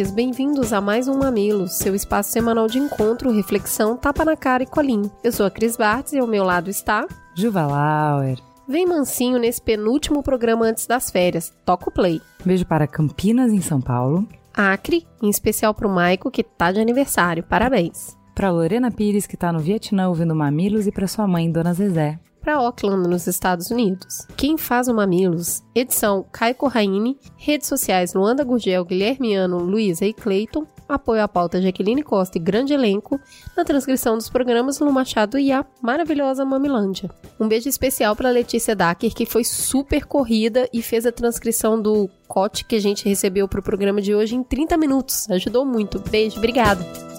[0.00, 4.66] bem-vindos a mais um Mamilos, seu espaço semanal de encontro, reflexão, tapa na cara e
[4.66, 5.10] colinho.
[5.22, 7.06] Eu sou a Cris Bartz e ao meu lado está...
[7.36, 8.38] Juva Lauer.
[8.66, 11.52] Vem mansinho nesse penúltimo programa antes das férias.
[11.66, 12.22] Toca o play.
[12.42, 14.26] Beijo para Campinas, em São Paulo.
[14.54, 17.42] Acre, em especial para o Maico, que tá de aniversário.
[17.42, 18.16] Parabéns.
[18.34, 22.18] Para Lorena Pires, que tá no Vietnã ouvindo Mamilos, e para sua mãe, Dona Zezé
[22.42, 24.26] para Auckland, nos Estados Unidos.
[24.36, 25.62] Quem faz o Mamilos?
[25.74, 32.02] Edição Caio Corraine, redes sociais Luanda Gurgel, Guilhermiano, Luísa e Clayton, apoio à pauta Jaqueline
[32.02, 33.20] Costa e grande elenco,
[33.56, 37.08] na transcrição dos programas Lu Machado e a maravilhosa Mamilândia.
[37.38, 42.10] Um beijo especial para Letícia Dacker, que foi super corrida e fez a transcrição do
[42.26, 45.30] cote que a gente recebeu para o programa de hoje em 30 minutos.
[45.30, 45.98] Ajudou muito.
[46.10, 47.11] Beijo, obrigada.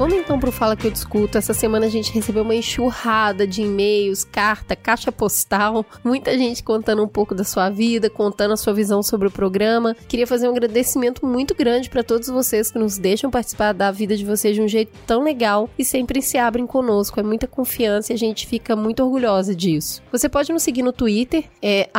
[0.00, 1.36] Vamos então pro Fala Que Eu Discuto.
[1.36, 7.04] Essa semana a gente recebeu uma enxurrada de e-mails, carta, caixa postal, muita gente contando
[7.04, 9.94] um pouco da sua vida, contando a sua visão sobre o programa.
[10.08, 14.16] Queria fazer um agradecimento muito grande para todos vocês que nos deixam participar da vida
[14.16, 17.20] de vocês de um jeito tão legal e sempre se abrem conosco.
[17.20, 20.02] É muita confiança e a gente fica muito orgulhosa disso.
[20.10, 21.90] Você pode nos seguir no Twitter, é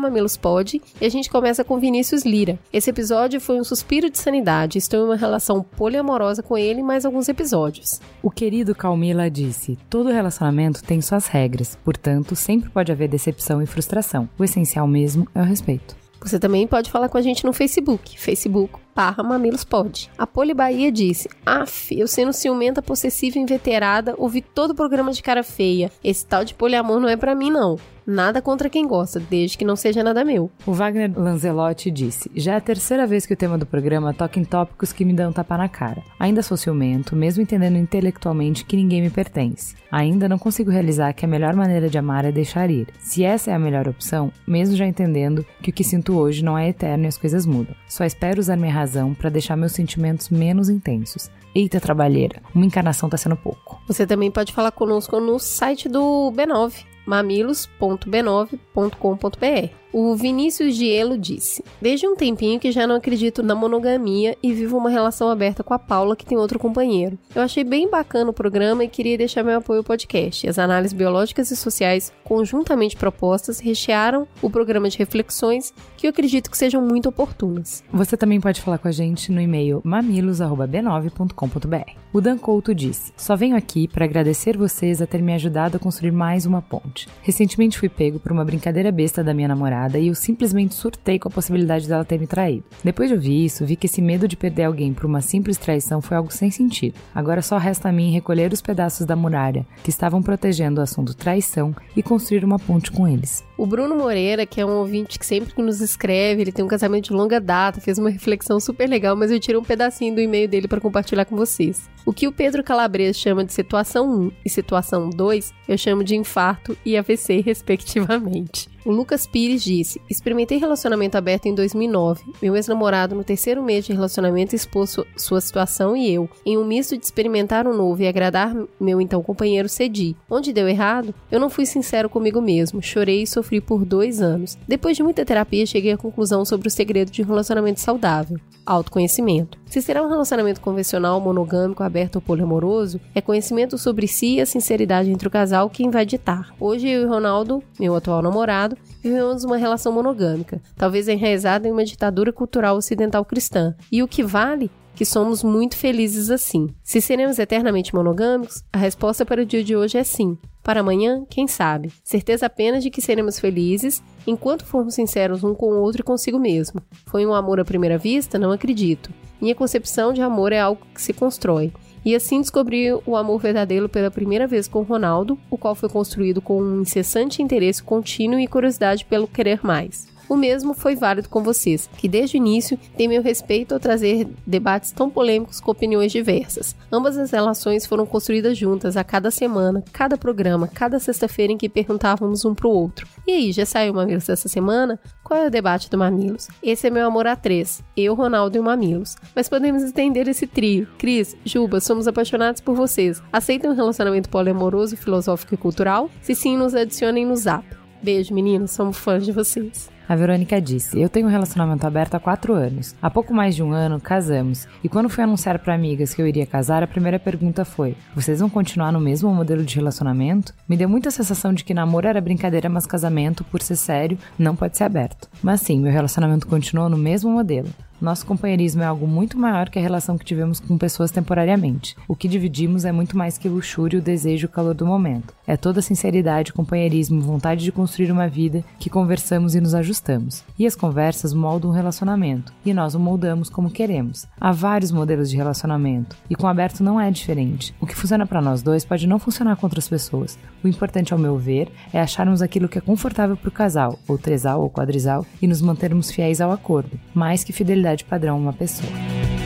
[0.00, 2.58] mamilospod, e a gente começa com Vinícius Lira.
[2.72, 4.76] Esse episódio foi um suspiro de sanidade.
[4.76, 8.00] Estou em uma relação poliamorosa com ele, mas alguns episódios episódios.
[8.22, 13.66] O querido Calmila disse: todo relacionamento tem suas regras, portanto, sempre pode haver decepção e
[13.66, 14.28] frustração.
[14.38, 15.94] O essencial mesmo é o respeito.
[16.22, 20.10] Você também pode falar com a gente no Facebook, Facebook barra Mamilos Pode.
[20.16, 25.12] A Poli Bahia disse: Af, eu sendo ciumenta, possessiva e inveterada, ouvi todo o programa
[25.12, 25.90] de cara feia.
[26.02, 27.76] Esse tal de poliamor não é para mim, não.
[28.06, 30.50] Nada contra quem gosta, desde que não seja nada meu.
[30.66, 34.38] O Wagner Lanzelotti disse: Já é a terceira vez que o tema do programa toca
[34.38, 36.02] em tópicos que me dão tapa na cara.
[36.20, 39.74] Ainda sou ciumento, mesmo entendendo intelectualmente que ninguém me pertence.
[39.90, 42.88] Ainda não consigo realizar que a melhor maneira de amar é deixar ir.
[42.98, 46.58] Se essa é a melhor opção, mesmo já entendendo que o que sinto hoje não
[46.58, 47.74] é eterno e as coisas mudam.
[47.88, 51.30] Só espero usar minha razão para deixar meus sentimentos menos intensos.
[51.54, 53.80] Eita, trabalheira, uma encarnação tá sendo pouco.
[53.86, 59.83] Você também pode falar conosco no site do B9, mamilos.b9.com.br.
[59.96, 64.76] O Vinícius Gielo disse: Desde um tempinho que já não acredito na monogamia e vivo
[64.76, 67.16] uma relação aberta com a Paula, que tem outro companheiro.
[67.32, 70.48] Eu achei bem bacana o programa e queria deixar meu apoio ao podcast.
[70.48, 76.50] As análises biológicas e sociais, conjuntamente propostas, rechearam o programa de reflexões que eu acredito
[76.50, 77.84] que sejam muito oportunas.
[77.92, 81.92] Você também pode falar com a gente no e-mail mamilos.b9.com.br.
[82.12, 85.80] O Dan Couto disse: Só venho aqui para agradecer vocês a ter me ajudado a
[85.80, 87.06] construir mais uma ponte.
[87.22, 91.28] Recentemente fui pego por uma brincadeira besta da minha namorada e eu simplesmente surtei com
[91.28, 92.64] a possibilidade dela ter me traído.
[92.82, 96.00] Depois de ouvir isso, vi que esse medo de perder alguém por uma simples traição
[96.00, 96.96] foi algo sem sentido.
[97.14, 101.14] Agora só resta a mim recolher os pedaços da muralha que estavam protegendo o assunto
[101.14, 103.44] traição e construir uma ponte com eles.
[103.56, 107.04] O Bruno Moreira, que é um ouvinte que sempre nos escreve, ele tem um casamento
[107.04, 110.48] de longa data, fez uma reflexão super legal, mas eu tiro um pedacinho do e-mail
[110.48, 111.88] dele para compartilhar com vocês.
[112.04, 116.16] O que o Pedro Calabres chama de situação 1 e situação 2, eu chamo de
[116.16, 118.74] infarto e AVC, respectivamente.
[118.84, 122.22] O Lucas Pires disse: Experimentei relacionamento aberto em 2009.
[122.42, 126.94] Meu ex-namorado, no terceiro mês de relacionamento, expôs sua situação e eu, em um misto
[126.94, 130.14] de experimentar um novo e agradar meu então companheiro, cedi.
[130.28, 131.14] Onde deu errado?
[131.30, 134.58] Eu não fui sincero comigo mesmo, chorei e sofri por dois anos.
[134.66, 139.58] Depois de muita terapia, cheguei à conclusão sobre o segredo de um relacionamento saudável: autoconhecimento.
[139.66, 144.46] Se será um relacionamento convencional, monogâmico, aberto ou poliamoroso, é conhecimento sobre si e a
[144.46, 146.54] sinceridade entre o casal quem vai ditar.
[146.60, 151.84] Hoje eu e Ronaldo, meu atual namorado, vivemos uma relação monogâmica, talvez enraizada em uma
[151.84, 153.74] ditadura cultural ocidental cristã.
[153.90, 156.68] E o que vale que somos muito felizes assim.
[156.82, 160.38] Se seremos eternamente monogâmicos, a resposta para o dia de hoje é sim.
[160.64, 161.92] Para amanhã, quem sabe?
[162.02, 166.38] Certeza apenas de que seremos felizes enquanto formos sinceros um com o outro e consigo
[166.38, 166.80] mesmo.
[167.04, 168.38] Foi um amor à primeira vista?
[168.38, 169.10] Não acredito.
[169.38, 171.70] Minha concepção de amor é algo que se constrói.
[172.02, 176.40] E assim descobri o amor verdadeiro pela primeira vez com Ronaldo, o qual foi construído
[176.40, 180.08] com um incessante interesse contínuo e curiosidade pelo querer mais.
[180.28, 184.26] O mesmo foi válido com vocês, que desde o início têm meu respeito ao trazer
[184.46, 186.74] debates tão polêmicos com opiniões diversas.
[186.90, 191.68] Ambas as relações foram construídas juntas a cada semana, cada programa, cada sexta-feira em que
[191.68, 193.06] perguntávamos um pro outro.
[193.26, 194.98] E aí, já saiu Mamilos essa semana?
[195.22, 196.48] Qual é o debate do Mamilos?
[196.62, 199.16] Esse é meu amor a três, eu, Ronaldo e o Mamilos.
[199.34, 200.88] Mas podemos estender esse trio.
[200.98, 203.22] Cris, Juba, somos apaixonados por vocês.
[203.32, 206.10] Aceitem um relacionamento poliamoroso, filosófico e cultural?
[206.22, 207.64] Se sim, nos adicionem no zap.
[208.02, 209.93] Beijo, meninos, somos fãs de vocês.
[210.06, 212.94] A Verônica disse: Eu tenho um relacionamento aberto há quatro anos.
[213.00, 214.68] Há pouco mais de um ano, casamos.
[214.82, 218.40] E quando fui anunciar para amigas que eu iria casar, a primeira pergunta foi: Vocês
[218.40, 220.52] vão continuar no mesmo modelo de relacionamento?
[220.68, 224.54] Me deu muita sensação de que namoro era brincadeira, mas casamento, por ser sério, não
[224.54, 225.28] pode ser aberto.
[225.42, 227.68] Mas sim, meu relacionamento continuou no mesmo modelo.
[228.00, 231.96] Nosso companheirismo é algo muito maior que a relação que tivemos com pessoas temporariamente.
[232.08, 235.32] O que dividimos é muito mais que luxúria, o desejo e o calor do momento.
[235.46, 240.42] É toda sinceridade, companheirismo, vontade de construir uma vida que conversamos e nos ajustamos.
[240.58, 244.26] E as conversas moldam o relacionamento, e nós o moldamos como queremos.
[244.40, 247.74] Há vários modelos de relacionamento, e com aberto não é diferente.
[247.80, 250.38] O que funciona para nós dois pode não funcionar com outras pessoas.
[250.62, 254.18] O importante, ao meu ver, é acharmos aquilo que é confortável para o casal, ou
[254.18, 258.52] tresal ou quadrisal, e nos mantermos fiéis ao acordo, mais que fidelidade qualidade padrão uma
[258.52, 259.43] pessoa.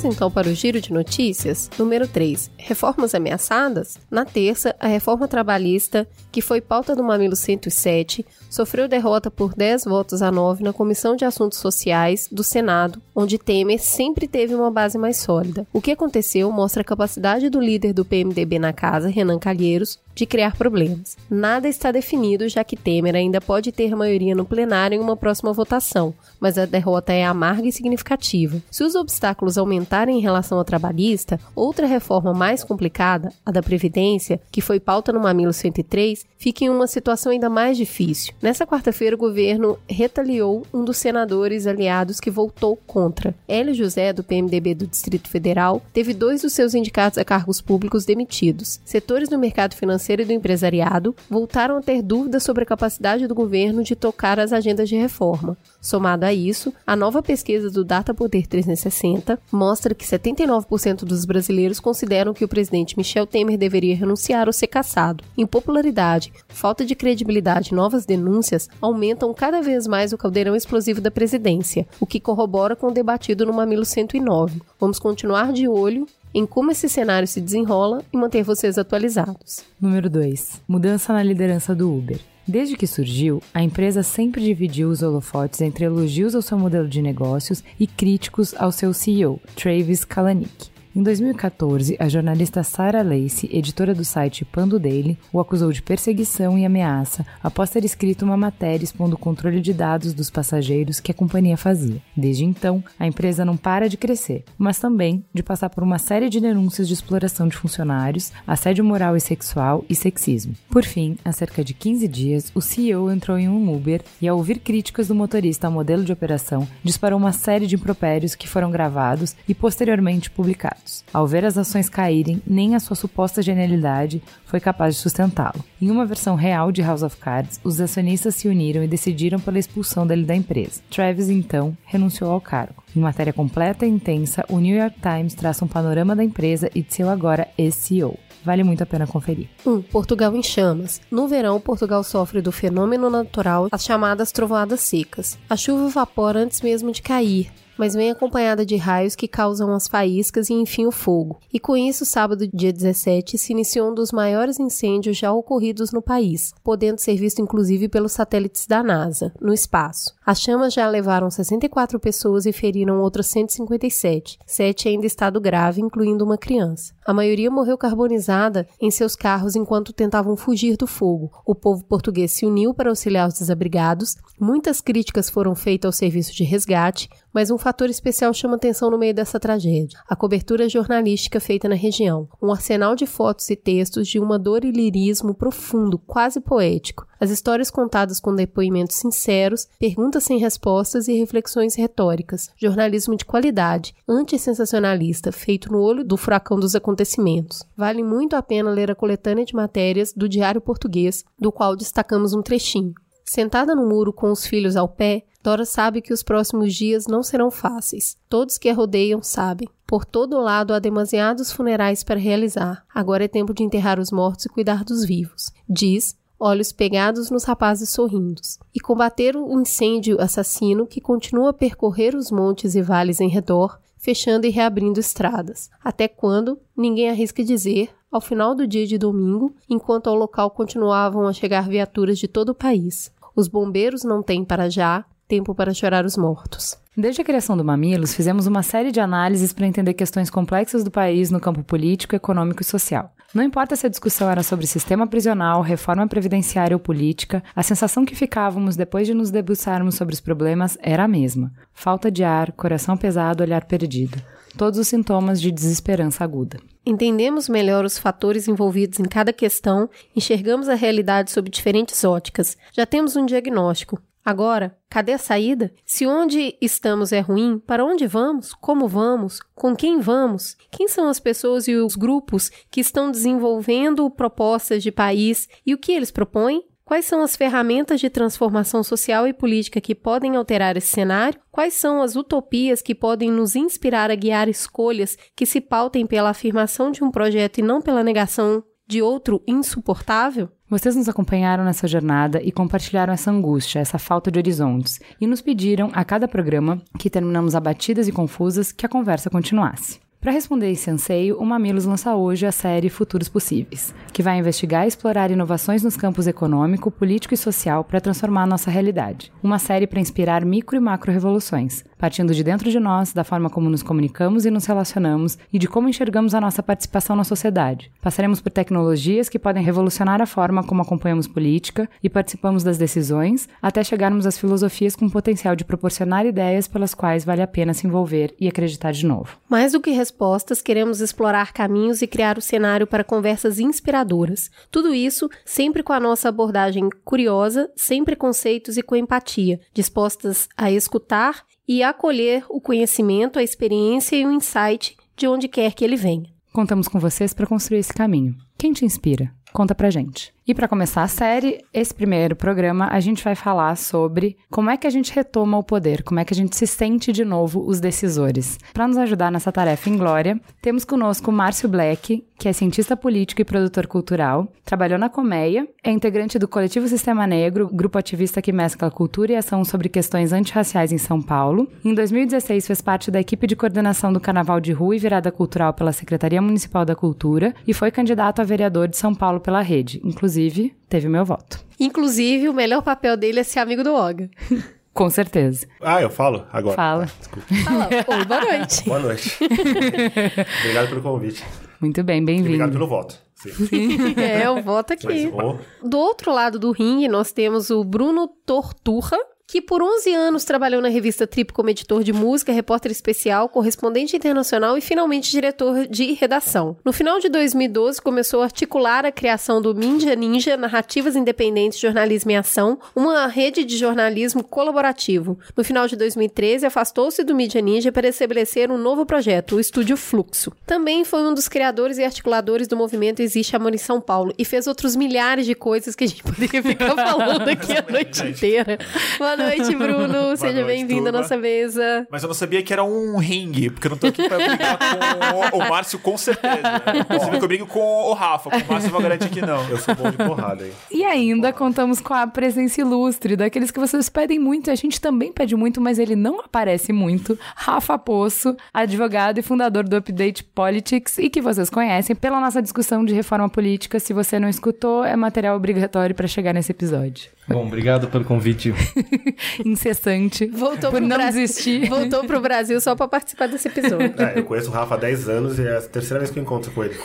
[0.00, 1.70] Vamos então para o giro de notícias.
[1.78, 2.50] Número 3.
[2.56, 3.98] Reformas ameaçadas?
[4.10, 9.84] Na terça, a reforma trabalhista, que foi pauta do Mamilo 107, sofreu derrota por 10
[9.84, 14.70] votos a 9 na Comissão de Assuntos Sociais do Senado, onde Temer sempre teve uma
[14.70, 15.66] base mais sólida.
[15.70, 20.26] O que aconteceu mostra a capacidade do líder do PMDB na casa, Renan Calheiros, de
[20.26, 21.16] criar problemas.
[21.28, 25.52] Nada está definido, já que Temer ainda pode ter maioria no plenário em uma próxima
[25.52, 28.60] votação, mas a derrota é amarga e significativa.
[28.70, 34.40] Se os obstáculos aumentarem em relação ao trabalhista, outra reforma mais complicada, a da Previdência,
[34.50, 38.34] que foi pauta no Mamilo 103, fica em uma situação ainda mais difícil.
[38.42, 43.34] Nessa quarta-feira, o governo retaliou um dos senadores aliados que votou contra.
[43.46, 48.04] Hélio José, do PMDB do Distrito Federal, teve dois dos seus indicados a cargos públicos
[48.04, 48.80] demitidos.
[48.84, 53.34] Setores do mercado financeiro e do empresariado voltaram a ter dúvidas sobre a capacidade do
[53.34, 55.56] governo de tocar as agendas de reforma.
[55.80, 61.78] Somado a isso, a nova pesquisa do Data Poder 360 mostra que 79% dos brasileiros
[61.78, 65.22] consideram que o presidente Michel Temer deveria renunciar ou ser cassado.
[65.36, 71.10] Impopularidade, falta de credibilidade e novas denúncias aumentam cada vez mais o caldeirão explosivo da
[71.10, 74.62] presidência, o que corrobora com o debatido no Mamilo 109.
[74.78, 79.64] Vamos continuar de olho em como esse cenário se desenrola e manter vocês atualizados.
[79.80, 80.62] Número 2.
[80.66, 82.18] Mudança na liderança do Uber.
[82.46, 87.00] Desde que surgiu, a empresa sempre dividiu os holofotes entre elogios ao seu modelo de
[87.00, 90.70] negócios e críticos ao seu CEO, Travis Kalanick.
[90.92, 96.58] Em 2014, a jornalista Sarah Lacey, editora do site Pando Daily, o acusou de perseguição
[96.58, 101.12] e ameaça após ter escrito uma matéria expondo o controle de dados dos passageiros que
[101.12, 102.02] a companhia fazia.
[102.16, 106.28] Desde então, a empresa não para de crescer, mas também de passar por uma série
[106.28, 110.56] de denúncias de exploração de funcionários, assédio moral e sexual e sexismo.
[110.68, 114.36] Por fim, há cerca de 15 dias, o CEO entrou em um Uber e, ao
[114.36, 118.72] ouvir críticas do motorista ao modelo de operação, disparou uma série de impropérios que foram
[118.72, 120.79] gravados e posteriormente publicados
[121.12, 125.64] Ao ver as ações caírem, nem a sua suposta genialidade foi capaz de sustentá-lo.
[125.80, 129.58] Em uma versão real de House of Cards, os acionistas se uniram e decidiram pela
[129.58, 130.80] expulsão dele da empresa.
[130.90, 132.82] Travis, então, renunciou ao cargo.
[132.94, 136.82] Em matéria completa e intensa, o New York Times traça um panorama da empresa e
[136.82, 138.18] de seu agora ex-CEO.
[138.44, 139.48] Vale muito a pena conferir.
[139.66, 139.70] 1.
[139.70, 141.00] Um, Portugal em chamas.
[141.10, 145.38] No verão, Portugal sofre do fenômeno natural, as chamadas trovoadas secas.
[145.48, 149.88] A chuva evapora antes mesmo de cair, mas vem acompanhada de raios que causam as
[149.88, 151.40] faíscas e enfim o fogo.
[151.50, 156.02] E com isso, sábado, dia 17, se iniciou um dos maiores incêndios já ocorridos no
[156.02, 160.14] país, podendo ser visto inclusive pelos satélites da NASA, no espaço.
[160.30, 165.80] As chamas já levaram 64 pessoas e feriram outras 157, sete ainda em estado grave,
[165.80, 166.94] incluindo uma criança.
[167.04, 171.32] A maioria morreu carbonizada em seus carros enquanto tentavam fugir do fogo.
[171.44, 174.14] O povo português se uniu para auxiliar os desabrigados.
[174.38, 178.98] Muitas críticas foram feitas ao serviço de resgate, mas um fator especial chama atenção no
[178.98, 182.28] meio dessa tragédia: a cobertura jornalística feita na região.
[182.40, 187.04] Um arsenal de fotos e textos de uma dor e lirismo profundo, quase poético.
[187.18, 192.50] As histórias contadas com depoimentos sinceros, perguntas sem respostas e reflexões retóricas.
[192.56, 197.64] Jornalismo de qualidade, antissensacionalista, feito no olho do furacão dos acontecimentos.
[197.76, 202.32] Vale muito a pena ler a coletânea de matérias do Diário Português, do qual destacamos
[202.34, 202.94] um trechinho.
[203.24, 207.22] Sentada no muro com os filhos ao pé, Dora sabe que os próximos dias não
[207.22, 208.16] serão fáceis.
[208.28, 209.68] Todos que a rodeiam sabem.
[209.86, 212.84] Por todo lado há demasiados funerais para realizar.
[212.94, 215.50] Agora é tempo de enterrar os mortos e cuidar dos vivos.
[215.68, 218.58] Diz, olhos pegados nos rapazes sorrindos.
[218.74, 223.78] E combater o incêndio assassino que continua a percorrer os montes e vales em redor,
[223.98, 225.68] fechando e reabrindo estradas.
[225.84, 231.28] Até quando, ninguém arrisca dizer, ao final do dia de domingo, enquanto ao local continuavam
[231.28, 233.12] a chegar viaturas de todo o país.
[233.36, 236.76] Os bombeiros não têm para já, Tempo para chorar os mortos.
[236.96, 240.90] Desde a criação do Mamilos, fizemos uma série de análises para entender questões complexas do
[240.90, 243.14] país no campo político, econômico e social.
[243.32, 248.04] Não importa se a discussão era sobre sistema prisional, reforma previdenciária ou política, a sensação
[248.04, 252.50] que ficávamos depois de nos debruçarmos sobre os problemas era a mesma: falta de ar,
[252.50, 254.20] coração pesado, olhar perdido.
[254.58, 256.58] Todos os sintomas de desesperança aguda.
[256.84, 262.56] Entendemos melhor os fatores envolvidos em cada questão, enxergamos a realidade sob diferentes óticas.
[262.72, 265.72] Já temos um diagnóstico, Agora, cadê a saída?
[265.84, 268.52] Se onde estamos é ruim, para onde vamos?
[268.52, 269.40] Como vamos?
[269.54, 270.56] Com quem vamos?
[270.70, 275.78] Quem são as pessoas e os grupos que estão desenvolvendo propostas de país e o
[275.78, 276.64] que eles propõem?
[276.84, 281.40] Quais são as ferramentas de transformação social e política que podem alterar esse cenário?
[281.50, 286.30] Quais são as utopias que podem nos inspirar a guiar escolhas que se pautem pela
[286.30, 290.50] afirmação de um projeto e não pela negação de outro insuportável?
[290.70, 295.42] Vocês nos acompanharam nessa jornada e compartilharam essa angústia, essa falta de horizontes, e nos
[295.42, 299.98] pediram a cada programa, que terminamos abatidas e confusas, que a conversa continuasse.
[300.20, 304.84] Para responder esse anseio, o Mamilos lança hoje a série Futuros Possíveis, que vai investigar
[304.84, 309.32] e explorar inovações nos campos econômico, político e social para transformar nossa realidade.
[309.42, 313.48] Uma série para inspirar micro e macro revoluções, partindo de dentro de nós, da forma
[313.48, 317.90] como nos comunicamos e nos relacionamos e de como enxergamos a nossa participação na sociedade.
[318.02, 323.48] Passaremos por tecnologias que podem revolucionar a forma como acompanhamos política e participamos das decisões,
[323.62, 327.86] até chegarmos às filosofias com potencial de proporcionar ideias pelas quais vale a pena se
[327.86, 329.38] envolver e acreditar de novo.
[329.48, 334.50] Mais do que respostas, queremos explorar caminhos e criar o cenário para conversas inspiradoras.
[334.70, 340.70] Tudo isso sempre com a nossa abordagem curiosa, sem preconceitos e com empatia, dispostas a
[340.70, 345.96] escutar e acolher o conhecimento, a experiência e o insight de onde quer que ele
[345.96, 346.28] venha.
[346.52, 348.34] Contamos com vocês para construir esse caminho.
[348.60, 349.32] Quem te inspira?
[349.54, 350.34] Conta pra gente.
[350.50, 354.76] E para começar a série, esse primeiro programa, a gente vai falar sobre como é
[354.76, 357.64] que a gente retoma o poder, como é que a gente se sente de novo
[357.64, 358.58] os decisores.
[358.74, 363.42] Para nos ajudar nessa tarefa em glória, temos conosco Márcio Black, que é cientista político
[363.42, 368.50] e produtor cultural, trabalhou na Colmeia, é integrante do Coletivo Sistema Negro, grupo ativista que
[368.50, 371.70] mescla cultura e ação sobre questões antirraciais em São Paulo.
[371.84, 375.74] Em 2016 fez parte da equipe de coordenação do Carnaval de Rua e Virada Cultural
[375.74, 380.00] pela Secretaria Municipal da Cultura e foi candidato a vereador de São Paulo pela rede.
[380.04, 381.58] Inclusive teve meu voto.
[381.78, 384.28] Inclusive, o melhor papel dele é ser amigo do Oga.
[384.92, 385.66] Com certeza.
[385.80, 386.76] Ah, eu falo agora.
[386.76, 387.04] Fala.
[387.04, 387.46] Ah, desculpa.
[387.64, 387.88] Fala.
[388.18, 388.84] Oi, boa noite.
[388.84, 389.38] Boa noite.
[390.60, 391.44] obrigado pelo convite.
[391.80, 392.48] Muito bem, bem-vindo.
[392.48, 393.16] Obrigado pelo voto.
[393.36, 394.14] Sim.
[394.18, 395.06] É, eu voto aqui.
[395.06, 395.88] Mas, oh.
[395.88, 399.16] Do outro lado do ringue, nós temos o Bruno Torturra,
[399.50, 404.16] que por 11 anos trabalhou na revista Trip como editor de música, repórter especial, correspondente
[404.16, 406.76] internacional e finalmente diretor de redação.
[406.84, 412.30] No final de 2012, começou a articular a criação do Ninja Ninja Narrativas Independentes Jornalismo
[412.30, 415.36] em Ação, uma rede de jornalismo colaborativo.
[415.56, 419.96] No final de 2013, afastou-se do Mídia Ninja para estabelecer um novo projeto, o Estúdio
[419.96, 420.52] Fluxo.
[420.64, 424.44] Também foi um dos criadores e articuladores do movimento Existe Amor em São Paulo e
[424.44, 428.78] fez outros milhares de coisas que a gente poderia ficar falando aqui a noite inteira.
[429.18, 430.36] Boa noite, Bruno.
[430.36, 432.06] Seja bem-vindo à nossa mesa.
[432.10, 434.78] Mas eu não sabia que era um ringue, porque eu não tô aqui pra brigar
[434.78, 436.82] com o, o Márcio, com certeza.
[436.94, 438.50] Inclusive, que eu brigo com o Rafa.
[438.50, 439.68] Com o Márcio, eu vou garantir que não.
[439.68, 440.72] Eu sou bom de porrada aí.
[440.90, 445.00] E ainda contamos com a presença ilustre daqueles que vocês pedem muito e a gente
[445.00, 447.38] também pede muito, mas ele não aparece muito.
[447.54, 453.04] Rafa Poço, advogado e fundador do Update Politics e que vocês conhecem pela nossa discussão
[453.04, 453.98] de reforma política.
[453.98, 457.30] Se você não escutou, é material obrigatório para chegar nesse episódio.
[457.50, 458.72] Bom, obrigado pelo convite.
[459.64, 460.46] Incessante.
[460.46, 461.42] Voltou por pro não Brasil.
[461.42, 461.88] desistir.
[461.88, 464.14] Voltou pro Brasil só pra participar desse episódio.
[464.22, 466.42] É, eu conheço o Rafa há 10 anos e é a terceira vez que eu
[466.42, 466.94] encontro com ele.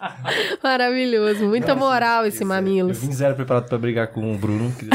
[0.62, 1.46] Maravilhoso.
[1.46, 2.44] Muita moral esse isso é.
[2.44, 2.98] Eu Mamilos.
[2.98, 4.72] vim zero preparado pra brigar com o Bruno.
[4.72, 4.86] que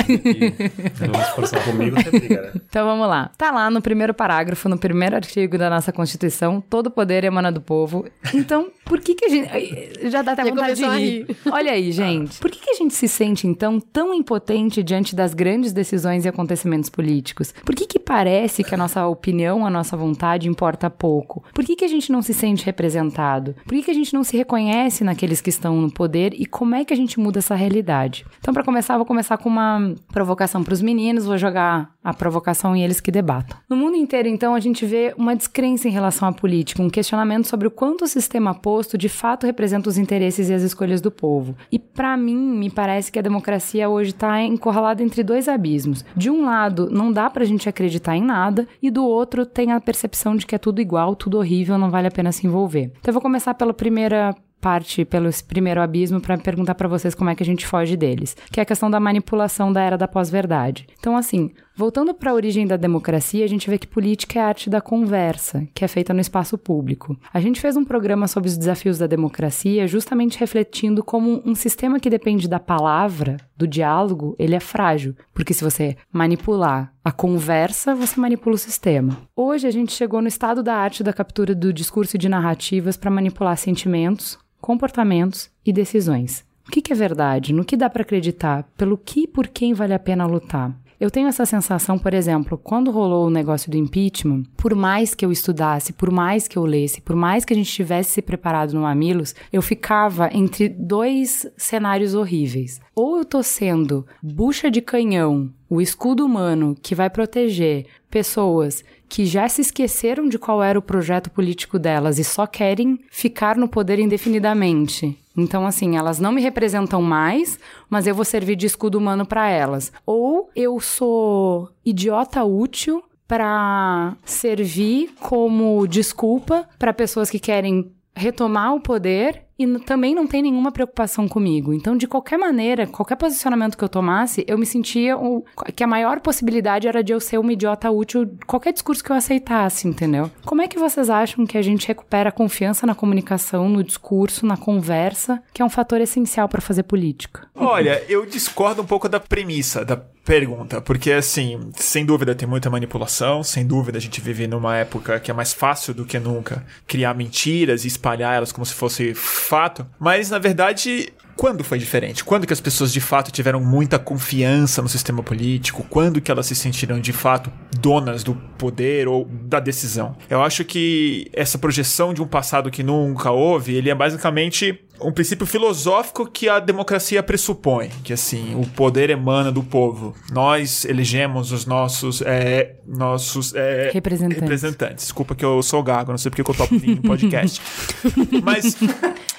[0.99, 1.63] Vamos forçar.
[1.63, 2.51] Comigo você briga, né?
[2.67, 3.31] Então vamos lá.
[3.37, 7.61] Tá lá no primeiro parágrafo, no primeiro artigo da nossa Constituição, todo poder emana do
[7.61, 8.05] povo.
[8.33, 10.09] Então, por que que a gente...
[10.09, 11.25] Já dá até Já vontade de rir.
[11.27, 11.37] rir.
[11.51, 12.39] Olha aí, gente.
[12.39, 16.29] Por que que a gente se sente, então, tão impotente diante das grandes decisões e
[16.29, 17.53] acontecimentos políticos?
[17.65, 21.43] Por que que parece que a nossa opinião, a nossa vontade importa pouco?
[21.53, 23.55] Por que que a gente não se sente representado?
[23.63, 26.75] Por que que a gente não se reconhece naqueles que estão no poder e como
[26.75, 28.25] é que a gente muda essa realidade.
[28.39, 32.75] Então, para começar, vou começar com uma provocação para os meninos, vou jogar a provocação
[32.75, 33.57] e eles que debatam.
[33.69, 37.47] No mundo inteiro, então, a gente vê uma descrença em relação à política, um questionamento
[37.47, 41.11] sobre o quanto o sistema posto de fato representa os interesses e as escolhas do
[41.11, 41.55] povo.
[41.71, 46.03] E para mim, me parece que a democracia hoje está encurralada entre dois abismos.
[46.15, 49.79] De um lado, não dá pra gente acreditar em nada, e do outro, tem a
[49.79, 52.91] percepção de que é tudo igual, tudo horrível, não vale a pena se envolver.
[52.99, 57.29] Então eu vou começar pela primeira parte pelo primeiro abismo para perguntar para vocês como
[57.29, 60.07] é que a gente foge deles, que é a questão da manipulação da era da
[60.07, 60.87] pós-verdade.
[60.99, 64.47] Então, assim, voltando para a origem da democracia, a gente vê que política é a
[64.47, 67.17] arte da conversa, que é feita no espaço público.
[67.33, 71.99] A gente fez um programa sobre os desafios da democracia, justamente refletindo como um sistema
[71.99, 77.95] que depende da palavra, do diálogo, ele é frágil, porque se você manipular a conversa,
[77.95, 79.17] você manipula o sistema.
[79.35, 82.97] Hoje a gente chegou no estado da arte da captura do discurso e de narrativas
[82.97, 86.45] para manipular sentimentos, comportamentos e decisões.
[86.67, 87.51] O que, é verdade?
[87.51, 88.63] No que dá para acreditar?
[88.77, 90.73] Pelo que e por quem vale a pena lutar?
[91.01, 95.25] Eu tenho essa sensação, por exemplo, quando rolou o negócio do impeachment, por mais que
[95.25, 98.73] eu estudasse, por mais que eu lesse, por mais que a gente tivesse se preparado
[98.73, 102.79] no Mamilos, eu ficava entre dois cenários horríveis.
[102.93, 109.25] Ou eu tô sendo bucha de canhão, o escudo humano que vai proteger pessoas que
[109.25, 113.67] já se esqueceram de qual era o projeto político delas e só querem ficar no
[113.67, 115.17] poder indefinidamente.
[115.35, 117.57] Então, assim, elas não me representam mais,
[117.89, 119.91] mas eu vou servir de escudo humano para elas.
[120.05, 128.81] Ou eu sou idiota útil para servir como desculpa para pessoas que querem retomar o
[128.81, 131.73] poder e também não tem nenhuma preocupação comigo.
[131.73, 135.43] Então, de qualquer maneira, qualquer posicionamento que eu tomasse, eu me sentia o,
[135.75, 139.15] que a maior possibilidade era de eu ser uma idiota útil, qualquer discurso que eu
[139.15, 140.31] aceitasse, entendeu?
[140.45, 144.45] Como é que vocês acham que a gente recupera a confiança na comunicação, no discurso,
[144.45, 147.47] na conversa, que é um fator essencial para fazer política?
[147.55, 152.69] Olha, eu discordo um pouco da premissa da pergunta, porque assim, sem dúvida tem muita
[152.69, 156.63] manipulação, sem dúvida a gente vive numa época que é mais fácil do que nunca
[156.87, 159.13] criar mentiras e espalhar elas como se fosse
[159.51, 162.23] fato, mas na verdade quando foi diferente?
[162.23, 165.85] Quando que as pessoas de fato tiveram muita confiança no sistema político?
[165.89, 170.15] Quando que elas se sentiram de fato donas do poder ou da decisão?
[170.29, 175.11] Eu acho que essa projeção de um passado que nunca houve, ele é basicamente um
[175.11, 180.15] princípio filosófico que a democracia pressupõe, que assim, o poder emana do povo.
[180.31, 184.39] Nós elegemos os nossos é, nossos é, representantes.
[184.39, 185.05] representantes.
[185.05, 187.61] Desculpa que eu sou gago, não sei porque eu topo no podcast.
[188.43, 188.77] Mas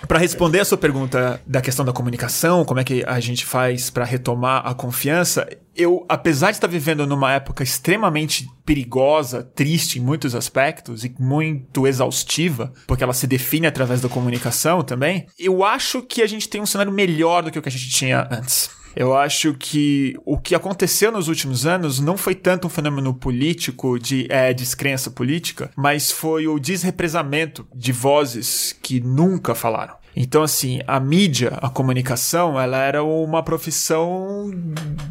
[0.07, 3.91] para responder a sua pergunta da questão da comunicação, como é que a gente faz
[3.91, 10.03] para retomar a confiança, eu, apesar de estar vivendo numa época extremamente perigosa, triste em
[10.03, 16.03] muitos aspectos e muito exaustiva, porque ela se define através da comunicação também, eu acho
[16.03, 18.71] que a gente tem um cenário melhor do que o que a gente tinha antes.
[18.95, 23.99] Eu acho que o que aconteceu nos últimos anos não foi tanto um fenômeno político
[23.99, 30.02] de é, descrença política, mas foi o desrepresamento de vozes que nunca falaram.
[30.15, 34.51] Então, assim, a mídia, a comunicação, ela era uma profissão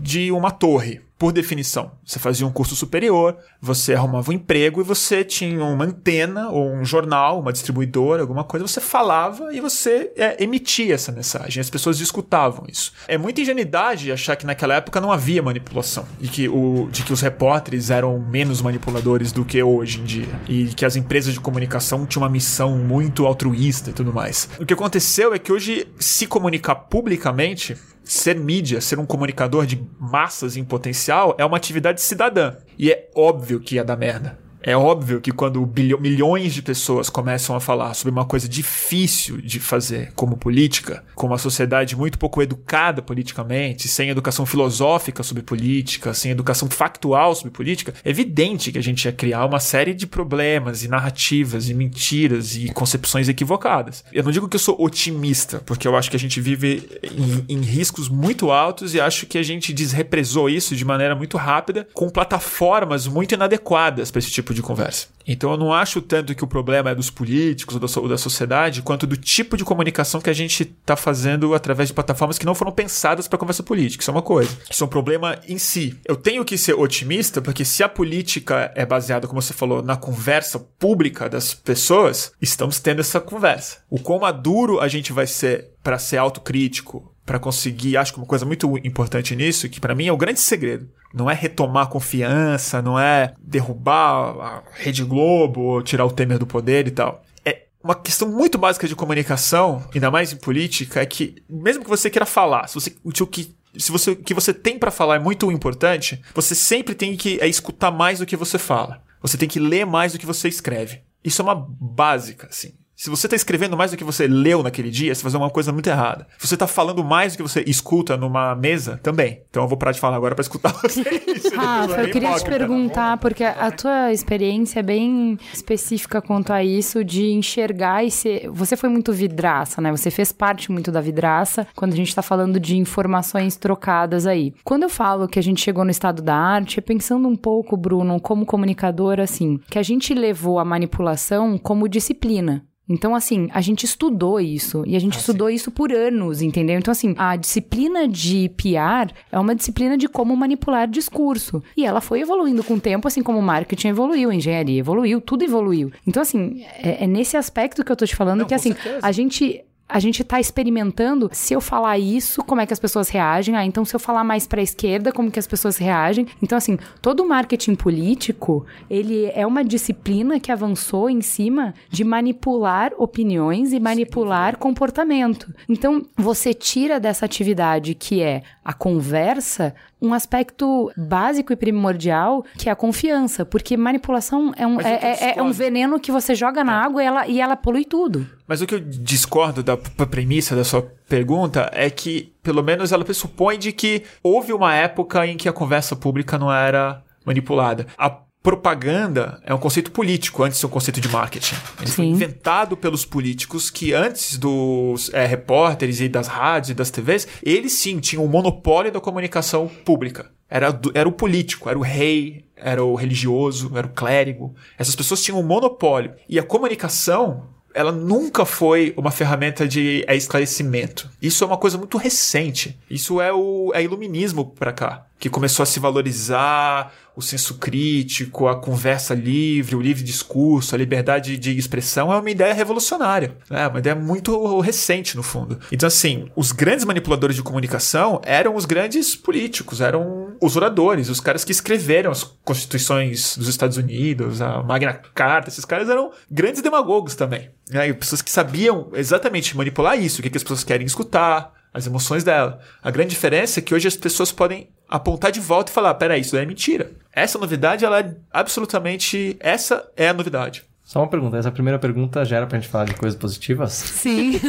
[0.02, 1.92] de uma torre por definição.
[2.04, 6.74] Você fazia um curso superior, você arrumava um emprego e você tinha uma antena ou
[6.74, 11.62] um jornal, uma distribuidora, alguma coisa, você falava e você é, emitia essa mensagem.
[11.62, 12.92] As pessoas escutavam isso.
[13.08, 17.14] É muita ingenuidade achar que naquela época não havia manipulação e que, o, de que
[17.14, 21.40] os repórteres eram menos manipuladores do que hoje em dia e que as empresas de
[21.40, 24.50] comunicação tinham uma missão muito altruísta e tudo mais.
[24.60, 29.82] O que aconteceu é que hoje se comunicar publicamente ser mídia, ser um comunicador de
[30.00, 32.56] massas em potencial é uma atividade cidadã.
[32.78, 34.38] E é óbvio que ia dar merda.
[34.64, 35.68] É óbvio que quando
[36.00, 41.28] milhões de pessoas começam a falar sobre uma coisa difícil de fazer como política, com
[41.28, 47.52] uma sociedade muito pouco educada politicamente, sem educação filosófica sobre política, sem educação factual sobre
[47.52, 51.74] política, é evidente que a gente ia criar uma série de problemas e narrativas e
[51.74, 54.04] mentiras e concepções equivocadas.
[54.14, 57.56] Eu não digo que eu sou otimista, porque eu acho que a gente vive em,
[57.58, 61.88] em riscos muito altos e acho que a gente desrepresou isso de maneira muito rápida
[61.94, 65.08] com plataformas muito inadequadas para esse tipo tipo de conversa.
[65.28, 68.18] Então eu não acho tanto que o problema é dos políticos ou da, ou da
[68.18, 72.46] sociedade, quanto do tipo de comunicação que a gente está fazendo através de plataformas que
[72.46, 74.02] não foram pensadas para conversa política.
[74.02, 74.58] Isso é uma coisa.
[74.70, 75.98] Isso é um problema em si.
[76.06, 79.96] Eu tenho que ser otimista, porque se a política é baseada, como você falou, na
[79.96, 83.78] conversa pública das pessoas, estamos tendo essa conversa.
[83.90, 88.26] O quão maduro a gente vai ser para ser autocrítico, para conseguir, acho que uma
[88.26, 90.90] coisa muito importante nisso, que para mim é o grande segredo.
[91.14, 96.46] Não é retomar a confiança, não é derrubar a Rede Globo tirar o Temer do
[96.46, 97.24] poder e tal.
[97.46, 101.90] É uma questão muito básica de comunicação, ainda mais em política, é que mesmo que
[101.90, 105.20] você queira falar, se você o que se você, que você tem pra falar é
[105.20, 109.02] muito importante, você sempre tem que é, escutar mais do que você fala.
[109.22, 111.00] Você tem que ler mais do que você escreve.
[111.24, 112.74] Isso é uma básica, assim.
[113.02, 115.50] Se você tá escrevendo mais do que você leu naquele dia, você vai fazer uma
[115.50, 116.28] coisa muito errada.
[116.38, 119.42] Se você tá falando mais do que você escuta numa mesa, também.
[119.50, 121.52] Então eu vou parar de falar agora pra escutar vocês.
[121.52, 122.60] Rafa, eu Bem queria te hipócrita.
[122.60, 128.48] perguntar, porque a tua experiência é bem específica quanto a isso, de enxergar e ser.
[128.52, 129.90] Você foi muito vidraça, né?
[129.90, 134.54] Você fez parte muito da vidraça quando a gente tá falando de informações trocadas aí.
[134.64, 137.76] Quando eu falo que a gente chegou no estado da arte, é pensando um pouco,
[137.76, 142.64] Bruno, como comunicador, assim, que a gente levou a manipulação como disciplina.
[142.92, 144.84] Então, assim, a gente estudou isso.
[144.86, 146.78] E a gente estudou isso por anos, entendeu?
[146.78, 151.64] Então, assim, a disciplina de PR é uma disciplina de como manipular discurso.
[151.76, 155.22] E ela foi evoluindo com o tempo, assim como o marketing evoluiu, a engenharia evoluiu,
[155.22, 155.92] tudo evoluiu.
[156.06, 159.00] Então, assim, é, é nesse aspecto que eu tô te falando Não, que, assim, certeza.
[159.02, 159.64] a gente.
[159.94, 163.58] A gente tá experimentando se eu falar isso, como é que as pessoas reagem.
[163.58, 166.26] Ah, então se eu falar mais pra esquerda, como que as pessoas reagem.
[166.42, 172.06] Então, assim, todo o marketing político, ele é uma disciplina que avançou em cima de
[172.06, 175.54] manipular opiniões e manipular comportamento.
[175.68, 182.70] Então, você tira dessa atividade que é a conversa um aspecto básico e primordial que
[182.70, 184.94] é a confiança, porque manipulação é um, é,
[185.34, 188.28] é- é um veneno que você joga na água e ela, e ela polui tudo.
[188.48, 193.04] Mas o que eu discordo da premissa da sua pergunta é que, pelo menos, ela
[193.06, 197.86] pressupõe de que houve uma época em que a conversa pública não era manipulada.
[197.98, 198.10] A
[198.44, 201.56] propaganda é um conceito político antes de ser um conceito de marketing.
[201.80, 202.12] Ele foi Sim.
[202.12, 207.74] inventado pelos políticos que antes dos é, repórteres e das rádios e das TVs, eles
[207.74, 210.32] sim tinham o monopólio da comunicação pública.
[210.50, 214.54] Era, era o político, era o rei, era o religioso, era o clérigo.
[214.78, 216.14] Essas pessoas tinham um monopólio.
[216.28, 221.10] E a comunicação ela nunca foi uma ferramenta de é, esclarecimento.
[221.22, 222.78] Isso é uma coisa muito recente.
[222.90, 228.48] Isso é o é iluminismo pra cá, que começou a se valorizar o senso crítico,
[228.48, 233.38] a conversa livre, o livre discurso, a liberdade de expressão é uma ideia revolucionária.
[233.52, 235.60] É uma ideia muito recente, no fundo.
[235.72, 241.20] Então, assim, os grandes manipuladores de comunicação eram os grandes políticos, eram os oradores, os
[241.20, 246.64] caras que escreveram as constituições dos Estados Unidos, a Magna Carta, esses caras eram grandes
[246.64, 247.52] demagogos também.
[247.70, 247.94] Né?
[247.94, 252.60] Pessoas que sabiam exatamente manipular isso, o que as pessoas querem escutar, as emoções dela.
[252.84, 256.22] A grande diferença é que hoje as pessoas podem apontar de volta e falar: peraí,
[256.22, 256.92] isso daí é mentira.
[257.14, 259.38] Essa novidade, ela é absolutamente.
[259.40, 260.64] Essa é a novidade.
[260.84, 261.38] Só uma pergunta.
[261.38, 263.72] Essa primeira pergunta já era pra gente falar de coisas positivas?
[263.72, 264.40] Sim.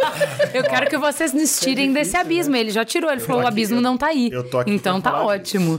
[0.54, 2.56] eu quero que vocês nos tirem desse abismo.
[2.56, 4.30] Ele já tirou, ele falou: o aqui, abismo eu- não tá aí.
[4.32, 5.78] eu tô aqui então tá ótimo.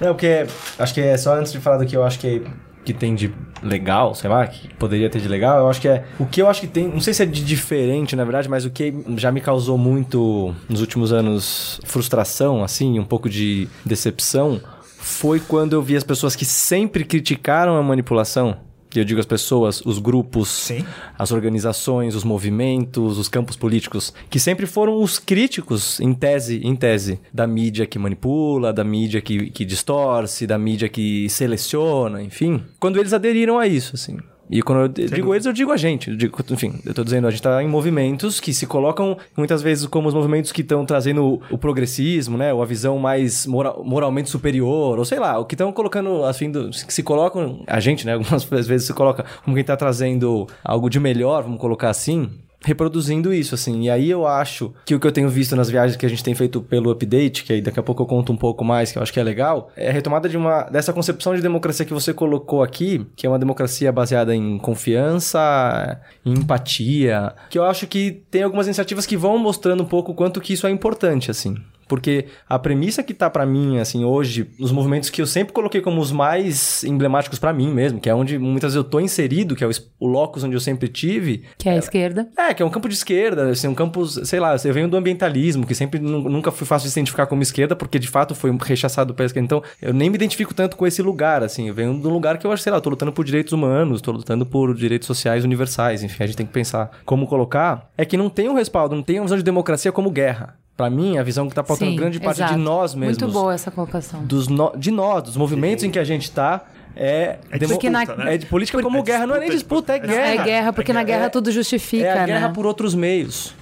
[0.00, 0.46] Não, porque
[0.78, 2.42] acho que é só antes de falar do que eu acho que,
[2.84, 6.04] que tem de legal, sei lá, que poderia ter de legal, eu acho que é.
[6.18, 6.88] O que eu acho que tem.
[6.88, 10.54] Não sei se é de diferente, na verdade, mas o que já me causou muito
[10.68, 14.60] nos últimos anos frustração, assim, um pouco de decepção,
[14.98, 18.56] foi quando eu vi as pessoas que sempre criticaram a manipulação.
[18.92, 20.84] Que eu digo as pessoas, os grupos, Sim.
[21.18, 26.76] as organizações, os movimentos, os campos políticos, que sempre foram os críticos, em tese, em
[26.76, 32.62] tese, da mídia que manipula, da mídia que, que distorce, da mídia que seleciona, enfim.
[32.78, 34.18] Quando eles aderiram a isso, assim.
[34.50, 36.10] E quando eu digo eles, eu digo a gente.
[36.10, 39.62] Eu digo, enfim, eu tô dizendo, a gente tá em movimentos que se colocam muitas
[39.62, 42.52] vezes como os movimentos que estão trazendo o, progressismo, né?
[42.52, 46.50] Ou a visão mais mora- moralmente superior, ou sei lá, o que estão colocando, assim,
[46.50, 48.14] do, que se colocam, a gente, né?
[48.14, 52.30] Algumas vezes se coloca como quem tá trazendo algo de melhor, vamos colocar assim.
[52.64, 53.82] Reproduzindo isso, assim.
[53.82, 56.22] E aí eu acho que o que eu tenho visto nas viagens que a gente
[56.22, 58.98] tem feito pelo update, que aí daqui a pouco eu conto um pouco mais, que
[58.98, 61.92] eu acho que é legal, é a retomada de uma dessa concepção de democracia que
[61.92, 67.86] você colocou aqui, que é uma democracia baseada em confiança, em empatia, que eu acho
[67.86, 71.56] que tem algumas iniciativas que vão mostrando um pouco quanto que isso é importante, assim.
[71.92, 75.82] Porque a premissa que tá pra mim, assim, hoje, os movimentos que eu sempre coloquei
[75.82, 79.54] como os mais emblemáticos pra mim mesmo, que é onde muitas vezes eu tô inserido,
[79.54, 82.30] que é o, o locus onde eu sempre tive, Que é a esquerda.
[82.38, 84.96] é, que é um campo de esquerda, assim, um campo, sei lá, eu venho do
[84.96, 88.34] ambientalismo, que sempre nu- nunca fui fácil de se identificar como esquerda, porque de fato
[88.34, 89.44] foi rechaçado pela esquerda.
[89.44, 92.38] Então, eu nem me identifico tanto com esse lugar, assim, eu venho de um lugar
[92.38, 95.06] que eu acho, sei lá, eu tô lutando por direitos humanos, tô lutando por direitos
[95.06, 97.90] sociais universais, enfim, a gente tem que pensar como colocar.
[97.98, 100.56] É que não tem um respaldo, não tem uma visão de democracia como guerra.
[100.82, 102.54] Pra mim, a visão que tá faltando Sim, grande parte exato.
[102.54, 103.18] de nós mesmos.
[103.18, 104.24] Muito boa essa colocação.
[104.24, 106.64] Dos no- de nós, dos movimentos em que a gente tá,
[106.96, 108.34] é, É Porque na- disputa, né?
[108.34, 110.42] é de política como É guerra, não é nem disputa, disputa, é é guerra.
[110.42, 112.54] É guerra, porque na guerra é- tudo justifica, é a guerra né?
[112.54, 113.54] por outros meios.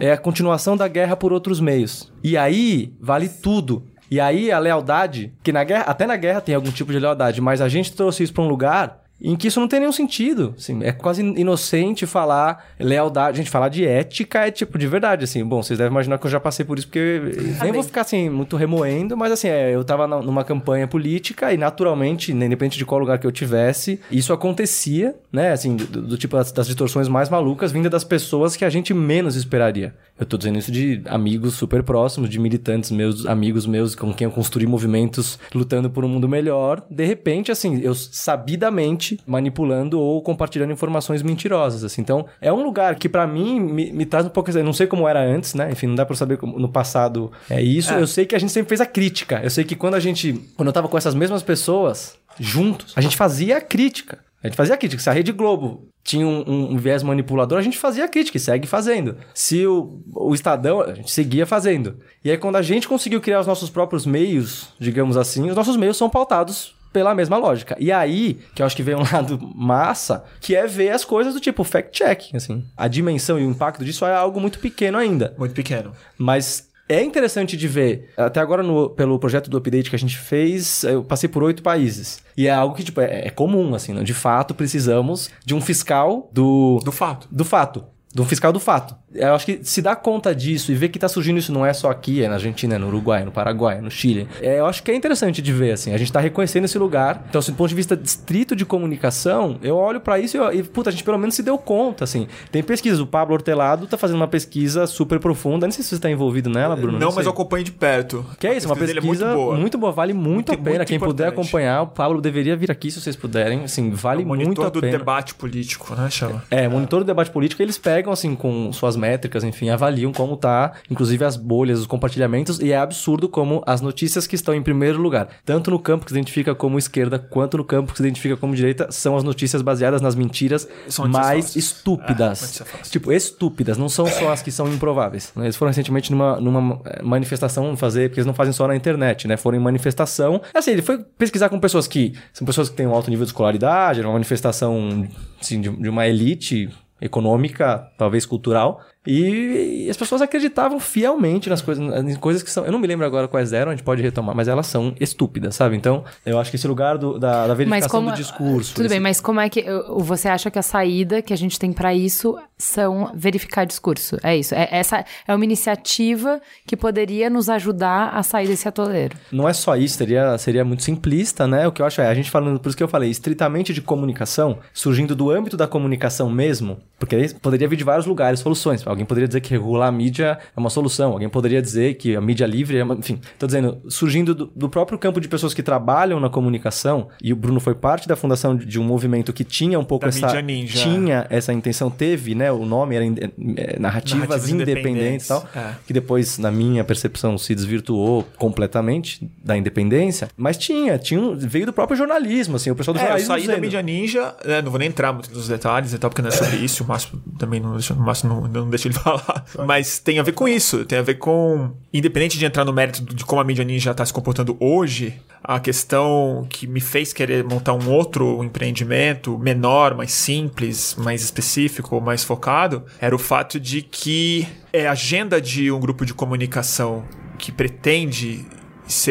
[0.00, 0.06] É.
[0.06, 0.12] É.
[0.12, 2.12] a continuação da guerra por outros meios.
[2.22, 3.82] E aí, vale tudo.
[4.10, 7.40] E aí, a lealdade, que na guerra, até na guerra tem algum tipo de lealdade,
[7.40, 10.54] mas a gente trouxe isso pra um lugar em que isso não tem nenhum sentido.
[10.56, 13.38] Assim, é quase inocente falar lealdade.
[13.38, 15.44] Gente, falar de ética é tipo de verdade, assim.
[15.44, 17.20] Bom, vocês devem imaginar que eu já passei por isso, porque
[17.62, 21.52] nem vou ficar assim, muito remoendo, mas assim, é, eu tava na- numa campanha política
[21.52, 25.52] e naturalmente, né, independente de qual lugar que eu tivesse, isso acontecia, né?
[25.52, 28.94] Assim, do, do tipo das, das distorções mais malucas vinda das pessoas que a gente
[28.94, 29.94] menos esperaria.
[30.18, 34.24] Eu tô dizendo isso de amigos super próximos, de militantes meus, amigos meus com quem
[34.26, 36.82] eu construí movimentos lutando por um mundo melhor.
[36.90, 42.00] De repente, assim, eu sabidamente manipulando ou compartilhando informações mentirosas, assim.
[42.02, 44.50] Então, é um lugar que pra mim me, me traz um pouco...
[44.50, 45.70] Eu não sei como era antes, né?
[45.70, 47.92] Enfim, não dá pra saber como no passado é isso.
[47.92, 49.40] Eu sei que a gente sempre fez a crítica.
[49.42, 50.32] Eu sei que quando a gente...
[50.56, 54.18] Quando eu tava com essas mesmas pessoas juntos, a gente fazia a crítica.
[54.42, 55.02] A gente fazia a crítica.
[55.02, 58.36] Se a Rede Globo tinha um, um- um viés manipulador, a gente fazia a crítica
[58.36, 59.16] e segue fazendo.
[59.34, 61.96] Se o, o Estadão, a gente seguia fazendo.
[62.24, 65.76] E aí, quando a gente conseguiu criar os nossos próprios meios, digamos assim, os nossos
[65.76, 67.76] meios são pautados pela mesma lógica.
[67.78, 71.34] E aí, que eu acho que vem um lado massa, que é ver as coisas
[71.34, 72.64] do tipo fact-check, assim.
[72.76, 75.34] A dimensão e o impacto disso é algo muito pequeno ainda.
[75.38, 75.92] Muito pequeno.
[76.16, 78.10] Mas é interessante de ver.
[78.16, 81.62] Até agora, no- pelo projeto do update que a gente fez, eu passei por oito
[81.62, 82.20] países.
[82.36, 83.92] E é algo que, tipo, é, é comum, assim.
[83.92, 84.02] né?
[84.02, 86.80] De fato, precisamos de um fiscal do...
[86.84, 87.28] Do fato.
[87.30, 87.84] Do fato.
[88.14, 88.96] Do fiscal do fato.
[89.14, 91.72] Eu acho que se dá conta disso e ver que tá surgindo isso não é
[91.72, 94.28] só aqui, é na Argentina, é no Uruguai, é no Paraguai, é no Chile.
[94.40, 95.92] É, eu acho que é interessante de ver, assim.
[95.94, 97.24] A gente tá reconhecendo esse lugar.
[97.28, 100.52] Então, assim, do ponto de vista distrito de comunicação, eu olho pra isso e, eu-
[100.52, 102.26] e, puta, a gente pelo menos se deu conta, assim.
[102.50, 103.00] Tem pesquisas.
[103.00, 105.66] O Pablo Hortelado tá fazendo uma pesquisa super profunda.
[105.66, 106.98] Não sei se você tá envolvido nela, Bruno.
[106.98, 107.26] não, mas sei.
[107.26, 108.24] eu acompanho de perto.
[108.38, 109.92] Que é isso, uma pesquisa é muito boa.
[109.92, 110.76] vale muito, Muito- a pena.
[110.78, 111.40] muito Quem puder importante.
[111.46, 113.64] acompanhar, o Pablo deveria vir aqui se vocês puderem.
[113.64, 114.98] Assim, vale o muito monitor a do pena.
[114.98, 116.44] debate político, né, chama?
[116.50, 120.72] É, monitor do debate político, eles pegam, assim, com suas métricas, enfim, avaliam como tá,
[120.90, 125.00] inclusive as bolhas, os compartilhamentos, e é absurdo como as notícias que estão em primeiro
[125.00, 128.36] lugar, tanto no campo que se identifica como esquerda, quanto no campo que se identifica
[128.36, 132.60] como direita, são as notícias baseadas nas mentiras São mais estúpidas.
[132.60, 135.32] É, tipo, estúpidas, não são só as que são improváveis.
[135.34, 135.46] né?
[135.46, 139.26] Eles foram recentemente numa, numa eh, manifestação fazer, porque eles não fazem só na internet,
[139.28, 139.36] né?
[139.36, 140.40] Foram em manifestação.
[140.52, 143.30] Assim, ele foi pesquisar com pessoas que são pessoas que têm um alto nível de
[143.30, 145.06] escolaridade, era uma manifestação
[145.40, 146.68] assim, de, de uma elite
[147.00, 148.80] econômica, talvez cultural.
[149.10, 152.66] E, e as pessoas acreditavam fielmente nas coisas, em coisas que são.
[152.66, 155.54] Eu não me lembro agora quais eram, a gente pode retomar, mas elas são estúpidas,
[155.54, 155.76] sabe?
[155.76, 158.74] Então, eu acho que esse lugar do- da, da verificação do discurso.
[158.74, 159.64] Tudo esse- bem, mas como é que
[159.98, 164.18] você acha que a saída que a gente tem pra isso são verificar discurso?
[164.22, 164.54] É isso.
[164.54, 169.16] É, essa é uma iniciativa que poderia nos ajudar a sair desse atoleiro.
[169.32, 171.66] Não é só isso, seria, seria muito simplista, né?
[171.66, 173.80] O que eu acho é, a gente falando, por isso que eu falei, estritamente de
[173.80, 178.82] comunicação, surgindo do âmbito da comunicação mesmo, porque aí poderia vir de vários lugares soluções.
[178.98, 182.20] Alguém poderia dizer que regular a mídia é uma solução, alguém poderia dizer que a
[182.20, 182.94] mídia livre é uma.
[182.94, 187.32] Enfim, tô dizendo, surgindo do, do próprio campo de pessoas que trabalham na comunicação, e
[187.32, 190.08] o Bruno foi parte da fundação de, de um movimento que tinha um pouco Da
[190.08, 190.26] essa.
[190.26, 190.82] mídia ninja.
[190.82, 192.50] Tinha essa intenção, teve, né?
[192.50, 193.20] O nome era inde-
[193.56, 195.72] é, narrativas, Narrativas independentes e tal é.
[195.86, 200.28] que depois, na minha percepção, se desvirtuou completamente da independência.
[200.36, 203.34] Mas tinha, tinha um- veio do próprio jornalismo, assim, o pessoal do É, eu jornalismo
[203.34, 206.22] saí da mídia ninja, né, não vou nem entrar muito nos detalhes e tal, porque
[206.22, 209.44] não é sobre isso, o Márcio também não o Márcio não, não deixa ele falar.
[209.66, 213.02] Mas tem a ver com isso, tem a ver com, independente de entrar no mérito
[213.14, 217.44] de como a mídia ninja está se comportando hoje, a questão que me fez querer
[217.44, 223.82] montar um outro empreendimento menor, mais simples, mais específico, mais focado, era o fato de
[223.82, 227.04] que é a agenda de um grupo de comunicação
[227.38, 228.44] que pretende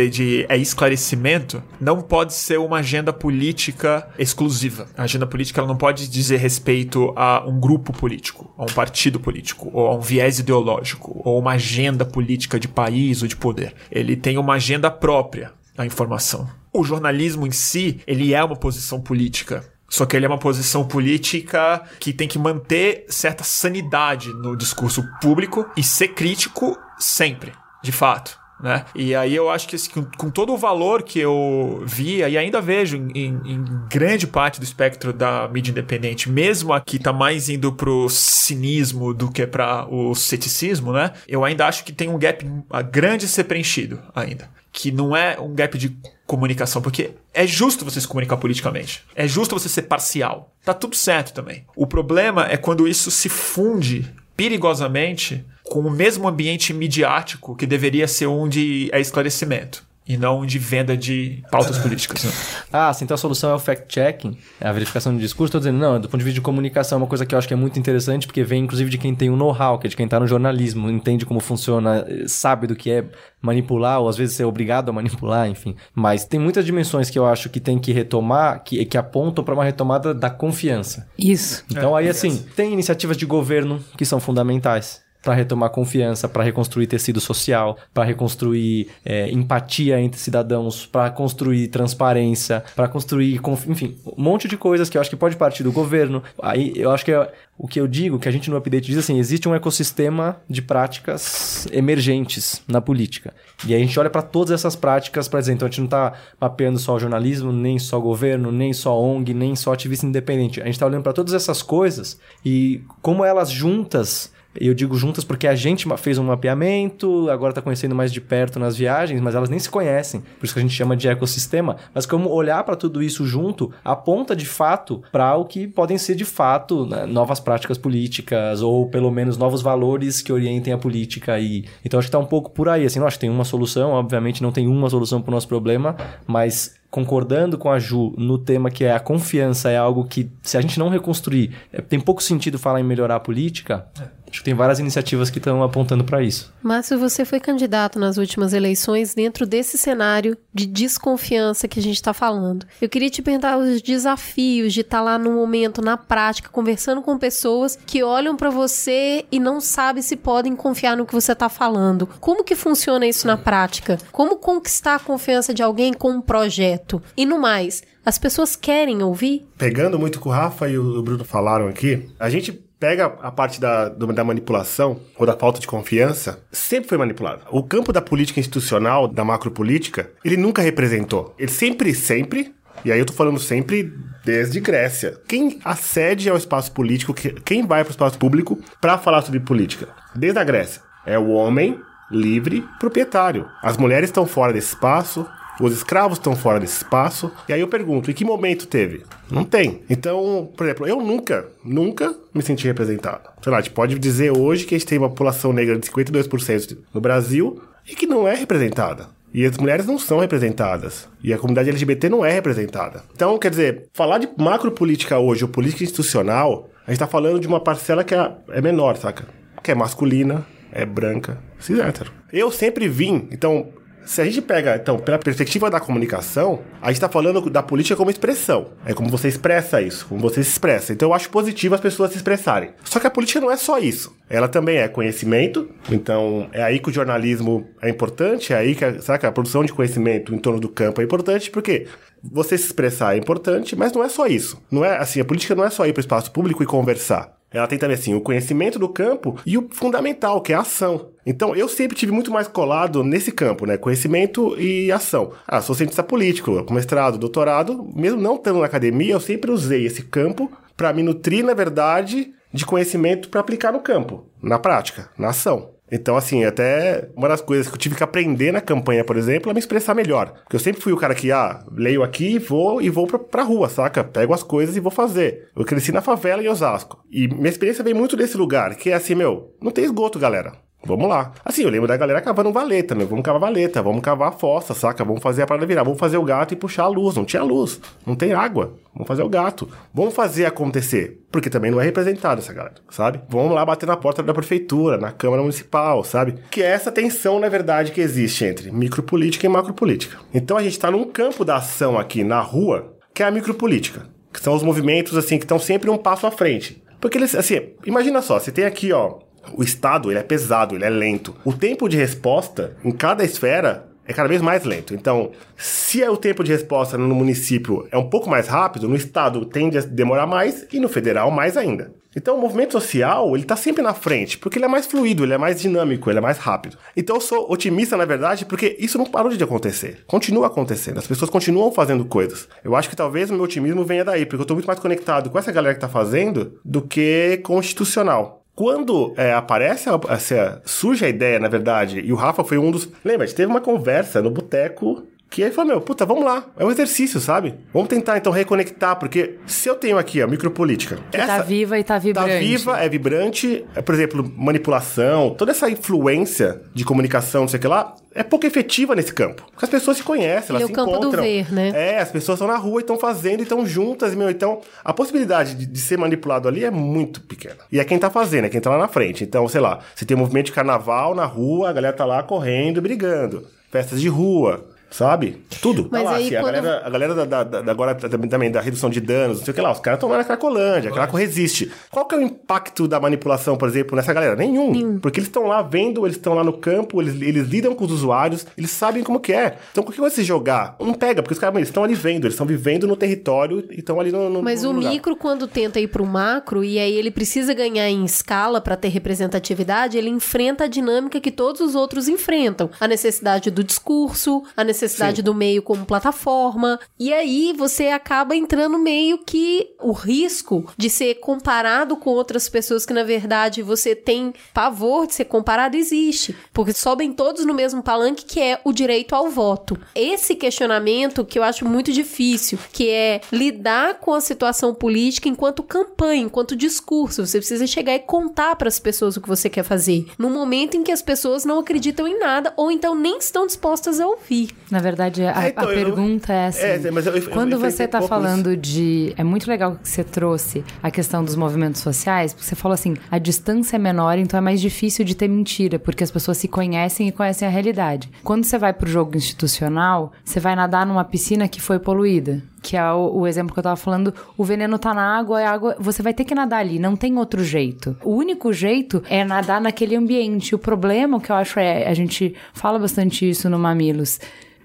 [0.10, 4.88] de é esclarecimento, não pode ser uma agenda política exclusiva.
[4.98, 9.20] A agenda política ela não pode dizer respeito a um grupo político, a um partido
[9.20, 13.74] político, ou a um viés ideológico, ou uma agenda política de país ou de poder.
[13.92, 16.50] Ele tem uma agenda própria à informação.
[16.74, 19.64] O jornalismo em si, ele é uma posição política.
[19.90, 25.04] Só que ele é uma posição política que tem que manter certa sanidade no discurso
[25.22, 28.38] público e ser crítico sempre, de fato.
[28.60, 28.86] Né?
[28.96, 32.60] E aí eu acho que assim, com, todo o valor que eu via e ainda
[32.60, 37.50] vejo em, em- em grande parte do espectro da mídia independente, mesmo aqui tá mais
[37.50, 41.14] indo pro cinismo do que para o ceticismo, né?
[41.28, 42.44] Eu ainda acho que tem um gap
[42.92, 44.50] grande a ser preenchido ainda.
[44.72, 49.04] Que não é um gap de comunicação, porque é justo você se comunicar politicamente.
[49.16, 50.52] É justo você ser parcial.
[50.64, 51.66] Tá tudo certo também.
[51.76, 54.06] O problema é quando isso se funde
[54.38, 59.84] perigosamente com o mesmo ambiente midiático que deveria ser um de é esclarecimento.
[60.08, 62.24] E não de venda de pautas políticas.
[62.24, 62.32] né?
[62.72, 65.50] Ah, sim, então a solução é o fact-checking, é a verificação do discurso.
[65.50, 67.48] Estou dizendo, não, do ponto de vista de comunicação, é uma coisa que eu acho
[67.48, 69.96] que é muito interessante, porque vem inclusive de quem tem um know-how, que é de
[69.96, 73.06] quem está no jornalismo, entende como funciona, sabe do que é
[73.42, 75.76] manipular, ou às vezes ser obrigado a manipular, enfim.
[75.94, 79.54] Mas tem muitas dimensões que eu acho que tem que retomar, que, que apontam para
[79.54, 81.08] uma retomada da confiança.
[81.18, 81.64] Isso.
[81.72, 86.88] Então aí, assim, tem iniciativas de governo que são fundamentais para retomar confiança, para reconstruir
[86.88, 94.24] tecido social, para reconstruir é, empatia entre cidadãos, para construir transparência, para construir, enfim, um
[94.24, 96.24] monte de coisas que eu acho que pode partir do governo.
[96.42, 99.00] Aí eu acho que é o que eu digo, que a gente no update diz
[99.00, 103.34] assim, existe um ecossistema de práticas emergentes na política.
[103.68, 105.88] E aí a gente olha para todas essas práticas para dizer, então a gente não
[105.88, 110.62] está mapeando só o jornalismo, nem só governo, nem só ONG, nem só ativista independente.
[110.62, 115.24] A gente está olhando para todas essas coisas e como elas juntas eu digo juntas
[115.24, 119.36] porque a gente fez um mapeamento, agora está conhecendo mais de perto nas viagens, mas
[119.36, 120.22] elas nem se conhecem.
[120.40, 121.78] Por isso que a gente chama de ecossistema.
[121.94, 126.16] Mas como olhar para tudo isso junto aponta de fato para o que podem ser
[126.16, 131.40] de fato né, novas práticas políticas ou pelo menos novos valores que orientem a política.
[131.40, 132.86] E então acho que está um pouco por aí.
[132.86, 135.48] Assim, não acho que tem uma solução, obviamente não tem uma solução para o nosso
[135.48, 140.32] problema, mas concordando com a Ju no tema que é a confiança é algo que,
[140.42, 143.88] se a gente não reconstruir, é, tem pouco sentido falar em melhorar a política.
[144.30, 146.54] Acho que tem várias iniciativas que estão apontando para isso.
[146.62, 151.96] Márcio, você foi candidato nas últimas eleições dentro desse cenário de desconfiança que a gente
[151.96, 152.66] está falando.
[152.82, 157.18] Eu queria te perguntar os desafios de estar lá no momento, na prática, conversando com
[157.18, 161.50] pessoas que olham para você e não sabem se podem confiar no que você está
[161.50, 162.08] falando.
[162.20, 163.98] Como que funciona isso na prática?
[164.12, 167.02] Como conquistar a confiança de alguém com um projeto?
[167.16, 169.48] E no mais, as pessoas querem ouvir?
[169.58, 173.32] Pegando muito o que o Rafa e o Bruno falaram aqui, a gente pega a
[173.32, 177.42] parte da, da manipulação ou da falta de confiança, sempre foi manipulado.
[177.52, 181.34] O campo da política institucional, da macropolítica, ele nunca representou.
[181.40, 182.54] Ele sempre, sempre,
[182.86, 183.92] e aí eu tô falando sempre
[184.24, 185.20] desde Grécia.
[185.28, 189.40] Quem acede ao espaço político, que- quem vai para o espaço público para falar sobre
[189.40, 189.90] política?
[190.16, 190.82] Desde a Grécia.
[191.06, 191.80] É o homem
[192.12, 193.48] livre proprietário.
[193.62, 195.26] As mulheres estão fora desse espaço,
[195.60, 197.32] os escravos estão fora desse espaço.
[197.48, 199.04] E aí eu pergunto, em que momento teve?
[199.30, 199.82] Não tem.
[199.90, 203.30] Então, por exemplo, eu nunca, nunca me senti representado.
[203.42, 205.88] Sei lá, a gente pode dizer hoje que a gente tem uma população negra de
[205.90, 209.08] 52% no Brasil e que não é representada.
[209.34, 211.08] E as mulheres não são representadas.
[211.24, 213.04] E a comunidade LGBT não é representada.
[213.14, 217.48] Então, quer dizer, falar de macropolítica hoje, ou política institucional, a gente tá falando de
[217.48, 219.28] uma parcela que é, é menor, saca?
[219.62, 222.12] Que é masculina, é branca, cis hétero.
[222.32, 223.68] Eu sempre vim, então,
[224.08, 227.96] se a gente pega, então, pela perspectiva da comunicação, a gente tá falando da política
[227.96, 228.70] como expressão.
[228.86, 230.94] É como você expressa isso, como você se expressa.
[230.94, 232.72] Então eu acho positivo as pessoas se expressarem.
[232.86, 234.16] Só que a política não é só isso.
[234.30, 238.86] Ela também é conhecimento, então é aí que o jornalismo é importante, é aí que
[238.86, 241.88] a, saca, a produção de conhecimento em torno do campo é importante, porque
[242.24, 244.62] você se expressar é importante, mas não é só isso.
[244.72, 247.37] Não é assim, a política não é só ir para o espaço público e conversar.
[247.52, 251.10] Ela tem também assim o conhecimento do campo e o fundamental, que é a ação.
[251.26, 253.78] Então eu sempre tive muito mais colado nesse campo, né?
[253.78, 255.32] Conhecimento e ação.
[255.48, 259.86] Ah, sou cientista político, com mestrado, doutorado, mesmo não estando na academia, eu sempre usei
[259.86, 265.10] esse campo para me nutrir, na verdade, de conhecimento para aplicar no campo, na prática,
[265.18, 265.77] na ação.
[265.92, 269.50] Então, assim, até uma das coisas que eu tive que aprender na campanha, por exemplo,
[269.50, 270.34] é me expressar melhor.
[270.44, 273.44] Porque eu sempre fui o cara que, ah, leio aqui, vou e vou pra, pra
[273.44, 274.04] rua, saca?
[274.04, 275.50] Pego as coisas e vou fazer.
[275.56, 277.04] Eu cresci na favela em Osasco.
[277.10, 280.67] E minha experiência vem muito desse lugar, que é assim, meu, não tem esgoto, galera.
[280.88, 281.34] Vamos lá.
[281.44, 283.08] Assim, eu lembro da galera cavando valeta, meu.
[283.08, 285.04] Vamos cavar valeta, vamos cavar a fossa, saca?
[285.04, 285.84] Vamos fazer a parada virar.
[285.84, 287.16] Vamos fazer o gato e puxar a luz.
[287.16, 287.80] Não tinha luz.
[288.06, 288.74] Não tem água.
[288.94, 289.70] Vamos fazer o gato.
[289.94, 291.22] Vamos fazer acontecer.
[291.32, 293.20] Porque também não é representado essa galera, sabe?
[293.30, 296.36] Vamos lá bater na porta da prefeitura, na Câmara Municipal, sabe?
[296.50, 300.18] Que é essa tensão, na verdade, que existe entre micropolítica e macropolítica.
[300.34, 304.06] Então a gente tá num campo da ação aqui na rua, que é a micropolítica.
[304.32, 306.82] Que são os movimentos, assim, que estão sempre um passo à frente.
[307.00, 309.20] Porque eles, assim, imagina só, você tem aqui, ó,
[309.54, 311.36] o Estado, ele é pesado, ele é lento.
[311.44, 314.94] O tempo de resposta em cada esfera é cada vez mais lento.
[314.94, 318.96] Então, se é o tempo de resposta no município é um pouco mais rápido, no
[318.96, 321.94] Estado tende a demorar mais e no federal mais ainda.
[322.16, 325.34] Então, o movimento social, ele tá sempre na frente, porque ele é mais fluido, ele
[325.34, 326.76] é mais dinâmico, ele é mais rápido.
[326.96, 330.04] Então, eu sou otimista, na verdade, porque isso não parou de acontecer.
[330.08, 332.48] Continua acontecendo, as pessoas continuam fazendo coisas.
[332.64, 335.30] Eu acho que talvez o meu otimismo venha daí, porque eu tô muito mais conectado
[335.30, 338.37] com essa galera que tá fazendo do que institucional.
[338.58, 342.72] Quando é, aparece, a, essa, surge a ideia, na verdade, e o Rafa foi um
[342.72, 342.90] dos.
[343.06, 346.44] Lembra, a gente teve uma conversa no boteco que aí falou: Meu, puta, vamos lá.
[346.58, 347.54] É um exercício, sabe?
[347.72, 350.98] Vamos tentar então reconectar, porque se eu tenho aqui a micropolítica.
[351.12, 352.32] Que tá viva e tá vibrante.
[352.32, 353.66] Tá viva, é vibrante.
[353.76, 358.24] É, por exemplo, manipulação, toda essa influência de comunicação, não sei o que lá, é
[358.24, 359.46] pouco efetiva nesse campo.
[359.52, 361.24] Porque as pessoas se conhecem, elas é o se campo do encontram.
[361.24, 361.72] ver, né?
[361.74, 364.30] É, as pessoas estão na rua e estão fazendo e estão juntas, meu.
[364.30, 367.58] Então, a possibilidade de, de ser manipulado ali é muito pequena.
[367.72, 369.24] E é quem tá fazendo, é quem tá lá na frente.
[369.24, 372.24] Então, sei lá, você tem um movimento de carnaval na rua, a galera tá lá
[372.24, 373.46] correndo, brigando.
[373.72, 374.66] Festas de rua.
[374.90, 375.44] Sabe?
[375.62, 375.88] Tudo.
[375.92, 378.30] Mas tá lá, aí assim, a quando- galera, a galera da, da- da- agora também,
[378.30, 380.24] também da redução de danos, não sei o que lá, os caras estão lá na
[380.24, 381.72] Cracolândia, a Craco resiste.
[381.92, 384.36] Qual que é o impacto da manipulação, por exemplo, nessa galera?
[384.36, 384.98] Nenhum.
[385.00, 387.92] Porque eles estão lá vendo, eles estão lá no campo, eles, eles lidam com os
[387.92, 389.58] usuários, eles sabem como que é.
[389.72, 392.34] Então, qualquer coisa que você jogar, não pega, porque os caras estão ali vendo, eles
[392.34, 394.90] estão vivendo no território e estão ali no, no Mas no o lugar.
[394.92, 398.88] micro, quando tenta ir pro macro, e aí ele precisa ganhar em escala para ter
[398.88, 402.70] representatividade, ele enfrenta a dinâmica que todos os outros enfrentam.
[402.80, 404.77] A necessidade do discurso, a necessidade
[405.18, 405.24] Sim.
[405.24, 406.80] do meio como plataforma.
[407.00, 412.86] E aí você acaba entrando meio que o risco de ser comparado com outras pessoas
[412.86, 416.36] que, na verdade, você tem pavor de ser comparado, existe.
[416.54, 419.78] Porque sobem todos no mesmo palanque, que é o direito ao voto.
[419.96, 425.64] Esse questionamento que eu acho muito difícil, que é lidar com a situação política enquanto
[425.64, 427.26] campanha, enquanto discurso.
[427.26, 430.06] Você precisa chegar e contar para as pessoas o que você quer fazer.
[430.18, 434.00] No momento em que as pessoas não acreditam em nada ou então nem estão dispostas
[434.00, 434.50] a ouvir.
[434.70, 437.30] Na verdade, a, É, então, a eu- pergunta é assim: É, mas eu- eu- eu
[437.32, 439.14] quando enfrentei você está falando de.
[439.18, 442.96] É muito legal que você trouxe a questão dos movimentos sociais, porque você falou assim:
[443.10, 446.50] a distância é menor, então é mais difícil de ter mentira, porque as pessoas se
[446.50, 448.10] conhecem e conhecem a realidade.
[448.26, 452.44] Quando você vai pro jogo institucional, você vai nadar numa piscina que foi poluída.
[452.62, 455.50] Que é o, o exemplo que eu tava falando, o veneno tá na água, a
[455.50, 457.96] água, você vai ter que nadar ali, não tem outro jeito.
[458.04, 460.54] O único jeito é nadar naquele ambiente.
[460.54, 464.20] O problema, o que eu acho é, a gente fala bastante isso no Mamilos,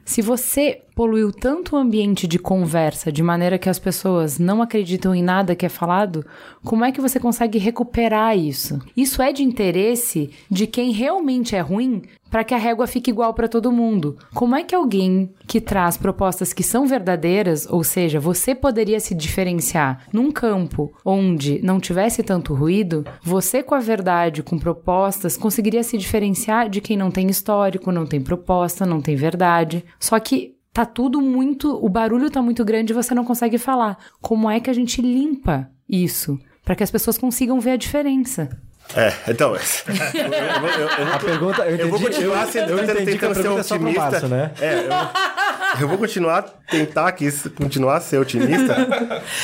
[0.05, 5.15] se você poluiu tanto o ambiente de conversa de maneira que as pessoas não acreditam
[5.15, 6.25] em nada que é falado,
[6.65, 8.79] como é que você consegue recuperar isso?
[8.97, 13.35] Isso é de interesse de quem realmente é ruim para que a régua fique igual
[13.35, 14.17] para todo mundo.
[14.33, 19.15] Como é que alguém que traz propostas que são verdadeiras, ou seja, você poderia se
[19.15, 25.83] diferenciar num campo onde não tivesse tanto ruído, você com a verdade, com propostas, conseguiria
[25.83, 29.85] se diferenciar de quem não tem histórico, não tem proposta, não tem verdade.
[30.01, 33.99] Só que tá tudo muito, o barulho tá muito grande e você não consegue falar.
[34.21, 38.49] Como é que a gente limpa isso para que as pessoas consigam ver a diferença?
[38.95, 39.55] É, então.
[39.55, 39.61] eu-
[39.95, 43.25] eu- eu- eu- A pergunta, eu entendi, Eu vou continuar sendo- eu tentando- entendi que
[43.25, 44.11] a tentando ser pergunta é só pro otimista.
[44.11, 44.51] Márcio, né?
[44.61, 44.75] É,
[45.79, 48.77] eu, eu vou continuar, tentar aqui, continuar a ser otimista.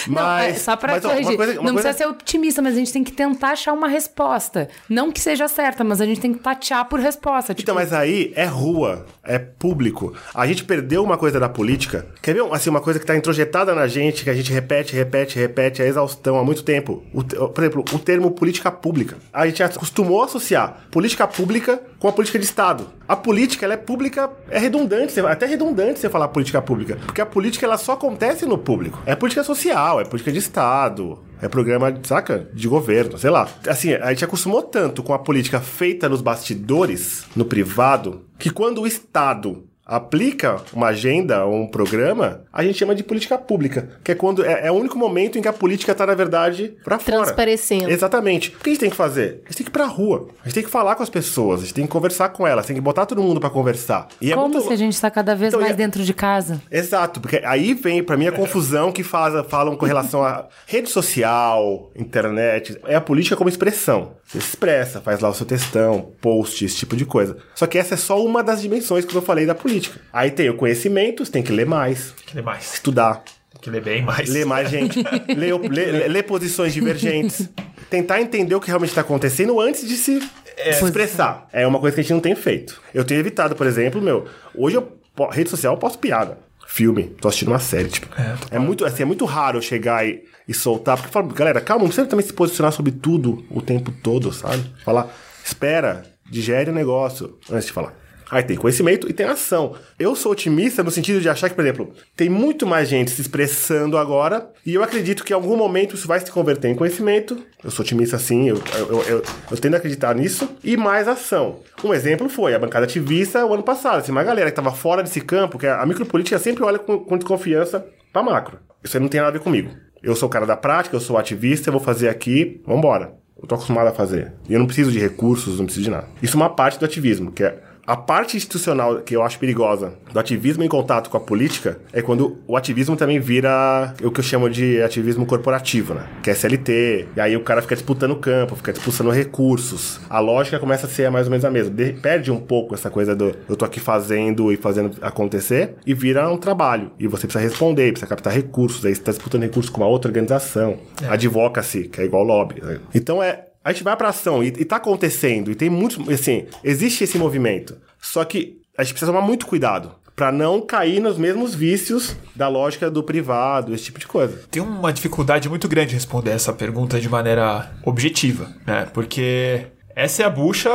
[0.07, 0.57] Mas.
[0.57, 1.37] é só pra mas, ó, uma corrigir.
[1.37, 3.89] coisa- uma não coisa- precisa ser otimista, mas a gente tem que tentar achar uma
[3.89, 4.69] resposta.
[4.89, 7.55] Não que seja certa, mas a gente tem que tatear por resposta.
[7.55, 10.15] Tipo, Então, mas aí é rua, é público.
[10.35, 12.07] A gente perdeu uma coisa da política.
[12.23, 15.39] Quer ver, assim, uma coisa que tá introjetada na gente, que a gente repete, repete,
[15.39, 17.03] repete, a exaustão há muito tempo.
[17.15, 19.17] O por exemplo, o termo política pública.
[19.33, 22.89] A gente acostumou a associar política pública com a política de Estado.
[23.07, 26.97] A política, ela é pública, é redundante, até redundante você falar política pública.
[27.05, 29.01] Porque a política, ela só acontece no público.
[29.07, 31.19] É política social, é política de Estado.
[31.41, 32.49] É programa, saca?
[32.53, 33.49] De governo, sei lá.
[33.69, 38.83] Assim, a gente acostumou tanto com a política feita nos bastidores, no privado, que quando
[38.83, 43.89] o Estado aplica uma agenda ou um programa, a gente chama de política pública.
[44.05, 46.77] Que é quando é, é o único momento em que a política tá, na verdade,
[46.85, 47.23] pra fora.
[47.25, 47.91] Transparecendo.
[47.91, 48.51] Exatamente.
[48.51, 49.41] O que a gente tem que fazer?
[49.47, 50.29] A gente tem que ir pra rua.
[50.43, 52.67] A gente tem que falar com as pessoas, a gente tem que conversar com elas,
[52.67, 54.09] tem que botar todo mundo pra conversar.
[54.21, 56.13] E é como muito se a gente tá cada vez Então, mais e- dentro de
[56.13, 56.61] casa?
[56.71, 60.91] Exato, porque aí vem pra mim a confusão que faz, falam com relação a rede
[60.91, 62.79] social, internet.
[62.87, 64.13] É a política como expressão.
[64.25, 67.39] Você se expressa, faz lá o seu textão, post, esse tipo de coisa.
[67.55, 69.78] Só que essa é só uma das dimensões que eu falei da política.
[70.13, 72.75] Aí tem o conhecimento, você tem que ler mais, Tem que ler mais.
[72.75, 73.23] estudar,
[73.53, 74.29] Tem que ler bem mais.
[74.29, 74.99] ler mais gente,
[75.37, 77.49] ler, ler- ler posições divergentes,
[77.91, 80.21] tentar entender o que realmente está acontecendo antes de se
[80.57, 81.49] é, expressar.
[81.53, 82.81] É uma coisa que a gente não tem feito.
[82.93, 84.99] Eu tenho evitado, por exemplo, meu, hoje eu,
[85.31, 86.39] rede social eu posto piada.
[86.71, 88.07] Filme, tô assistindo uma série, tipo.
[88.51, 91.63] É, muito, assim, é muito raro eu chegar e, e soltar, porque eu falo, galera,
[91.63, 94.63] calma, não precisa também se posicionar sobre tudo o tempo todo, sabe?
[94.85, 95.09] Falar,
[95.43, 97.95] espera, digere o negócio antes de falar.
[98.31, 99.75] Aí tem conhecimento e tem ação.
[99.99, 103.21] Eu sou otimista no sentido de achar que, por exemplo, tem muito mais gente se
[103.21, 107.39] expressando agora e eu acredito que em algum momento isso vai se converter em conhecimento.
[107.65, 110.49] Eu sou otimista sim, eu, eu, eu, eu, tendo a acreditar nisso.
[110.63, 111.61] E mais ação.
[111.83, 114.01] Um exemplo foi a bancada ativista o ano passado.
[114.01, 117.17] Assim, uma galera que estava fora desse campo, que a micropolítica sempre olha com, com
[117.17, 118.59] desconfiança pra macro.
[118.85, 119.71] Isso aí não tem nada a ver comigo.
[120.03, 123.13] Eu sou o cara da prática, eu sou ativista, eu vou fazer aqui, vambora.
[123.41, 124.33] Eu tô acostumado a fazer.
[124.49, 126.09] E eu não preciso de recursos, não preciso de nada.
[126.23, 127.59] Isso é uma parte do ativismo, que é
[127.89, 132.03] A parte institucional que eu acho perigosa do ativismo em contato com a política é
[132.03, 136.05] quando o ativismo também vira o que eu chamo de ativismo corporativo, né?
[136.23, 139.99] Que é SLT, e aí o cara fica disputando campo, fica disputando recursos.
[140.11, 141.71] A lógica começa a ser mais ou menos a mesma.
[141.75, 145.95] De- perde um pouco essa coisa do eu tô aqui fazendo e fazendo acontecer e
[145.95, 146.91] vira um trabalho.
[146.99, 150.11] E você precisa responder, precisa captar recursos, aí você tá disputando recursos com uma outra
[150.11, 150.77] organização.
[151.09, 152.61] Advocacy, que é igual lobby.
[152.63, 152.81] né?
[152.95, 153.48] Então é.
[153.69, 156.09] A gente vai pra ação e, e tá acontecendo, e tem muitos.
[156.09, 157.77] Assim, existe esse movimento.
[158.01, 162.49] Só que a gente precisa tomar muito cuidado pra não cair nos mesmos vícios da
[162.49, 164.41] lógica do privado, esse tipo de coisa.
[164.51, 168.87] Tem uma dificuldade muito grande de responder essa pergunta de maneira objetiva, né?
[168.95, 170.71] Porque essa é a bucha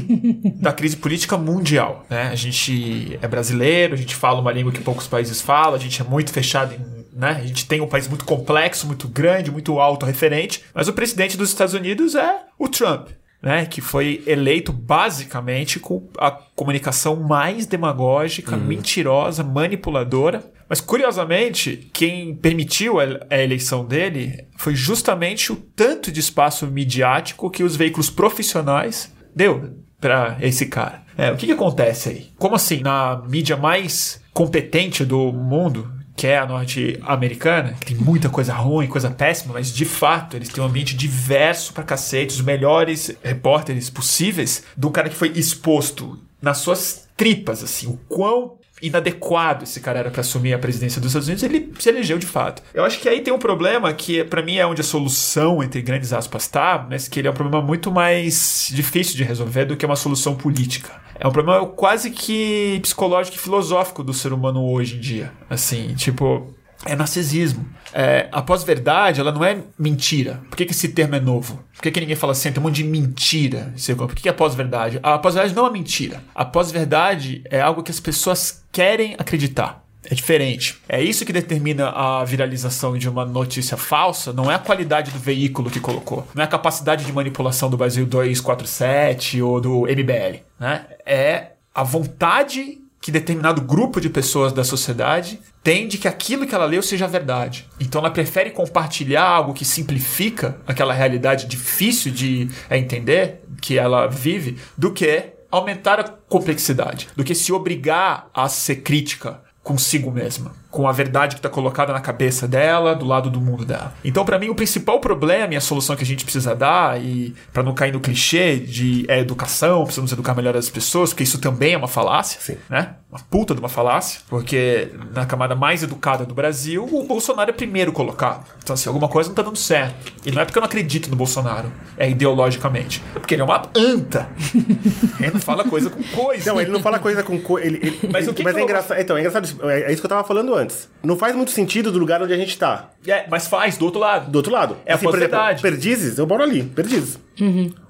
[0.62, 2.28] da crise política mundial, né?
[2.28, 6.00] A gente é brasileiro, a gente fala uma língua que poucos países falam, a gente
[6.00, 7.40] é muito fechado em né?
[7.42, 11.48] A gente tem um país muito complexo, muito grande, muito autorreferente, mas o presidente dos
[11.50, 13.08] Estados Unidos é o Trump,
[13.40, 13.66] né?
[13.66, 20.44] Que foi eleito basicamente com a comunicação mais demagógica, mentirosa, manipuladora.
[20.68, 27.50] Mas curiosamente, quem permitiu a a eleição dele foi justamente o tanto de espaço midiático
[27.50, 31.02] que os veículos profissionais deu para esse cara.
[31.16, 32.26] É, o que, que acontece aí?
[32.36, 38.28] Como assim, na mídia mais competente do mundo, que é a norte-americana, que tem muita
[38.28, 42.40] coisa ruim, coisa péssima, mas de fato eles têm um ambiente diverso pra cacete, os
[42.40, 49.64] melhores repórteres possíveis, do cara que foi exposto nas suas tripas, assim, o quão inadequado
[49.64, 52.62] esse cara era pra assumir a presidência dos Estados Unidos, ele se elegeu de fato.
[52.72, 55.82] Eu acho que aí tem um problema que pra mim é onde a solução entre
[55.82, 59.76] grandes aspas tá, mas que ele é um problema muito mais difícil de resolver do
[59.76, 61.02] que uma solução política.
[61.18, 65.32] É um problema quase que psicológico e filosófico do ser humano hoje em dia.
[65.48, 66.52] Assim, tipo,
[66.84, 67.66] é narcisismo.
[67.92, 70.40] É, a pós-verdade, ela não é mentira.
[70.50, 71.64] Por que, que esse termo é novo?
[71.74, 73.72] Por que, que ninguém fala assim, tem um monte de mentira?
[73.96, 74.98] Por que, que é pós-verdade?
[75.02, 76.22] A pós-verdade não é mentira.
[76.34, 79.84] A pós-verdade é algo que as pessoas querem acreditar.
[80.10, 80.78] É diferente.
[80.88, 85.18] É isso que determina a viralização de uma notícia falsa, não é a qualidade do
[85.18, 90.42] veículo que colocou, não é a capacidade de manipulação do Brasil 247 ou do MBL,
[90.60, 90.84] né?
[91.06, 96.54] É a vontade que determinado grupo de pessoas da sociedade tem de que aquilo que
[96.54, 97.68] ela leu seja verdade.
[97.78, 104.06] Então ela prefere compartilhar algo que simplifica aquela realidade difícil de é, entender que ela
[104.06, 110.52] vive do que aumentar a complexidade, do que se obrigar a ser crítica consigo mesma,
[110.74, 113.94] com a verdade que está colocada na cabeça dela, do lado do mundo dela.
[114.04, 117.32] Então, para mim, o principal problema e a solução que a gente precisa dar, e
[117.52, 121.38] para não cair no clichê de é educação, precisamos educar melhor as pessoas, porque isso
[121.38, 122.56] também é uma falácia, Sim.
[122.68, 122.94] né?
[123.08, 127.52] Uma puta de uma falácia, porque na camada mais educada do Brasil, o Bolsonaro é
[127.52, 128.44] primeiro colocado.
[128.60, 130.12] Então, assim, alguma coisa não tá dando certo.
[130.26, 133.00] E não é porque eu não acredito no Bolsonaro, é ideologicamente.
[133.14, 134.28] É porque ele é uma anta.
[135.20, 136.52] ele não fala coisa com coisa.
[136.52, 137.70] Não, ele não fala coisa com coisa.
[138.10, 139.00] Mas ele- o que mas que é engraçado.
[139.00, 139.44] Então, é engraçado.
[139.44, 140.63] isso- É, é isso que eu tava falando antes.
[141.02, 142.90] Não faz muito sentido do lugar onde a gente tá.
[143.06, 144.30] É, mas faz, do outro lado.
[144.30, 144.76] Do outro lado.
[144.86, 145.38] É a por exemplo.
[145.60, 147.18] Perdizes, eu moro ali, Perdizes.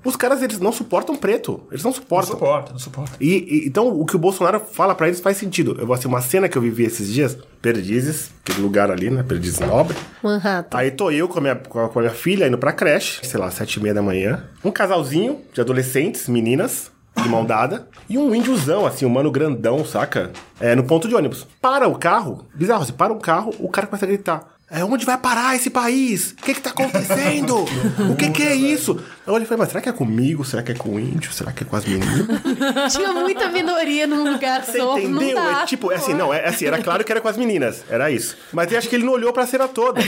[0.05, 1.63] Os caras, eles não suportam preto.
[1.71, 2.33] Eles não Não suportam.
[2.33, 3.13] suporta, não suporta.
[3.21, 3.29] E,
[3.65, 5.77] e- então o que o Bolsonaro fala pra eles faz sentido.
[5.79, 9.23] Eu vou assim, uma cena que eu vivi esses dias, Perdizes, aquele lugar ali, né?
[9.23, 9.97] Perdizes Nobre.
[10.23, 10.77] Manhattan.
[10.77, 13.21] Aí tô eu com a, minha, com a- com a minha filha indo pra creche,
[13.25, 14.45] sei lá, sete e meia da manhã.
[14.65, 16.91] Um casalzinho de adolescentes, meninas,
[17.23, 17.89] de mão dada.
[18.09, 20.33] E um índiozão, assim, um mano grandão, saca?
[20.61, 21.47] É, no ponto de ônibus.
[21.61, 24.54] Para o carro, bizarro, assim, para o carro, o cara começa a gritar.
[24.75, 26.33] É, onde vai parar esse país?
[26.33, 27.65] O que que tá acontecendo?
[28.11, 29.01] o que que é isso?
[29.25, 30.45] Eu olhei e falei, mas será que é comigo?
[30.45, 31.33] Será que é com o índio?
[31.33, 32.27] Será que é com as meninas?
[32.93, 35.37] Tinha muita minoria num lugar Você só, não entendeu?
[35.37, 35.63] dá.
[35.63, 38.11] É tipo, é assim, não, é assim, era claro que era com as meninas, era
[38.11, 38.37] isso.
[38.53, 40.01] Mas eu acho que ele não olhou pra cena toda.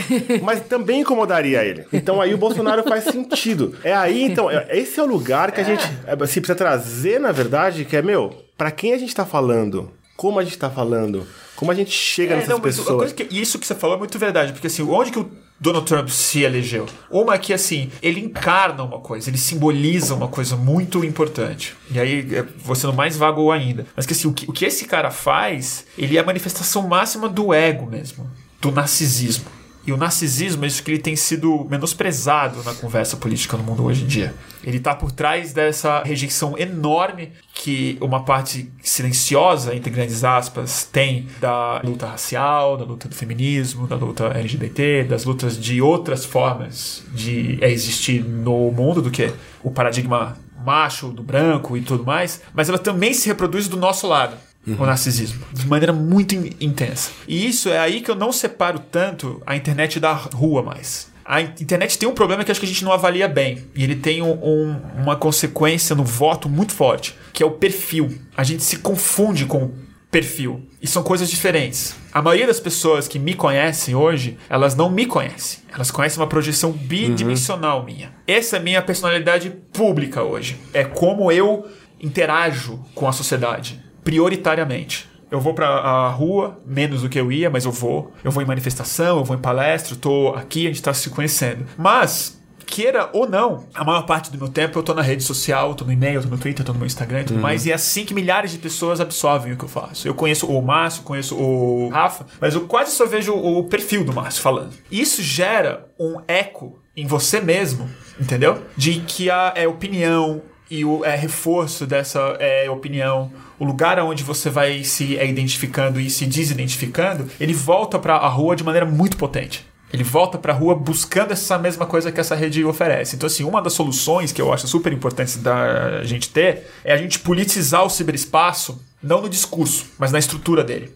[0.43, 1.85] Mas também incomodaria ele.
[1.93, 3.73] Então aí o Bolsonaro faz sentido.
[3.83, 7.19] É aí, então, é- esse é o lugar que a gente é, assim, precisa trazer,
[7.21, 10.69] na verdade, que é, meu, pra quem a gente tá falando, como a gente tá
[10.69, 13.13] falando, como a gente chega É, nessas não, pessoas.
[13.13, 15.85] que- e isso que você falou é muito verdade, porque assim, onde que o Donald
[15.87, 16.85] Trump se elegeu?
[17.09, 21.75] Uma que assim, ele encarna uma coisa, ele simboliza uma coisa muito importante.
[21.89, 23.85] E aí, é, você não mais vago ainda.
[23.95, 27.29] Mas que assim, o que, o que esse cara faz, ele é a manifestação máxima
[27.29, 28.29] do ego mesmo,
[28.61, 29.45] do narcisismo.
[29.87, 33.85] E o narcisismo é isso que ele tem sido menosprezado na conversa política no mundo
[33.85, 34.33] hoje em dia.
[34.61, 41.27] Ele está por trás dessa rejeição enorme que uma parte silenciosa, entre grandes aspas, tem
[41.39, 47.05] da luta racial, da luta do feminismo, da luta LGBT, das lutas de outras formas
[47.13, 49.31] de existir no mundo do que
[49.63, 54.05] o paradigma macho, do branco e tudo mais, mas ela também se reproduz do nosso
[54.05, 54.35] lado.
[54.67, 57.11] O narcisismo, de maneira muito in- intensa.
[57.27, 61.07] E isso é aí que eu não separo tanto a internet da rua mais.
[61.23, 63.65] A internet tem um problema que acho que a gente não avalia bem.
[63.75, 68.17] E ele tem um- um- uma consequência no voto muito forte, que é o perfil.
[68.35, 69.73] A gente se confunde com o
[70.09, 70.65] perfil.
[70.81, 71.95] E são coisas diferentes.
[72.13, 75.59] A maioria das pessoas que me conhecem hoje, elas não me conhecem.
[75.73, 78.11] Elas conhecem uma projeção bidimensional minha.
[78.25, 80.57] Essa é a minha personalidade pública hoje.
[80.73, 81.67] É como eu
[82.01, 85.05] interajo com a sociedade, prioritariamente.
[85.29, 88.13] Eu vou pra a rua, menos do que eu ia, mas eu vou.
[88.23, 91.09] Eu vou em manifestação, eu vou em palestra, eu tô aqui, a gente tá se
[91.09, 91.65] conhecendo.
[91.77, 95.75] Mas, queira ou não, a maior parte do meu tempo eu tô na rede social,
[95.75, 97.73] tô no e-mail, tô no Twitter, tô no meu Instagram e tudo mais, e é
[97.73, 100.07] assim que milhares de pessoas absorvem o que eu faço.
[100.07, 104.13] Eu conheço o Márcio, conheço o Rafa, mas eu quase só vejo o perfil do
[104.13, 104.71] Márcio falando.
[104.89, 108.63] Isso gera um eco em você mesmo, entendeu?
[108.77, 114.23] De que a é, opinião e o é, reforço dessa é, opinião, o lugar onde
[114.23, 118.85] você vai se é, identificando e se desidentificando, ele volta para a rua de maneira
[118.85, 119.65] muito potente.
[119.91, 123.15] Ele volta para a rua buscando essa mesma coisa que essa rede oferece.
[123.15, 126.97] Então, assim, uma das soluções que eu acho super importante da gente ter é a
[126.97, 130.91] gente politizar o ciberespaço, não no discurso, mas na estrutura dele.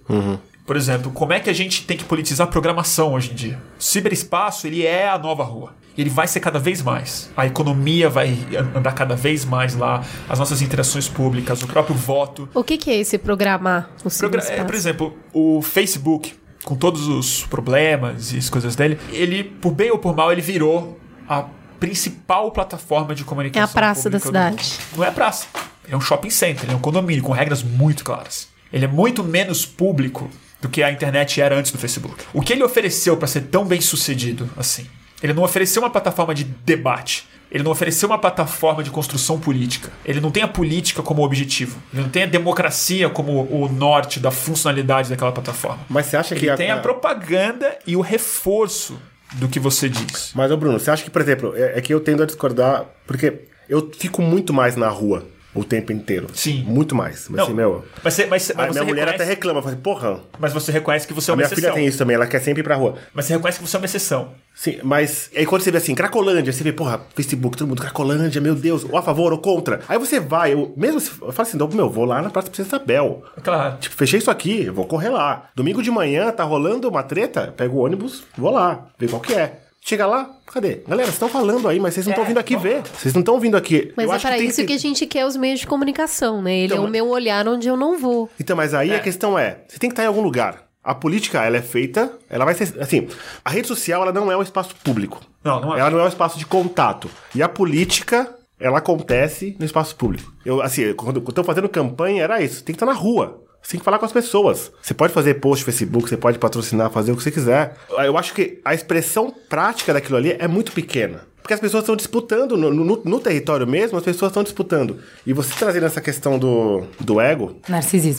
[0.66, 3.62] Por exemplo, como é que a gente tem que politizar a programação hoje em dia?
[3.80, 5.74] O ciberespaço, ele é a nova rua.
[5.98, 7.30] Ele vai ser cada vez mais.
[7.36, 11.96] A economia vai an- andar cada vez mais lá, as nossas interações públicas, o próprio
[11.96, 12.48] voto.
[12.54, 16.34] O que, que é esse programar o Progra- é, por exemplo, o Facebook,
[16.64, 20.42] com todos os problemas e as coisas dele, ele, por bem ou por mal, ele
[20.42, 21.46] virou a
[21.80, 23.62] principal plataforma de comunicação.
[23.62, 24.78] É a praça da cidade.
[24.96, 25.48] Não é a praça.
[25.90, 28.48] É um shopping center, é um condomínio com regras muito claras.
[28.72, 30.30] Ele é muito menos público
[30.62, 32.16] do que a internet era antes do Facebook.
[32.34, 34.86] O que ele ofereceu para ser tão bem sucedido assim?
[35.22, 37.28] Ele não ofereceu uma plataforma de debate.
[37.52, 39.92] Ele não ofereceu uma plataforma de construção política.
[40.06, 41.82] Ele não tem a política como objetivo.
[41.94, 45.80] Ele não tem a democracia como o norte da funcionalidade daquela plataforma.
[45.90, 48.98] Mas você acha que Ele tem a propaganda e o reforço
[49.34, 50.32] do que você diz.
[50.34, 52.86] Mas, ô Bruno, você acha que, por exemplo, é, é que eu tendo a discordar,
[53.06, 56.28] porque eu fico muito mais na rua o tempo inteiro.
[56.34, 56.64] Sim.
[56.64, 57.28] Muito mais.
[57.30, 57.86] Mas, Não, assim, meu.
[58.04, 60.72] mas, você, mas, A mas minha mulher reconhece, até reclama, fala assim, porra, mas você
[60.72, 61.62] reconhece que você é uma minha exceção.
[61.64, 62.96] filha tem isso também, ela quer sempre ir pra rua.
[63.14, 64.30] Mas você reconhece que você é uma exceção.
[64.54, 68.42] Sim, mas aí quando você vê assim, Cracolândia, você vê, porra, Facebook, todo mundo, Cracolândia,
[68.42, 69.80] meu Deus, ou a favor ou contra.
[69.88, 72.50] Aí você vai, eu, mesmo se, eu falo assim, não, meu, vou lá na Praça
[72.50, 73.24] Princesa Isabel.
[73.44, 73.78] Claro.
[73.80, 75.50] Tipo, fechei isso aqui, eu vou correr lá.
[75.56, 79.34] Domingo de manhã, tá rolando uma treta, pego o ônibus, vou lá, ver qual que
[79.34, 79.61] é.
[79.84, 80.76] Chega lá, cadê?
[80.88, 82.84] Galera, vocês estão falando aí, mas vocês não estão vindo aqui ver.
[82.84, 83.92] Vocês não estão vindo aqui.
[83.98, 86.40] Mas Eu é acho para tem isso que a gente quer os meios de comunicação,
[86.42, 86.56] né?
[86.56, 88.30] Ele Então, é o mas- meu olhar onde eu não vou.
[88.40, 90.64] Então, mas aí a questão é, você tem que estar em algum lugar.
[90.84, 93.08] A política, ela é feita, ela vai ser, assim,
[93.44, 95.20] a rede social, ela não é um espaço público.
[95.44, 95.80] Não, não é.
[95.80, 97.10] Ela não é um espaço de contato.
[97.36, 100.32] E a política, ela acontece no espaço público.
[100.46, 102.64] Eu, assim, quando eu tô fazendo campanha, era isso.
[102.64, 103.42] Tem que estar na rua.
[103.62, 104.72] Você tem que falar com as pessoas.
[104.82, 107.76] Você pode fazer post no Facebook, você pode patrocinar, fazer o que você quiser.
[108.06, 111.30] Eu acho que a expressão prática daquilo ali é muito pequena.
[111.42, 115.00] Porque as pessoas estão disputando, no, no- no território mesmo, as pessoas estão disputando.
[115.26, 117.56] E você trazendo essa questão do, do ego,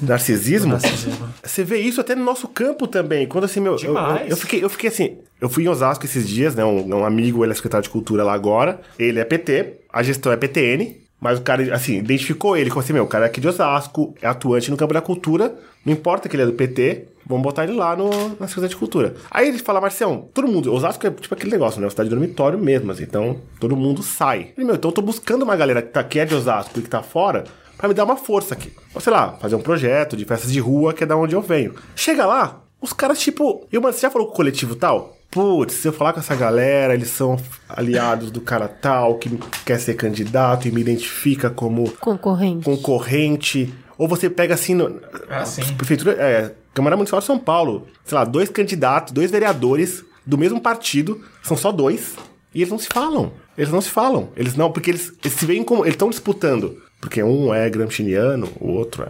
[0.08, 0.68] Narcisismo.
[0.72, 3.26] narcisismo, você vê isso até no nosso campo também.
[3.28, 3.76] Quando assim, meu.
[3.76, 3.94] Eu,
[4.30, 5.18] eu fiquei, eu fiquei assim.
[5.40, 6.64] Eu fui em Osasco esses dias, né?
[6.64, 8.80] Um, um amigo, ele é secretário de cultura lá agora.
[8.98, 10.96] Ele é PT, a gestão é PTN.
[11.22, 14.12] Mas o cara, assim, identificou ele como assim, meu, o cara é aqui de Osasco,
[14.20, 15.54] é atuante no campo da cultura,
[15.86, 18.76] não importa que ele é do PT, vamos botar ele lá no, na Secretaria de
[18.76, 19.14] Cultura.
[19.30, 21.86] Aí ele fala, Marcião, todo mundo, Osasco é tipo aquele negócio, né?
[21.86, 24.50] Uma cidade de dormitório mesmo, assim, então todo mundo sai.
[24.56, 26.82] Ele, meu, então eu tô buscando uma galera que, tá, que é de Osasco e
[26.82, 27.44] que tá fora,
[27.76, 28.72] pra me dar uma força aqui.
[28.92, 31.40] Ou sei lá, fazer um projeto de festas de rua, que é da onde eu
[31.40, 31.72] venho.
[31.94, 35.16] Chega lá, os caras, tipo, eu, mano, você já falou com o coletivo tal?
[35.32, 39.30] Putz, se eu falar com essa galera, eles são aliados do cara tal, que
[39.64, 42.64] quer ser candidato e me identifica como Concorrente.
[42.66, 43.74] concorrente.
[43.96, 45.62] Ou você pega assim, no, Ah, sim.
[45.74, 50.60] Prefeitura, é, Câmara Municipal de São Paulo, sei lá, dois candidatos, dois vereadores do mesmo
[50.60, 52.14] partido, são só dois,
[52.54, 53.32] e eles não se falam.
[53.56, 54.28] Eles não se falam.
[54.36, 55.82] Eles não, porque eles, eles se veem como.
[55.84, 56.76] Eles estão disputando.
[57.02, 59.08] Porque um é gramsciano, o outro é.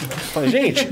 [0.48, 0.86] Gente,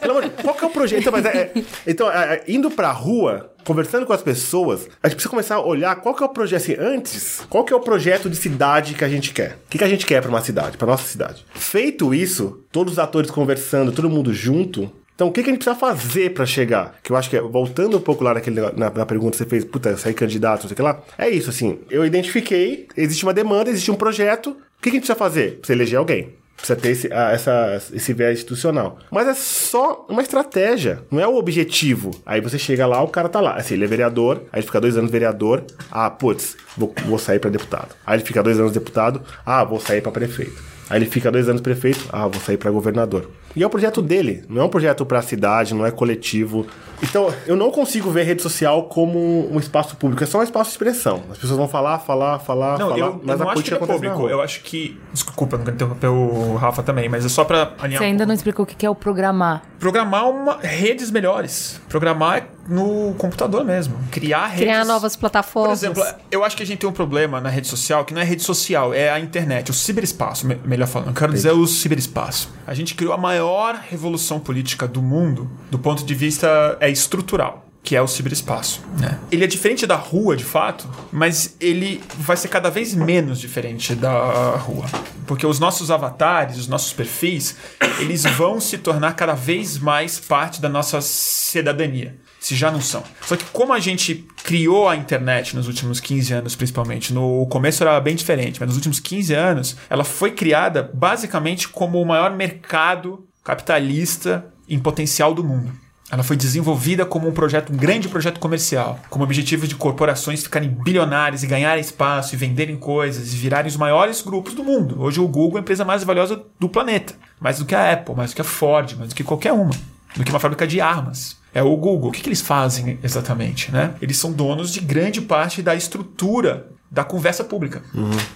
[0.00, 1.00] pelo amor de qual que é o projeto?
[1.00, 5.08] Então, mas é- é- então é, é, indo pra rua, conversando com as pessoas, a
[5.08, 6.60] gente precisa começar a olhar qual que é o projeto.
[6.60, 9.56] Assim, antes, qual que é o projeto de cidade que a gente quer?
[9.64, 11.42] O que, que a gente quer pra uma cidade, pra nossa cidade?
[11.54, 15.62] Feito isso, todos os atores conversando, todo mundo junto, então, o que, que a gente
[15.64, 16.96] precisa fazer pra chegar?
[17.00, 19.46] Que eu acho que é, voltando um pouco lá naquele, na, na pergunta que você
[19.46, 21.00] fez, puta, sair candidato, não sei o que lá.
[21.16, 21.78] É isso, assim.
[21.88, 24.56] Eu identifiquei, existe uma demanda, existe um projeto.
[24.84, 25.52] Que, a gente precisa fazer?
[25.52, 26.34] Precisa eleger alguém.
[26.58, 28.98] Precisa ter esse, essa, esse viés institucional.
[29.10, 32.10] Mas é só uma estratégia, não é o objetivo.
[32.26, 33.54] Aí você chega lá, o cara tá lá.
[33.54, 35.64] Assim, ele é vereador, aí ele fica dois anos vereador.
[35.90, 37.94] Ah, putz, vou, vou sair pra deputado.
[38.06, 39.22] Aí ele fica dois anos deputado.
[39.44, 40.62] Ah, vou sair pra prefeito.
[40.90, 42.06] Aí ele fica dois anos prefeito.
[42.12, 43.30] Ah, vou sair pra governador.
[43.56, 46.66] E é um projeto dele, não é um projeto para a cidade, não é coletivo.
[47.02, 50.70] Então, eu não consigo ver rede social como um espaço público, é só um espaço
[50.70, 51.22] de expressão.
[51.30, 53.74] As pessoas vão falar, falar, falar, Não, falar, eu, mas eu a não acho que
[53.74, 54.28] é público.
[54.28, 54.98] Eu acho que.
[55.12, 58.00] Desculpa, não quero interromper o Rafa também, mas é só pra alinhar.
[58.00, 59.62] Você ainda não explicou o que é o programar.
[59.78, 61.80] Programar uma, redes melhores.
[61.88, 63.94] Programar é no computador mesmo.
[64.10, 64.60] Criar redes.
[64.62, 65.82] Criar novas Por plataformas.
[65.82, 68.24] exemplo, eu acho que a gente tem um problema na rede social que não é
[68.24, 71.08] rede social, é a internet, o ciberespaço, me- melhor falando.
[71.08, 72.48] Eu quero dizer o ciberespaço.
[72.66, 77.64] A gente criou a maior revolução política do mundo do ponto de vista é estrutural.
[77.82, 78.80] Que é o ciberespaço.
[78.98, 79.18] Né?
[79.30, 83.94] Ele é diferente da rua, de fato, mas ele vai ser cada vez menos diferente
[83.94, 84.86] da rua.
[85.26, 87.56] Porque os nossos avatares, os nossos perfis,
[87.98, 93.02] eles vão se tornar cada vez mais parte da nossa cidadania se já não são.
[93.22, 97.82] Só que como a gente criou a internet nos últimos 15 anos, principalmente, no começo
[97.82, 102.36] era bem diferente, mas nos últimos 15 anos, ela foi criada basicamente como o maior
[102.36, 105.70] mercado capitalista em potencial do mundo.
[106.10, 110.42] Ela foi desenvolvida como um projeto, um grande projeto comercial, com o objetivo de corporações
[110.42, 115.02] ficarem bilionárias e ganharem espaço e venderem coisas e virarem os maiores grupos do mundo.
[115.02, 118.14] Hoje o Google é a empresa mais valiosa do planeta, mais do que a Apple,
[118.14, 119.72] mais do que a Ford, mais do que qualquer uma
[120.16, 121.36] do que uma fábrica de armas.
[121.52, 122.08] É o Google.
[122.08, 123.70] O que, que eles fazem exatamente?
[123.70, 123.94] Né?
[124.00, 127.82] Eles são donos de grande parte da estrutura da conversa pública.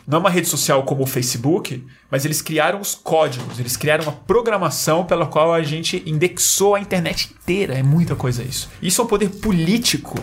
[0.07, 4.05] Não é uma rede social como o Facebook, mas eles criaram os códigos, eles criaram
[4.05, 7.75] uma programação pela qual a gente indexou a internet inteira.
[7.75, 8.69] É muita coisa isso.
[8.83, 10.19] Isso é um poder político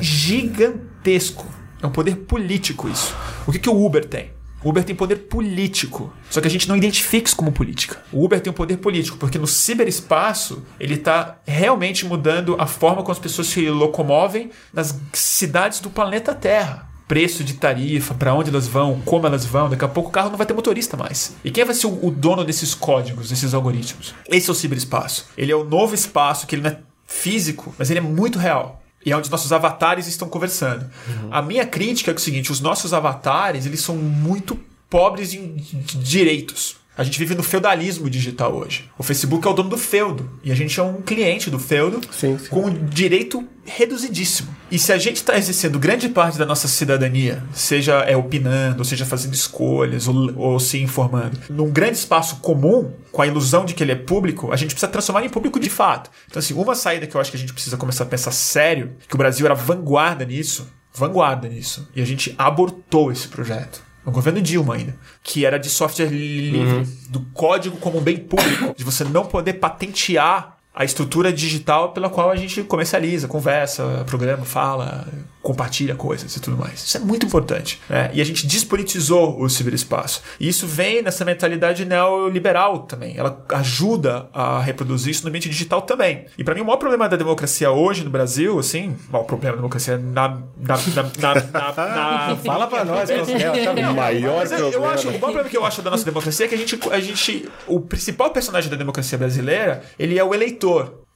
[0.00, 1.46] gigantesco.
[1.82, 3.14] É um poder político isso.
[3.46, 4.32] O que, que o Uber tem?
[4.64, 6.10] O Uber tem poder político.
[6.30, 8.02] Só que a gente não identifica isso como política.
[8.10, 13.02] O Uber tem um poder político, porque no ciberespaço ele está realmente mudando a forma
[13.02, 16.88] como as pessoas se locomovem nas cidades do planeta Terra.
[17.06, 19.68] Preço de tarifa, para onde elas vão, como elas vão.
[19.68, 21.34] Daqui a pouco o carro não vai ter motorista mais.
[21.44, 24.14] E quem vai ser o dono desses códigos, desses algoritmos?
[24.28, 25.26] Esse é o ciberespaço.
[25.36, 28.82] Ele é o novo espaço que ele não é físico, mas ele é muito real.
[29.04, 30.88] E é onde nossos avatares estão conversando.
[31.30, 35.98] A minha crítica é, o seguinte: os nossos avatares eles são muito pobres em d-
[35.98, 36.76] direitos.
[36.96, 38.88] A gente vive no feudalismo digital hoje.
[38.96, 40.30] O Facebook é o dono do feudo.
[40.44, 42.48] E a gente é um cliente do feudo Sim, sim.
[42.48, 44.54] com um direito reduzidíssimo.
[44.70, 49.04] E se a gente está exercendo grande parte da nossa cidadania, seja é opinando, seja
[49.04, 53.82] fazendo escolhas, ou, ou se informando, num grande espaço comum, com a ilusão de que
[53.82, 56.10] ele é público, a gente precisa transformar ele em público de fato.
[56.28, 58.92] Então, assim, uma saída que eu acho que a gente precisa começar a pensar sério,
[59.08, 63.82] que o Brasil era vanguarda nisso, vanguarda nisso, e a gente abortou esse projeto.
[64.04, 68.74] No governo Dilma ainda, que era de software livre, do código como um bem público,
[68.76, 74.44] de você não poder patentear a estrutura digital pela qual a gente comercializa, conversa, programa,
[74.44, 75.06] fala,
[75.40, 76.82] compartilha coisas e tudo mais.
[76.82, 77.80] Isso é muito importante.
[77.88, 78.10] né?
[78.14, 80.22] E a gente despolitizou o ciberespaço.
[80.40, 83.16] E isso vem nessa mentalidade neoliberal também.
[83.16, 86.24] Ela ajuda a reproduzir isso no ambiente digital também.
[86.36, 89.56] E para mim o maior problema da democracia hoje no Brasil, assim, o maior problema
[89.56, 90.28] da democracia na...
[90.28, 94.94] na, na, na, na, Fala pra nós, é, tá O maior mas eu, problema.
[94.94, 97.00] acho, o maior problema que eu acho da nossa democracia é que a gente, a
[97.00, 97.48] gente.
[97.66, 100.63] O principal personagem da democracia brasileira, ele é o eleitor,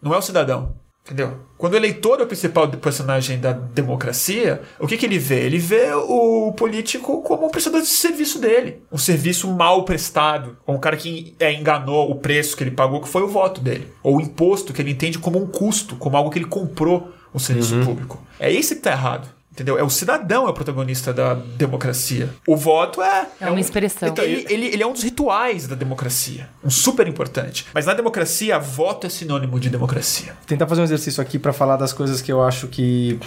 [0.02, 0.74] não é o cidadão.
[1.08, 1.38] Entendeu?
[1.56, 5.40] Quando o eleitor é o principal personagem da democracia, o que, que ele vê?
[5.40, 8.82] Ele vê o político como um prestador de serviço dele.
[8.92, 10.58] Um serviço mal prestado.
[10.66, 13.62] Ou um cara que é, enganou o preço que ele pagou, que foi o voto
[13.62, 13.90] dele.
[14.02, 17.38] Ou o imposto que ele entende como um custo, como algo que ele comprou um
[17.38, 18.22] serviço público.
[18.38, 19.37] É esse que tá errado.
[19.58, 19.76] Entendeu?
[19.76, 22.30] É o cidadão é o protagonista da democracia.
[22.46, 23.26] O voto é.
[23.40, 24.08] É uma expressão.
[24.08, 26.48] Então, ele, ele, ele é um dos rituais da democracia.
[26.62, 27.66] Um super importante.
[27.74, 30.36] Mas na democracia, voto é sinônimo de democracia.
[30.46, 33.18] Tentar fazer um exercício aqui pra falar das coisas que eu acho que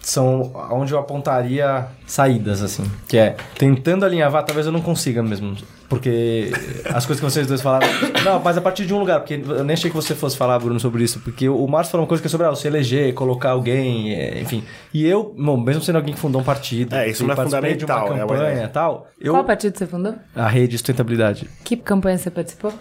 [0.00, 2.84] são onde eu apontaria saídas, assim.
[3.06, 5.56] Que é, tentando alinhavar, talvez eu não consiga mesmo.
[5.88, 6.50] Porque
[6.92, 7.88] as coisas que vocês dois falaram.
[8.22, 10.58] Não, mas a partir de um lugar, porque eu nem achei que você fosse falar,
[10.58, 11.18] Bruno, sobre isso.
[11.20, 14.38] Porque o Márcio falou uma coisa que é sobre ah, se eleger, colocar alguém, é,
[14.38, 14.62] enfim.
[14.92, 17.74] E eu, bom, mesmo sendo alguém que fundou um partido, É, isso não é participei
[17.74, 18.64] de fundamental, uma é campanha ideia.
[18.64, 19.32] e tal, eu.
[19.32, 20.14] Qual partido você fundou?
[20.36, 21.48] A rede de sustentabilidade.
[21.64, 22.74] Que campanha você participou?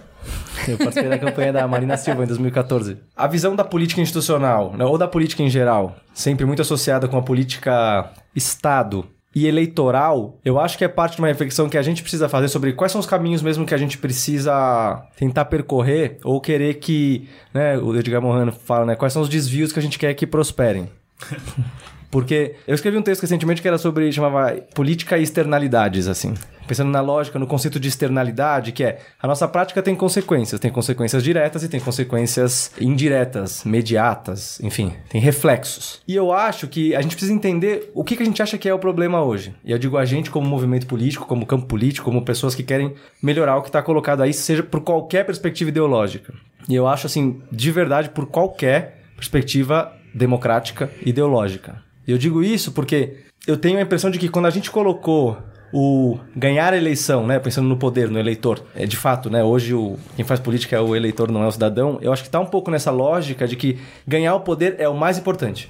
[0.67, 2.97] Eu participei da campanha da Marina Silva em 2014.
[3.15, 7.17] A visão da política institucional, né, ou da política em geral, sempre muito associada com
[7.17, 9.05] a política Estado
[9.35, 12.47] e eleitoral, eu acho que é parte de uma reflexão que a gente precisa fazer
[12.47, 17.27] sobre quais são os caminhos mesmo que a gente precisa tentar percorrer ou querer que,
[17.53, 20.25] né, o Edgar Morin fala, né, quais são os desvios que a gente quer que
[20.25, 20.89] prosperem.
[22.09, 26.33] Porque eu escrevi um texto recentemente que era sobre, chamava Política e Externalidades, assim.
[26.67, 30.59] Pensando na lógica, no conceito de externalidade, que é a nossa prática tem consequências.
[30.59, 36.01] Tem consequências diretas e tem consequências indiretas, mediatas, enfim, tem reflexos.
[36.05, 38.67] E eu acho que a gente precisa entender o que, que a gente acha que
[38.67, 39.55] é o problema hoje.
[39.63, 42.93] E eu digo a gente como movimento político, como campo político, como pessoas que querem
[43.23, 46.33] melhorar o que está colocado aí, seja por qualquer perspectiva ideológica.
[46.67, 51.86] E eu acho, assim, de verdade, por qualquer perspectiva democrática ideológica.
[52.07, 55.37] Eu digo isso porque eu tenho a impressão de que quando a gente colocou
[55.73, 59.73] o ganhar a eleição, né, pensando no poder, no eleitor, é de fato, né, hoje
[59.73, 61.99] o quem faz política é o eleitor, não é o cidadão.
[62.01, 64.95] Eu acho que tá um pouco nessa lógica de que ganhar o poder é o
[64.95, 65.67] mais importante.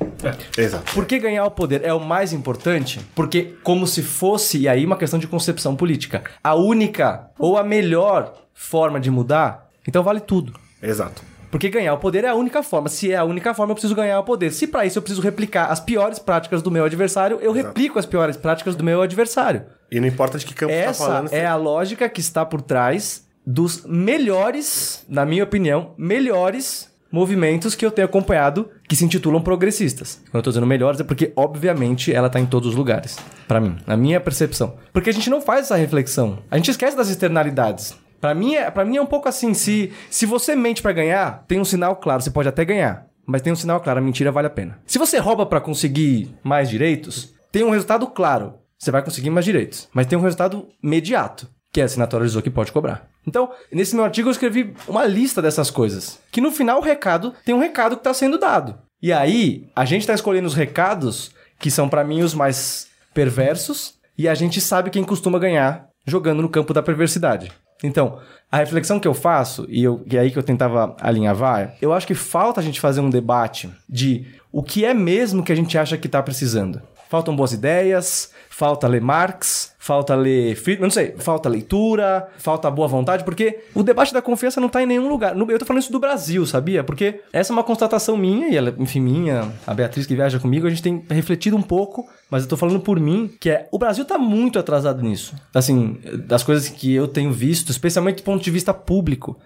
[0.57, 0.93] Exato.
[0.93, 2.99] Por que ganhar o poder é o mais importante?
[3.15, 7.63] Porque como se fosse, e aí uma questão de concepção política, a única ou a
[7.63, 10.53] melhor forma de mudar, então vale tudo.
[10.81, 11.23] Exato.
[11.49, 12.89] Porque ganhar o poder é a única forma.
[12.89, 14.51] Se é a única forma, eu preciso ganhar o poder.
[14.51, 18.05] Se para isso eu preciso replicar as piores práticas do meu adversário, eu replico as
[18.05, 19.63] piores práticas do meu adversário.
[19.91, 21.33] E não importa de que campo você tá Essa falando.
[21.33, 27.85] é a lógica que está por trás dos melhores, na minha opinião, melhores movimentos que
[27.85, 30.21] eu tenho acompanhado que se intitulam progressistas.
[30.25, 33.17] Quando eu tô dizendo melhores é porque, obviamente, ela tá em todos os lugares.
[33.47, 34.75] Pra mim, na minha percepção.
[34.91, 36.39] Porque a gente não faz essa reflexão.
[36.51, 37.95] A gente esquece das externalidades.
[38.19, 41.43] Pra mim, é, pra mim é um pouco assim, se, se você mente pra ganhar,
[41.47, 43.07] tem um sinal claro, você pode até ganhar.
[43.25, 44.79] Mas tem um sinal claro, a mentira vale a pena.
[44.85, 48.55] Se você rouba pra conseguir mais direitos, tem um resultado claro.
[48.77, 49.89] Você vai conseguir mais direitos.
[49.93, 53.07] Mas tem um resultado imediato, que é a assinatura avisou que pode cobrar.
[53.27, 56.19] Então, nesse meu artigo eu escrevi uma lista dessas coisas.
[56.31, 58.77] Que no final o recado tem um recado que está sendo dado.
[59.01, 63.95] E aí, a gente está escolhendo os recados que são pra mim os mais perversos
[64.17, 67.51] e a gente sabe quem costuma ganhar jogando no campo da perversidade.
[67.83, 68.19] Então,
[68.51, 71.93] a reflexão que eu faço, e, eu, e é aí que eu tentava alinhavar, eu
[71.93, 75.55] acho que falta a gente fazer um debate de o que é mesmo que a
[75.55, 76.81] gente acha que está precisando.
[77.09, 82.87] Faltam boas ideias, falta ler Marx, falta ler Friedman, não sei, falta leitura, falta boa
[82.87, 85.37] vontade, porque o debate da confiança não tá em nenhum lugar.
[85.37, 86.83] Eu tô falando isso do Brasil, sabia?
[86.83, 90.65] Porque essa é uma constatação minha, e ela, enfim, minha, a Beatriz que viaja comigo,
[90.65, 93.77] a gente tem refletido um pouco, mas eu tô falando por mim, que é, o
[93.77, 95.35] Brasil tá muito atrasado nisso.
[95.53, 99.39] Assim, das coisas que eu tenho visto, especialmente do ponto de vista público,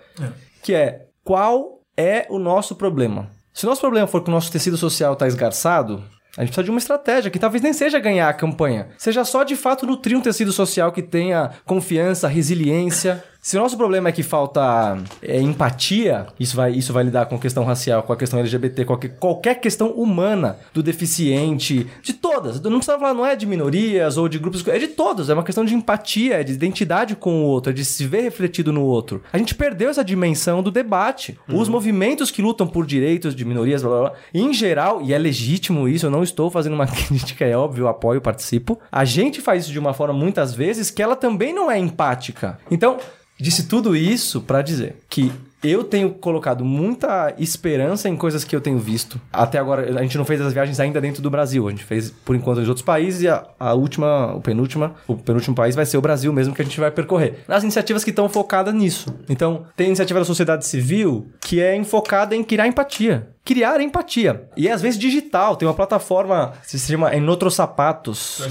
[0.64, 3.30] que é, qual é o nosso problema?
[3.54, 6.02] Se o nosso problema for que o nosso tecido social tá esgarçado,
[6.38, 9.44] a gente precisa de uma estratégia que talvez nem seja ganhar a campanha, seja só
[9.44, 13.24] de fato nutrir um tecido social que tenha confiança, resiliência.
[13.44, 17.36] Se o nosso problema é que falta é, empatia, isso vai, isso vai lidar com
[17.36, 22.62] a questão racial, com a questão LGBT, que- qualquer questão humana do deficiente, de todas.
[22.62, 25.28] Não precisa falar, não é de minorias ou de grupos, é de todos.
[25.28, 28.22] É uma questão de empatia, é de identidade com o outro, é de se ver
[28.22, 29.24] refletido no outro.
[29.34, 31.40] A gente perdeu essa dimensão do debate.
[31.52, 35.18] Os movimentos que lutam por direitos de minorias, blá, blá, blá, em geral, e é
[35.18, 38.80] legítimo isso, eu não estou fazendo uma crítica, é óbvio, eu apoio, participo.
[38.92, 42.60] A gente faz isso de uma forma, muitas vezes, que ela também não é empática.
[42.70, 42.98] Então,
[43.42, 45.32] disse tudo isso pra dizer que
[45.64, 49.22] eu tenho colocado muita esperança em coisas que eu tenho visto.
[49.32, 51.68] Até agora, a gente não fez as viagens ainda dentro do Brasil.
[51.68, 53.22] A gente fez, por enquanto, nos outros países.
[53.22, 56.62] E a, a última, o penúltima, o penúltimo país vai ser o Brasil mesmo que
[56.62, 57.44] a gente vai percorrer.
[57.48, 59.14] As iniciativas que estão focadas nisso.
[59.30, 63.30] Então, tem iniciativa da sociedade civil que é enfocada em criar empatia.
[63.46, 64.50] Criar empatia.
[64.58, 65.56] E é às vezes digital.
[65.56, 68.42] Tem uma plataforma que se chama Em Outros Sapatos.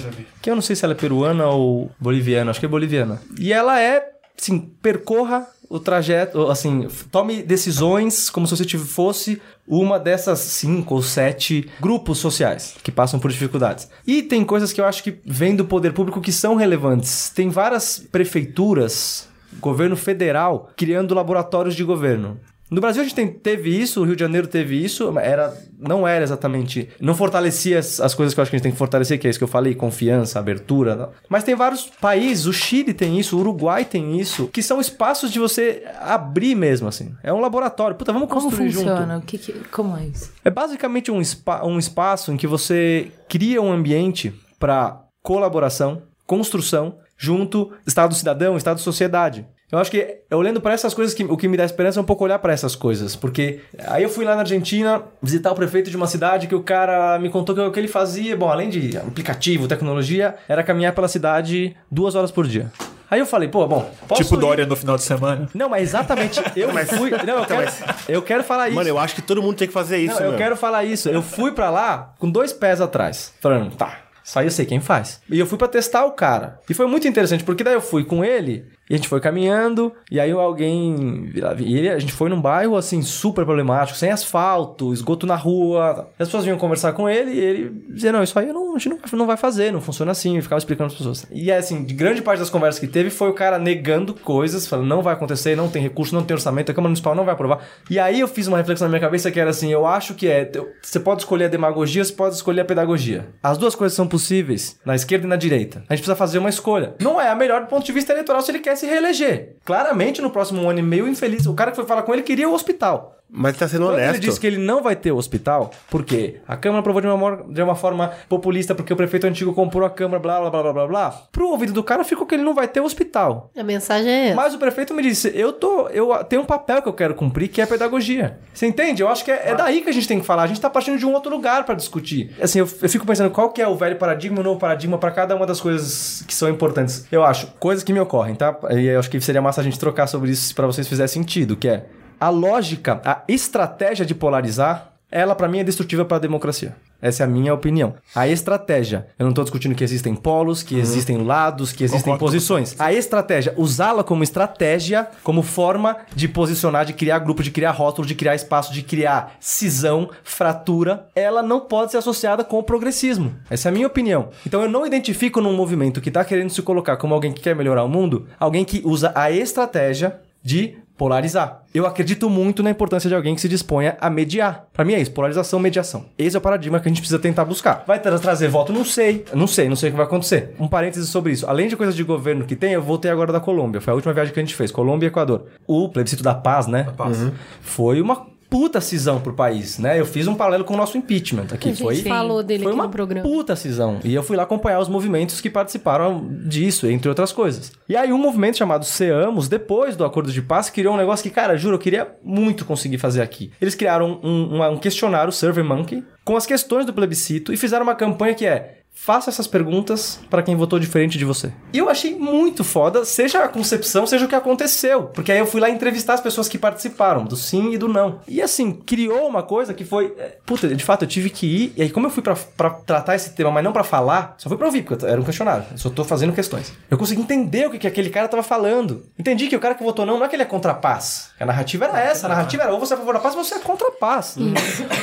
[0.41, 2.51] Que eu não sei se ela é peruana ou boliviana.
[2.51, 3.21] Acho que é boliviana.
[3.39, 10.01] E ela é assim, percorra o trajeto, assim, tome decisões como se você fosse uma
[10.01, 13.89] dessas cinco ou sete grupos sociais que passam por dificuldades.
[14.05, 17.31] E tem coisas que eu acho que vêm do poder público que são relevantes.
[17.31, 19.29] Tem várias prefeituras,
[19.61, 22.41] governo federal, criando laboratórios de governo.
[22.71, 25.53] No Brasil a gente tem- teve isso, o Rio de Janeiro teve isso, mas era,
[25.79, 26.89] não era exatamente.
[27.01, 29.27] Não fortalecia as, as coisas que eu acho que a gente tem que fortalecer, que
[29.27, 30.95] é isso que eu falei, confiança, abertura.
[30.95, 31.09] não.
[31.29, 35.33] Mas tem vários países, o Chile tem isso, o Uruguai tem isso, que são espaços
[35.33, 37.13] de você abrir mesmo, assim.
[37.23, 37.97] É um laboratório.
[37.97, 39.15] Puta, vamos Como construir funciona?
[39.15, 39.19] junto.
[39.25, 40.31] O que que- como é isso?
[40.45, 46.99] É basicamente um, spa- um espaço em que você cria um ambiente para colaboração, construção,
[47.17, 49.45] junto Estado cidadão, Estado sociedade.
[49.73, 52.07] Eu acho que olhando para essas coisas, que, o que me dá esperança é um
[52.07, 53.15] pouco olhar para essas coisas.
[53.15, 56.63] Porque aí eu fui lá na Argentina visitar o prefeito de uma cidade que o
[56.63, 60.93] cara me contou que o que ele fazia, bom, além de aplicativo, tecnologia, era caminhar
[60.93, 62.73] pela cidade duas horas por dia.
[63.09, 64.41] Aí eu falei, pô, bom, posso tipo ir?
[64.41, 65.49] Dória no final de semana.
[65.53, 67.11] Não, mas exatamente, eu fui...
[67.11, 67.73] Não, eu quero,
[68.09, 68.77] eu quero falar isso.
[68.77, 71.09] Mano, eu acho que todo mundo tem que fazer isso, Não, eu quero falar isso.
[71.09, 73.35] Eu fui pra lá com dois pés atrás.
[73.41, 75.21] Falando, tá, isso aí eu sei quem faz.
[75.29, 76.61] E eu fui pra testar o cara.
[76.69, 79.93] E foi muito interessante, porque daí eu fui com ele E a gente foi caminhando,
[80.11, 81.31] e aí alguém.
[81.61, 86.11] E ele, a gente foi num bairro assim, super problemático, sem asfalto, esgoto na rua.
[86.19, 88.89] As pessoas vinham conversar com ele e ele dizia: Não, isso aí não, a gente
[88.89, 90.37] não, não vai fazer, não funciona assim.
[90.37, 91.25] E ficava explicando as pessoas.
[91.31, 94.89] E assim, de grande parte das conversas que teve foi o cara negando coisas, falando:
[94.89, 97.61] Não vai acontecer, não tem recurso, não tem orçamento, a Câmara Municipal não vai aprovar.
[97.89, 100.27] E aí eu fiz uma reflexão na minha cabeça que era assim: Eu acho que
[100.27, 100.51] é.
[100.83, 103.29] Você pode escolher a demagogia, você pode escolher a pedagogia.
[103.41, 105.85] As duas coisas são possíveis, na esquerda e na direita.
[105.89, 106.97] A gente precisa fazer uma escolha.
[107.01, 109.57] Não é a melhor do ponto de vista eleitoral se ele quer se reeleger.
[109.65, 112.49] Claramente, no próximo ano e meio, infeliz, o cara que foi falar com ele queria
[112.49, 113.20] o hospital.
[113.33, 114.15] Mas tá sendo Quando honesto.
[114.15, 116.41] ele disse que ele não vai ter o hospital, por quê?
[116.47, 119.91] A Câmara aprovou de uma, de uma forma populista porque o prefeito antigo comprou a
[119.91, 121.11] Câmara, blá, blá, blá, blá, blá, blá.
[121.31, 123.51] Pro ouvido do cara ficou que ele não vai ter o hospital.
[123.57, 124.37] A mensagem é essa.
[124.37, 127.49] Mas o prefeito me disse, eu tô, eu tenho um papel que eu quero cumprir,
[127.49, 128.39] que é a pedagogia.
[128.53, 129.03] Você entende?
[129.03, 130.43] Eu acho que é, é daí que a gente tem que falar.
[130.43, 132.35] A gente tá partindo de um outro lugar pra discutir.
[132.41, 135.11] Assim, eu, eu fico pensando qual que é o velho paradigma o novo paradigma pra
[135.11, 137.07] cada uma das coisas que são importantes.
[137.11, 138.57] Eu acho, coisas que me ocorrem, tá?
[138.71, 141.57] E eu acho que seria massa a gente trocar sobre isso pra vocês fizer sentido,
[141.57, 141.85] que é
[142.21, 146.77] a lógica, a estratégia de polarizar, ela pra mim é destrutiva pra democracia.
[147.03, 147.95] Essa é a minha opinião.
[148.15, 152.27] A estratégia, eu não tô discutindo que existem polos, que existem lados, que existem Concordo
[152.27, 152.79] posições.
[152.79, 158.07] A estratégia, usá-la como estratégia, como forma de posicionar, de criar grupo, de criar rótulo,
[158.07, 163.35] de criar espaço, de criar cisão, fratura, ela não pode ser associada com o progressismo.
[163.49, 164.29] Essa é a minha opinião.
[164.47, 167.57] Então eu não identifico num movimento que tá querendo se colocar como alguém que quer
[167.57, 171.63] melhorar o mundo, alguém que usa a estratégia de polarizar.
[171.73, 174.67] Eu acredito muito na importância de alguém que se disponha a mediar.
[174.71, 176.05] Pra mim é isso, polarização, mediação.
[176.19, 177.85] Esse é o paradigma que a gente precisa tentar buscar.
[177.87, 178.71] Vai tra- trazer voto?
[178.71, 179.25] Não sei.
[179.33, 180.55] Não sei, não sei o que vai acontecer.
[180.61, 181.47] Um parêntese sobre isso.
[181.49, 183.81] Além de coisas de governo que tem, eu voltei agora da Colômbia.
[183.81, 184.71] Foi a última viagem que a gente fez.
[184.71, 185.47] Colômbia e Equador.
[185.67, 186.87] O plebiscito da paz, né?
[186.99, 187.19] paz.
[187.19, 187.31] Uhum.
[187.63, 189.99] Foi uma puta cisão pro país, né?
[189.99, 191.69] Eu fiz um paralelo com o nosso impeachment aqui.
[191.69, 193.27] a gente Foi falou dele foi aqui uma no programa.
[193.27, 194.01] puta cisão.
[194.05, 197.71] E eu fui lá acompanhar os movimentos que participaram disso, entre outras coisas.
[197.89, 201.31] E aí um movimento chamado Seamos, depois do acordo de paz, criou um negócio que,
[201.31, 203.53] cara, juro, eu queria muito conseguir fazer aqui.
[203.61, 207.95] Eles criaram um, um, um questionário, SurveyMonkey, com as questões do plebiscito e fizeram uma
[207.95, 211.51] campanha que é Faça essas perguntas para quem votou diferente de você.
[211.73, 215.05] E eu achei muito foda, seja a concepção, seja o que aconteceu.
[215.05, 218.21] Porque aí eu fui lá entrevistar as pessoas que participaram, do sim e do não.
[218.29, 220.15] E assim, criou uma coisa que foi.
[220.19, 221.73] é, Puta, de fato, eu tive que ir.
[221.79, 224.51] E aí, como eu fui pra, pra tratar esse tema, mas não pra falar, só
[224.51, 225.65] fui pra ouvir, porque era um questionário.
[225.73, 226.71] Eu só tô fazendo questões.
[226.91, 229.07] Eu consegui entender o que, que aquele cara tava falando.
[229.19, 231.31] Entendi que o cara que votou não, não é que ele é contra a paz.
[231.41, 232.27] A narrativa era essa.
[232.27, 233.93] A narrativa era ou você é a favor da paz ou você é contra a
[233.93, 234.37] paz.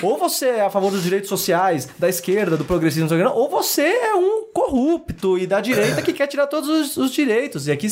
[0.03, 4.15] ou você é a favor dos direitos sociais, da esquerda, do progressismo, ou você é
[4.15, 7.67] um corrupto e da direita que quer tirar todos os, os direitos.
[7.67, 7.87] E aqui.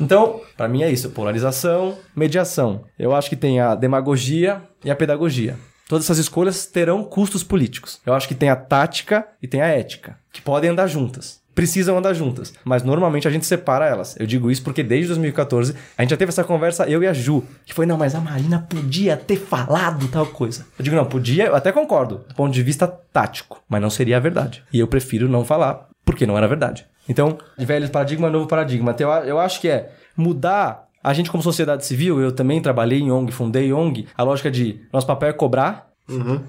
[0.00, 2.84] Então, pra mim é isso: polarização, mediação.
[2.98, 5.56] Eu acho que tem a demagogia e a pedagogia.
[5.88, 7.98] Todas essas escolhas terão custos políticos.
[8.04, 11.40] Eu acho que tem a tática e tem a ética, que podem andar juntas.
[11.58, 14.14] Precisam andar juntas, mas normalmente a gente separa elas.
[14.16, 17.12] Eu digo isso porque desde 2014 a gente já teve essa conversa, eu e a
[17.12, 20.64] Ju, que foi: não, mas a Marina podia ter falado tal coisa.
[20.78, 24.18] Eu digo: não, podia, eu até concordo, do ponto de vista tático, mas não seria
[24.18, 24.62] a verdade.
[24.72, 26.86] E eu prefiro não falar, porque não era verdade.
[27.08, 28.92] Então, de velho paradigma, novo paradigma.
[28.92, 33.00] Então, eu, eu acho que é mudar a gente, como sociedade civil, eu também trabalhei
[33.00, 35.88] em ONG, fundei ONG, a lógica de nosso papel é cobrar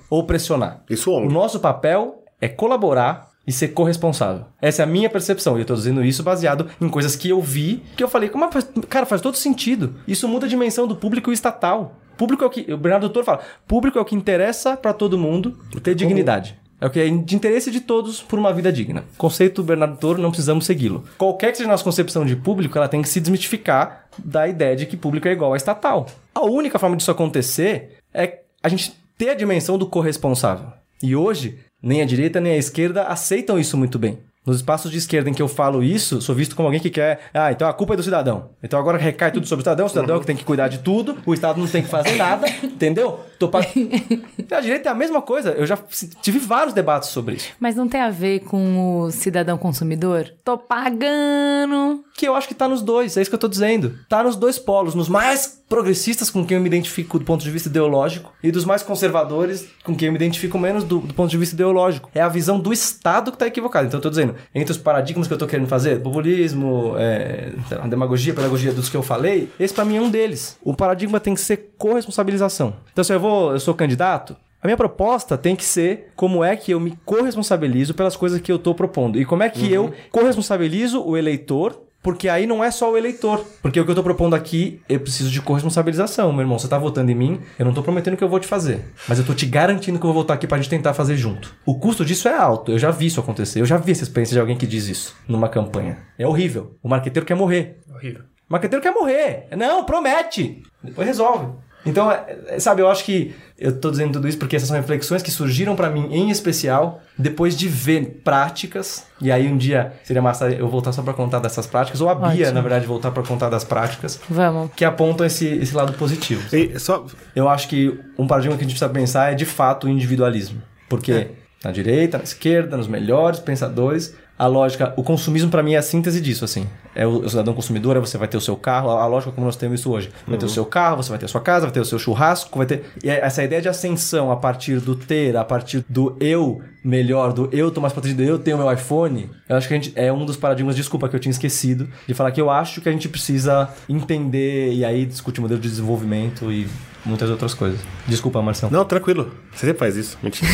[0.08, 0.82] ou pressionar.
[0.88, 1.34] Isso, O ONG.
[1.34, 4.46] nosso papel é colaborar e ser corresponsável.
[4.62, 5.58] Essa é a minha percepção.
[5.58, 8.46] E eu tô dizendo isso baseado em coisas que eu vi, que eu falei, como
[8.46, 9.96] é, faz- cara, faz todo sentido.
[10.08, 11.96] Isso muda a dimensão do público e estatal.
[12.16, 12.72] Público é o que.
[12.72, 16.60] O Bernardo Doutor fala: público é o que interessa pra todo mundo ter dignidade.
[16.80, 19.04] É o que é de interesse de todos por uma vida digna.
[19.18, 21.04] Conceito Bernardo Toro, não precisamos segui-lo.
[21.18, 24.76] Qualquer que seja a nossa concepção de público, ela tem que se desmitificar da ideia
[24.76, 26.06] de que público é igual a estatal.
[26.36, 30.68] A única forma disso acontecer é a gente ter a dimensão do corresponsável.
[31.02, 34.20] E hoje, nem a direita nem a esquerda aceitam isso muito bem.
[34.46, 37.30] Nos espaços de esquerda em que eu falo isso, sou visto como alguém que quer.
[37.34, 38.50] Ah, então a culpa é do cidadão.
[38.64, 40.80] Então agora recai tudo sobre o cidadão, o cidadão é que tem que cuidar de
[40.80, 43.20] tudo, o Estado não tem que fazer nada, entendeu?
[43.38, 43.60] Tô pa...
[44.52, 45.52] A direita é a mesma coisa.
[45.52, 45.78] Eu já
[46.22, 47.52] tive vários debates sobre isso.
[47.60, 50.34] Mas não tem a ver com o cidadão consumidor?
[50.44, 52.04] Tô pagando.
[52.16, 54.00] Que eu acho que tá nos dois, é isso que eu tô dizendo.
[54.10, 57.52] Tá nos dois polos, nos mais progressistas com quem eu me identifico do ponto de
[57.52, 61.30] vista ideológico e dos mais conservadores com quem eu me identifico menos do, do ponto
[61.30, 62.10] de vista ideológico.
[62.14, 63.88] É a visão do Estado que tá equivocada.
[63.88, 67.88] Então eu tô dizendo, entre os paradigmas que eu tô querendo fazer, populismo, é, a
[67.88, 70.58] demagogia, pedagogia dos que eu falei, esse pra mim é um deles.
[70.64, 72.74] O paradigma tem que ser corresponsabilização.
[72.92, 76.56] Então se eu vou, eu sou candidato, a minha proposta tem que ser como é
[76.56, 79.20] que eu me corresponsabilizo pelas coisas que eu tô propondo.
[79.20, 83.46] E como é que eu corresponsabilizo o eleitor porque aí não é só o eleitor.
[83.62, 86.58] Porque o que eu tô propondo aqui, eu preciso de corresponsabilização, meu irmão.
[86.58, 88.86] Você tá votando em mim, eu não tô prometendo que eu vou te fazer.
[89.08, 91.54] Mas eu tô te garantindo que eu vou voltar aqui pra gente tentar fazer junto.
[91.66, 92.72] O custo disso é alto.
[92.72, 93.60] Eu já vi isso acontecer.
[93.62, 95.98] Eu já vi essa experiência de alguém que diz isso numa campanha.
[96.18, 96.78] É horrível.
[96.82, 97.80] O marqueteiro quer morrer.
[97.94, 98.24] Horrível.
[98.50, 99.48] O marqueteiro quer morrer.
[99.58, 100.64] Não, promete.
[100.84, 101.48] Depois resolve.
[101.90, 104.78] Então, é- é- sabe, eu acho que eu tô dizendo tudo isso porque essas são
[104.78, 109.06] reflexões que surgiram pra mim, em especial, depois de ver práticas.
[109.22, 112.16] E aí um dia seria massa eu voltar só pra contar dessas práticas, ou a
[112.16, 112.52] Bia, Ótimo.
[112.54, 114.72] na verdade, voltar pra contar das práticas, Vamos.
[114.76, 116.42] que apontam esse, esse lado positivo.
[116.56, 119.88] E só, Eu acho que um paradigma que a gente precisa pensar é de fato
[119.88, 120.62] o individualismo.
[120.88, 121.28] Porque
[121.64, 125.82] na direita, na esquerda, nos melhores pensadores, a lógica, o consumismo pra mim é a
[125.82, 126.66] síntese disso, assim.
[126.96, 129.34] É o, o cidadão consumidor, é você vai ter o seu carro, a, a lógica
[129.34, 130.10] como nós temos isso hoje.
[130.26, 132.00] Vai ter o seu carro, você vai ter a sua casa, vai ter o seu
[132.00, 132.86] churrasco, vai ter.
[133.04, 137.34] E é essa ideia de ascensão a partir do ter, a partir do eu melhor,
[137.34, 140.12] do eu tô mais protegido, eu tenho meu iPhone, eu acho que a gente é
[140.14, 142.92] um dos paradigmas, desculpa que eu tinha esquecido, de falar que eu acho que a
[142.94, 146.66] gente precisa entender e aí discutir modelo de desenvolvimento e
[147.06, 147.80] muitas outras coisas.
[148.08, 148.72] Desculpa, Marcelo.
[148.72, 149.32] Não, tranquilo.
[149.52, 150.18] Você sempre faz isso.
[150.22, 150.50] Mentira.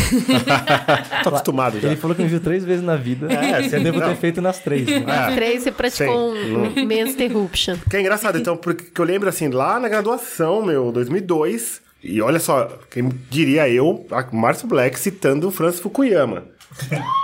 [1.23, 1.87] Tô acostumado já.
[1.87, 3.31] Ele falou que me viu três vezes na vida.
[3.31, 4.09] É, você devo não.
[4.09, 4.85] ter feito nas três.
[4.85, 5.03] Né?
[5.07, 6.55] Ah, Três, você praticou sim.
[6.55, 7.77] um, interruption.
[7.89, 12.39] Que é engraçado, então, porque eu lembro assim, lá na graduação, meu, 2002, e olha
[12.39, 16.43] só, quem diria eu, Márcio Black citando o Francis Fukuyama.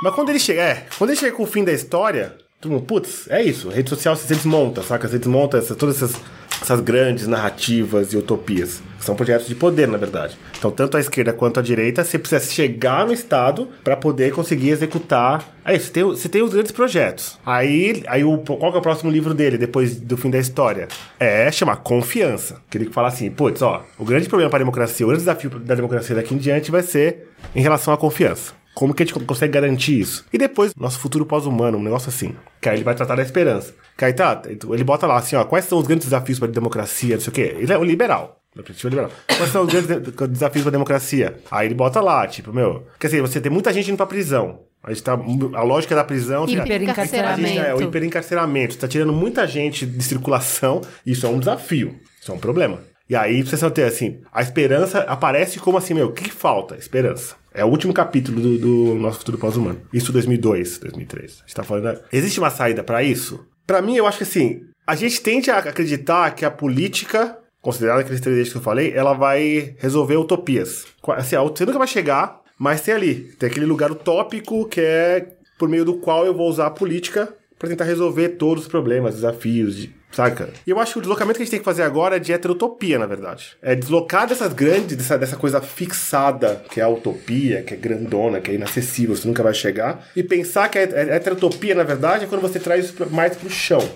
[0.02, 2.86] Mas quando ele chega, é, quando ele chega com o fim da história, todo mundo,
[2.86, 5.08] putz, é isso, rede social você desmonta, saca?
[5.08, 6.20] Você desmonta essa, todas essas,
[6.62, 8.82] essas grandes narrativas e utopias.
[9.02, 10.38] São projetos de poder, na verdade.
[10.58, 14.70] Então, tanto a esquerda quanto a direita, você precisa chegar no Estado para poder conseguir
[14.70, 15.44] executar.
[15.66, 17.40] Aí, você tem, você tem os grandes projetos.
[17.46, 20.88] Aí, aí o, qual é o próximo livro dele, depois do fim da história?
[21.20, 22.62] É chamar Confiança.
[22.70, 25.50] Que ele fala assim, putz, ó, o grande problema para a democracia, o grande desafio
[25.50, 28.54] da democracia daqui em diante vai ser em relação à confiança.
[28.74, 30.26] Como que a gente consegue garantir isso?
[30.32, 32.36] E depois, nosso futuro pós-humano, um negócio assim.
[32.62, 33.74] Que aí ele vai tratar da esperança.
[33.98, 36.52] Que aí tá, ele bota lá assim, ó, quais são os grandes desafios para a
[36.52, 37.56] democracia, não sei o quê.
[37.60, 38.41] Ele é o liberal.
[38.56, 39.12] Da perspectiva liberal.
[39.38, 41.38] Quais são os grandes de- desafios para a democracia?
[41.50, 42.86] Aí ele bota lá, tipo, meu.
[43.00, 44.60] Quer dizer, você tem muita gente indo pra prisão.
[44.84, 46.46] A, gente tá, a lógica da prisão.
[46.46, 47.48] você- Hiperencarceramento.
[47.48, 48.74] gente, é, o hiperencarceramento.
[48.74, 50.82] Você tá tirando muita gente de circulação.
[51.06, 51.96] Isso é um desafio.
[52.22, 52.80] Isso é um problema.
[53.10, 56.32] E aí vocês vão ter assim: a esperança aparece como assim, meu, o que, que
[56.34, 56.76] falta?
[56.76, 57.36] Esperança.
[57.54, 59.82] É o último capítulo do, do nosso futuro pós-humano.
[59.94, 61.40] Isso 2002, 2003.
[61.40, 62.00] A gente tá falando.
[62.12, 63.46] Existe uma saída pra isso?
[63.68, 68.02] Pra mim, eu acho que assim, a gente tende a acreditar que a política, considerada
[68.02, 70.86] aqueles três eixos que eu falei, ela vai resolver utopias.
[71.10, 75.70] Assim, você nunca vai chegar, mas tem ali, tem aquele lugar utópico que é por
[75.70, 79.76] meio do qual eu vou usar a política pra tentar resolver todos os problemas, desafios,
[79.76, 80.50] de, saca?
[80.66, 82.32] E eu acho que o deslocamento que a gente tem que fazer agora é de
[82.34, 83.54] heterotopia, na verdade.
[83.62, 88.40] É deslocar dessas grandes, dessa, dessa coisa fixada, que é a utopia, que é grandona,
[88.42, 91.84] que é inacessível, você nunca vai chegar, e pensar que a he- a heterotopia, na
[91.84, 93.88] verdade, é quando você traz isso mais pro chão.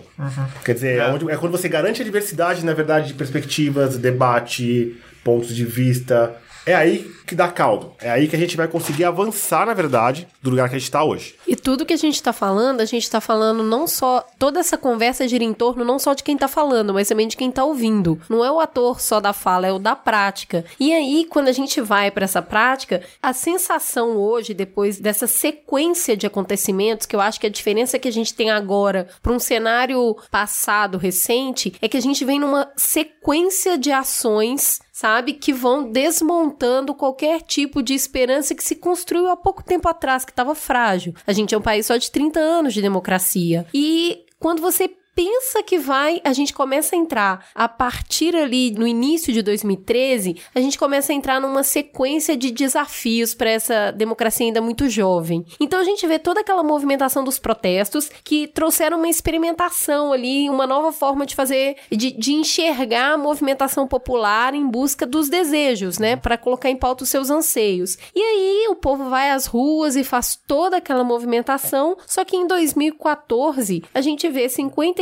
[0.63, 1.07] Quer dizer, é.
[1.07, 6.36] onde- é quando você garante a diversidade, na verdade, de perspectivas, debate, pontos de vista.
[6.66, 7.93] É aí que dá caldo.
[8.01, 10.91] É aí que a gente vai conseguir avançar, na verdade, do lugar que a gente
[10.91, 11.36] tá hoje.
[11.47, 14.26] E tudo que a gente tá falando, a gente tá falando não só.
[14.38, 17.38] Toda essa conversa gira em torno não só de quem tá falando, mas também de
[17.38, 18.20] quem tá ouvindo.
[18.30, 20.66] Não é o ator só da fala, é o da prática.
[20.80, 26.18] E aí, quando a gente vai pra essa prática, a sensação hoje, depois dessa sequência
[26.18, 29.39] de acontecimentos, que eu acho que a diferença que a gente tem agora pra um
[29.39, 35.34] cenário passado, recente, é que a gente vem numa sequência de ações sabe?
[35.34, 40.32] Que vão desmontando qualquer tipo de esperança que se construiu há pouco tempo atrás, que
[40.32, 41.14] estava frágil.
[41.28, 43.68] A gente é um país só de 30 anos de democracia.
[43.74, 48.86] E quando você pensa que vai, a gente começa a entrar a partir ali no
[48.86, 54.45] início de 2013, a gente começa a entrar numa sequência de desafios para essa democracia
[54.45, 55.45] ainda muito jovem.
[55.59, 60.68] Então a gente vê toda aquela movimentação dos protestos que trouxeram uma experimentação ali, uma
[60.68, 66.18] nova forma de fazer, de, de enxergar a movimentação popular em busca dos desejos, né,
[66.18, 67.97] para colocar em pauta os seus anseios.
[68.13, 72.45] E aí o povo vai às ruas e faz toda aquela movimentação, só que em
[72.47, 74.49] 2014 a gente vê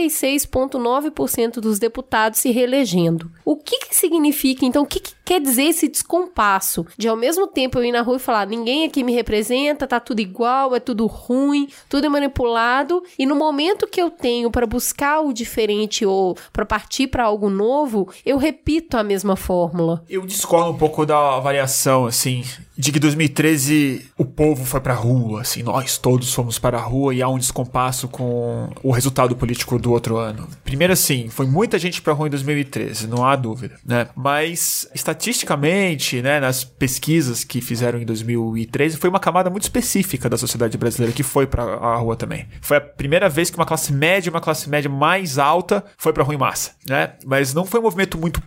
[0.07, 3.31] 56,9% dos deputados se reelegendo.
[3.45, 7.47] O que que significa, então, o que, que quer dizer esse descompasso de ao mesmo
[7.47, 10.79] tempo eu ir na rua e falar ninguém aqui me representa, tá tudo igual, é
[10.79, 16.05] tudo ruim, tudo é manipulado, e no momento que eu tenho para buscar o diferente
[16.05, 20.03] ou para partir para algo novo, eu repito a mesma fórmula.
[20.09, 22.43] Eu discordo um pouco da avaliação, assim,
[22.77, 27.13] de que 2013 o povo foi pra rua, assim, nós todos fomos para a rua
[27.13, 30.47] e há um descompasso com o resultado político do outro ano.
[30.63, 34.07] Primeiro, assim, foi muita gente pra rua em 2013, não há dúvida, né?
[34.15, 40.37] Mas, estatisticamente, né, nas pesquisas que fizeram em 2013, foi uma camada muito específica da
[40.37, 42.47] sociedade brasileira que foi pra a rua também.
[42.61, 46.23] Foi a primeira vez que uma classe média, uma classe média mais alta, foi pra
[46.23, 47.13] rua em massa, né?
[47.25, 48.41] Mas não foi um movimento muito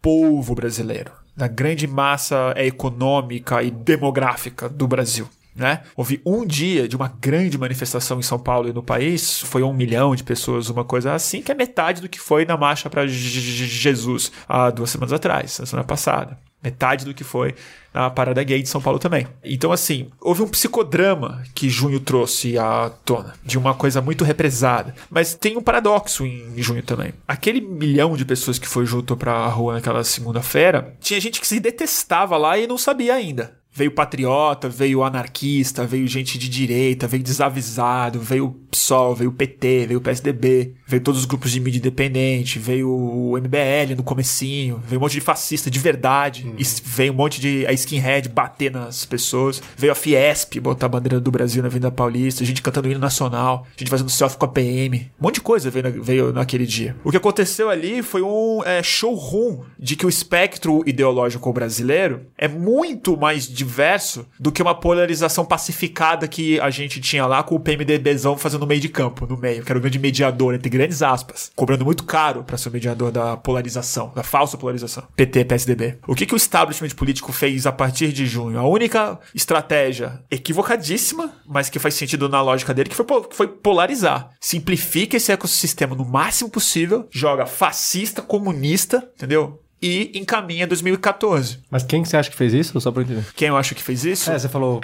[0.00, 5.28] povo brasileiro, da grande massa econômica e demográfica do Brasil.
[5.54, 5.82] né?
[5.96, 9.72] Houve um dia de uma grande manifestação em São Paulo e no país, foi um
[9.72, 13.06] milhão de pessoas, uma coisa assim, que é metade do que foi na marcha para
[13.06, 16.38] Jesus há duas semanas atrás, na semana passada.
[16.62, 17.54] Metade do que foi
[17.92, 19.26] na parada gay de São Paulo também.
[19.44, 24.94] Então, assim, houve um psicodrama que junho trouxe à tona, de uma coisa muito represada.
[25.10, 27.12] Mas tem um paradoxo em junho também.
[27.26, 31.60] Aquele milhão de pessoas que foi junto pra rua naquela segunda-feira, tinha gente que se
[31.60, 33.61] detestava lá e não sabia ainda.
[33.74, 40.00] Veio patriota, veio anarquista, veio gente de direita, veio desavisado, veio PSOL, veio PT, veio
[40.00, 45.02] PSDB, veio todos os grupos de mídia independente, veio o MBL no comecinho, veio um
[45.02, 46.56] monte de fascista de verdade, uhum.
[46.84, 51.20] veio um monte de a skinhead bater nas pessoas, veio a Fiesp botar a bandeira
[51.20, 55.10] do Brasil na Avenida Paulista, gente cantando hino nacional, gente fazendo selfie com a PM,
[55.18, 56.96] um monte de coisa veio, veio naquele dia.
[57.04, 62.48] O que aconteceu ali foi um é, showroom de que o espectro ideológico brasileiro é
[62.48, 67.60] muito mais diverso do que uma polarização pacificada que a gente tinha lá com o
[67.60, 71.50] PMDBzão fazendo meio de campo, no meio, que era o grande mediador, entre grandes aspas,
[71.54, 75.04] cobrando muito caro para ser o mediador da polarização, da falsa polarização.
[75.14, 75.98] PT, PSDB.
[76.06, 78.58] O que, que o establishment político fez a partir de junho?
[78.58, 84.30] A única estratégia equivocadíssima, mas que faz sentido na lógica dele, que foi, foi polarizar.
[84.40, 89.61] Simplifica esse ecossistema no máximo possível, joga fascista, comunista, entendeu?
[89.82, 91.58] E encaminha 2014.
[91.70, 92.80] Mas quem que você acha que fez isso?
[92.80, 93.24] Só pra entender.
[93.34, 94.30] Quem eu acho que fez isso?
[94.30, 94.80] É, você falou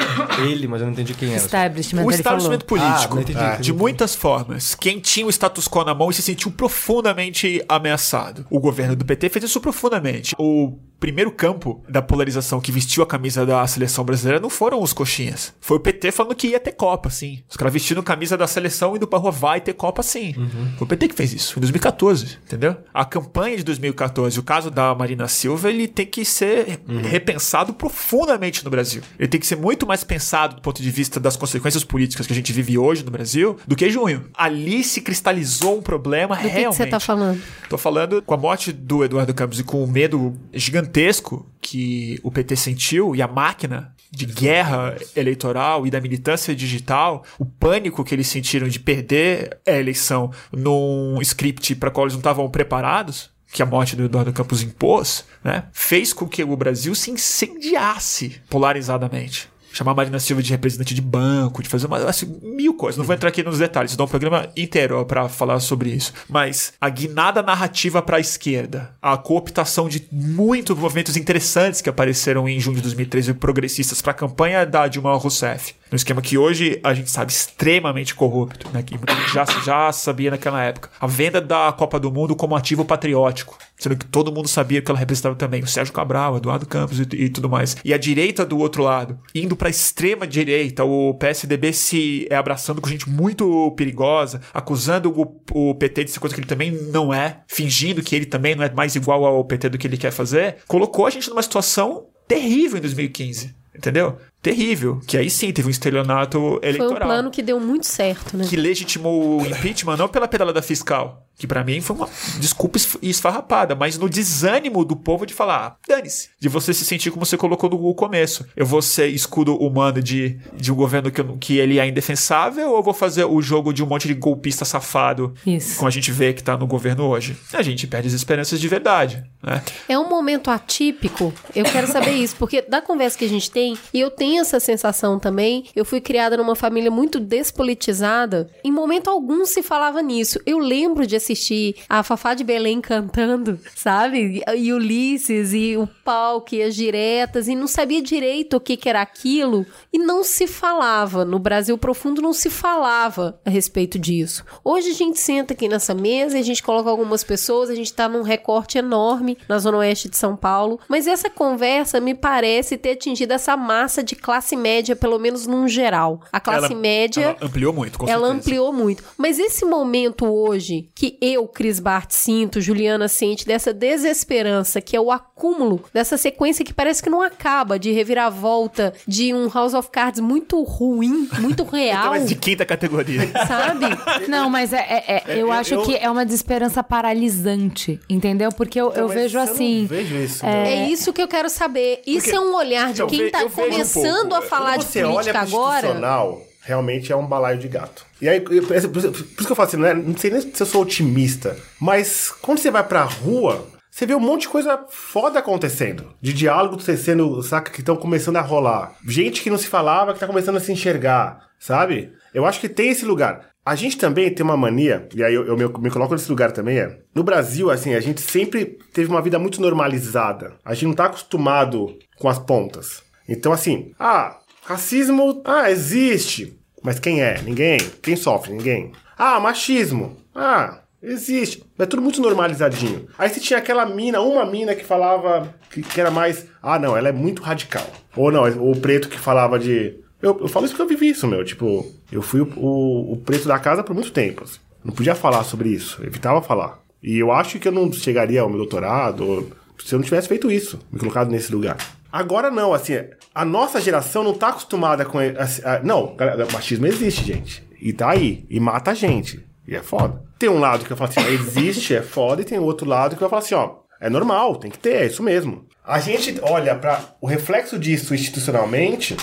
[0.46, 1.38] ele, mas eu não entendi quem era.
[1.38, 3.16] Establishment, o establishment político.
[3.16, 3.62] Ah, entendi, entendi.
[3.62, 4.74] De muitas formas.
[4.74, 8.44] Quem tinha o status quo na mão e se sentiu profundamente ameaçado.
[8.50, 10.34] O governo do PT fez isso profundamente.
[10.38, 14.92] O primeiro campo da polarização que vestiu a camisa da seleção brasileira não foram os
[14.92, 15.54] coxinhas.
[15.60, 17.42] Foi o PT falando que ia ter Copa, sim.
[17.48, 20.34] Os caras vestindo camisa da seleção indo pra rua, vai ter Copa, sim.
[20.36, 20.72] Uhum.
[20.76, 22.76] Foi o PT que fez isso, em 2014, entendeu?
[22.92, 27.00] A campanha de 2014, o caso da Marina Silva, ele tem que ser uhum.
[27.00, 29.02] repensado profundamente no Brasil.
[29.18, 32.32] Ele tem que ser muito mais pensado do ponto de vista das consequências políticas que
[32.32, 34.24] a gente vive hoje no Brasil do que junho.
[34.34, 36.66] Ali se cristalizou um problema do realmente.
[36.66, 37.40] O que você tá falando?
[37.68, 42.18] Tô falando com a morte do Eduardo Campos e com o medo gigantesco gigantesco que
[42.22, 48.02] o PT sentiu e a máquina de guerra eleitoral e da militância digital, o pânico
[48.02, 53.30] que eles sentiram de perder a eleição num script para qual eles não estavam preparados,
[53.52, 58.40] que a morte do Eduardo Campos impôs, né, fez com que o Brasil se incendiasse
[58.48, 62.98] polarizadamente chamar Marina Silva de representante de banco, de fazer uma, assim, mil coisas.
[62.98, 66.12] Não vou entrar aqui nos detalhes, dá um programa inteiro para falar sobre isso.
[66.28, 72.48] Mas a guinada narrativa para a esquerda, a cooptação de muitos movimentos interessantes que apareceram
[72.48, 76.80] em junho de 2013 progressistas para a campanha da Dilma Rousseff, no esquema que hoje
[76.82, 78.82] a gente sabe extremamente corrupto, né?
[78.82, 78.94] que
[79.32, 80.90] já, já sabia naquela época.
[81.00, 84.90] A venda da Copa do Mundo como ativo patriótico, sendo que todo mundo sabia que
[84.90, 87.76] ela representava também o Sérgio Cabral, Eduardo Campos e, e tudo mais.
[87.84, 92.36] E a direita do outro lado, indo para a extrema direita, o PSDB se é
[92.36, 96.70] abraçando com gente muito perigosa, acusando o, o PT de ser coisa que ele também
[96.70, 99.96] não é, fingindo que ele também não é mais igual ao PT do que ele
[99.96, 103.56] quer fazer, colocou a gente numa situação terrível em 2015.
[103.78, 104.18] Entendeu?
[104.40, 105.00] Terrível.
[105.06, 106.88] Que aí sim teve um estelionato eleitoral.
[106.88, 108.46] Foi um plano que deu muito certo, né?
[108.48, 112.08] Que legitimou o impeachment não pela pedalada fiscal, que para mim foi uma
[112.40, 117.12] desculpa esfarrapada, mas no desânimo do povo de falar, ah, dane-se, de você se sentir
[117.12, 118.44] como você colocou no começo.
[118.56, 122.78] Eu vou ser escudo humano de, de um governo que, que ele é indefensável ou
[122.78, 125.76] eu vou fazer o jogo de um monte de golpista safado, Isso.
[125.76, 127.36] como a gente vê que tá no governo hoje?
[127.52, 129.62] A gente perde as esperanças de verdade, né?
[129.88, 133.78] É um momento atípico, eu quero saber isso, porque da conversa que a gente tem,
[133.94, 139.08] e eu tenho essa sensação também, eu fui criada numa família muito despolitizada, em momento
[139.08, 140.40] algum se falava nisso.
[140.44, 144.42] Eu lembro de assistir a Fafá de Belém cantando, sabe?
[144.56, 148.88] E Ulisses, e o palco, e as diretas, e não sabia direito o que, que
[148.88, 151.24] era aquilo, e não se falava.
[151.24, 154.44] No Brasil Profundo não se falava a respeito disso.
[154.64, 157.92] Hoje a gente senta aqui nessa mesa e a gente coloca algumas pessoas, a gente
[157.92, 162.76] tá num recorte enorme na Zona Oeste de São Paulo, mas essa conversa me parece
[162.78, 166.20] ter atingido essa massa de classe média, pelo menos num geral.
[166.32, 167.36] A classe ela, média.
[167.38, 168.32] Ela ampliou muito, com Ela certeza.
[168.34, 169.04] ampliou muito.
[169.16, 175.00] Mas esse momento hoje, que eu, Cris Bart, sinto, Juliana sente, dessa desesperança, que é
[175.00, 179.90] o acúmulo dessa sequência que parece que não acaba, de reviravolta, de um House of
[179.90, 182.10] Cards muito ruim, muito real.
[182.10, 183.20] Mas de quinta categoria.
[183.46, 183.86] Sabe?
[184.28, 188.50] Não, mas é, é- é- eu eu- acho eu- que é uma desesperança paralisante, entendeu?
[188.52, 189.80] Porque eu, eu Mas vejo eu assim.
[189.82, 190.52] Não vejo isso, não.
[190.52, 192.00] É isso que eu quero saber.
[192.06, 194.34] Isso Porque- é um olhar de Então, quem tá eu um começando pouco.
[194.34, 196.47] a falar Quando de política agora.
[196.68, 198.04] Realmente é um balaio de gato.
[198.20, 200.66] E aí, por isso que eu falo assim, não, é- não sei nem se eu
[200.66, 205.38] sou otimista, mas quando você vai pra rua, você vê um monte de coisa foda
[205.38, 206.12] acontecendo.
[206.20, 208.94] De diálogo sendo, saca, que estão começando a rolar.
[209.06, 212.12] Gente que não se falava, que tá começando a se enxergar, sabe?
[212.34, 213.48] Eu acho que tem esse lugar.
[213.64, 216.52] A gente também tem uma mania, e aí eu, eu me, me coloco nesse lugar
[216.52, 216.98] também, é.
[217.14, 220.54] No Brasil, assim, a gente sempre teve uma vida muito normalizada.
[220.64, 223.02] A gente não tá acostumado com as pontas.
[223.28, 224.38] Então, assim, ah,
[224.68, 226.54] racismo, ah, existe.
[226.82, 227.40] Mas quem é?
[227.42, 227.78] Ninguém.
[228.02, 228.52] Quem sofre?
[228.52, 228.92] Ninguém.
[229.16, 230.16] Ah, machismo.
[230.34, 231.64] Ah, existe.
[231.78, 233.08] É tudo muito normalizadinho.
[233.18, 236.46] Aí você tinha aquela mina, uma mina que falava que, que era mais.
[236.62, 237.86] Ah, não, ela é muito radical.
[238.14, 239.96] Ou não, o preto que falava de.
[240.20, 241.44] Eu, eu falo isso porque eu vivi isso, meu.
[241.44, 244.44] Tipo, eu fui o, o, o preto da casa por muito tempo.
[244.44, 244.58] assim.
[244.84, 246.02] Não podia falar sobre isso.
[246.04, 246.78] Evitava falar.
[247.02, 249.48] E eu acho que eu não chegaria ao meu doutorado ou
[249.84, 251.76] se eu não tivesse feito isso, me colocado nesse lugar.
[252.10, 252.94] Agora não, assim,
[253.34, 255.18] a nossa geração não tá acostumada com.
[255.18, 256.16] assim, ah, não,
[256.52, 257.66] machismo existe, gente.
[257.80, 258.46] E tá aí.
[258.48, 259.46] E mata a gente.
[259.66, 260.22] E é foda.
[260.38, 263.22] Tem um lado que eu falo assim, existe, é foda, e tem outro lado que
[263.22, 265.66] eu falo assim, ó, é normal, tem que ter, é isso mesmo.
[265.84, 269.16] A gente olha para o reflexo disso institucionalmente,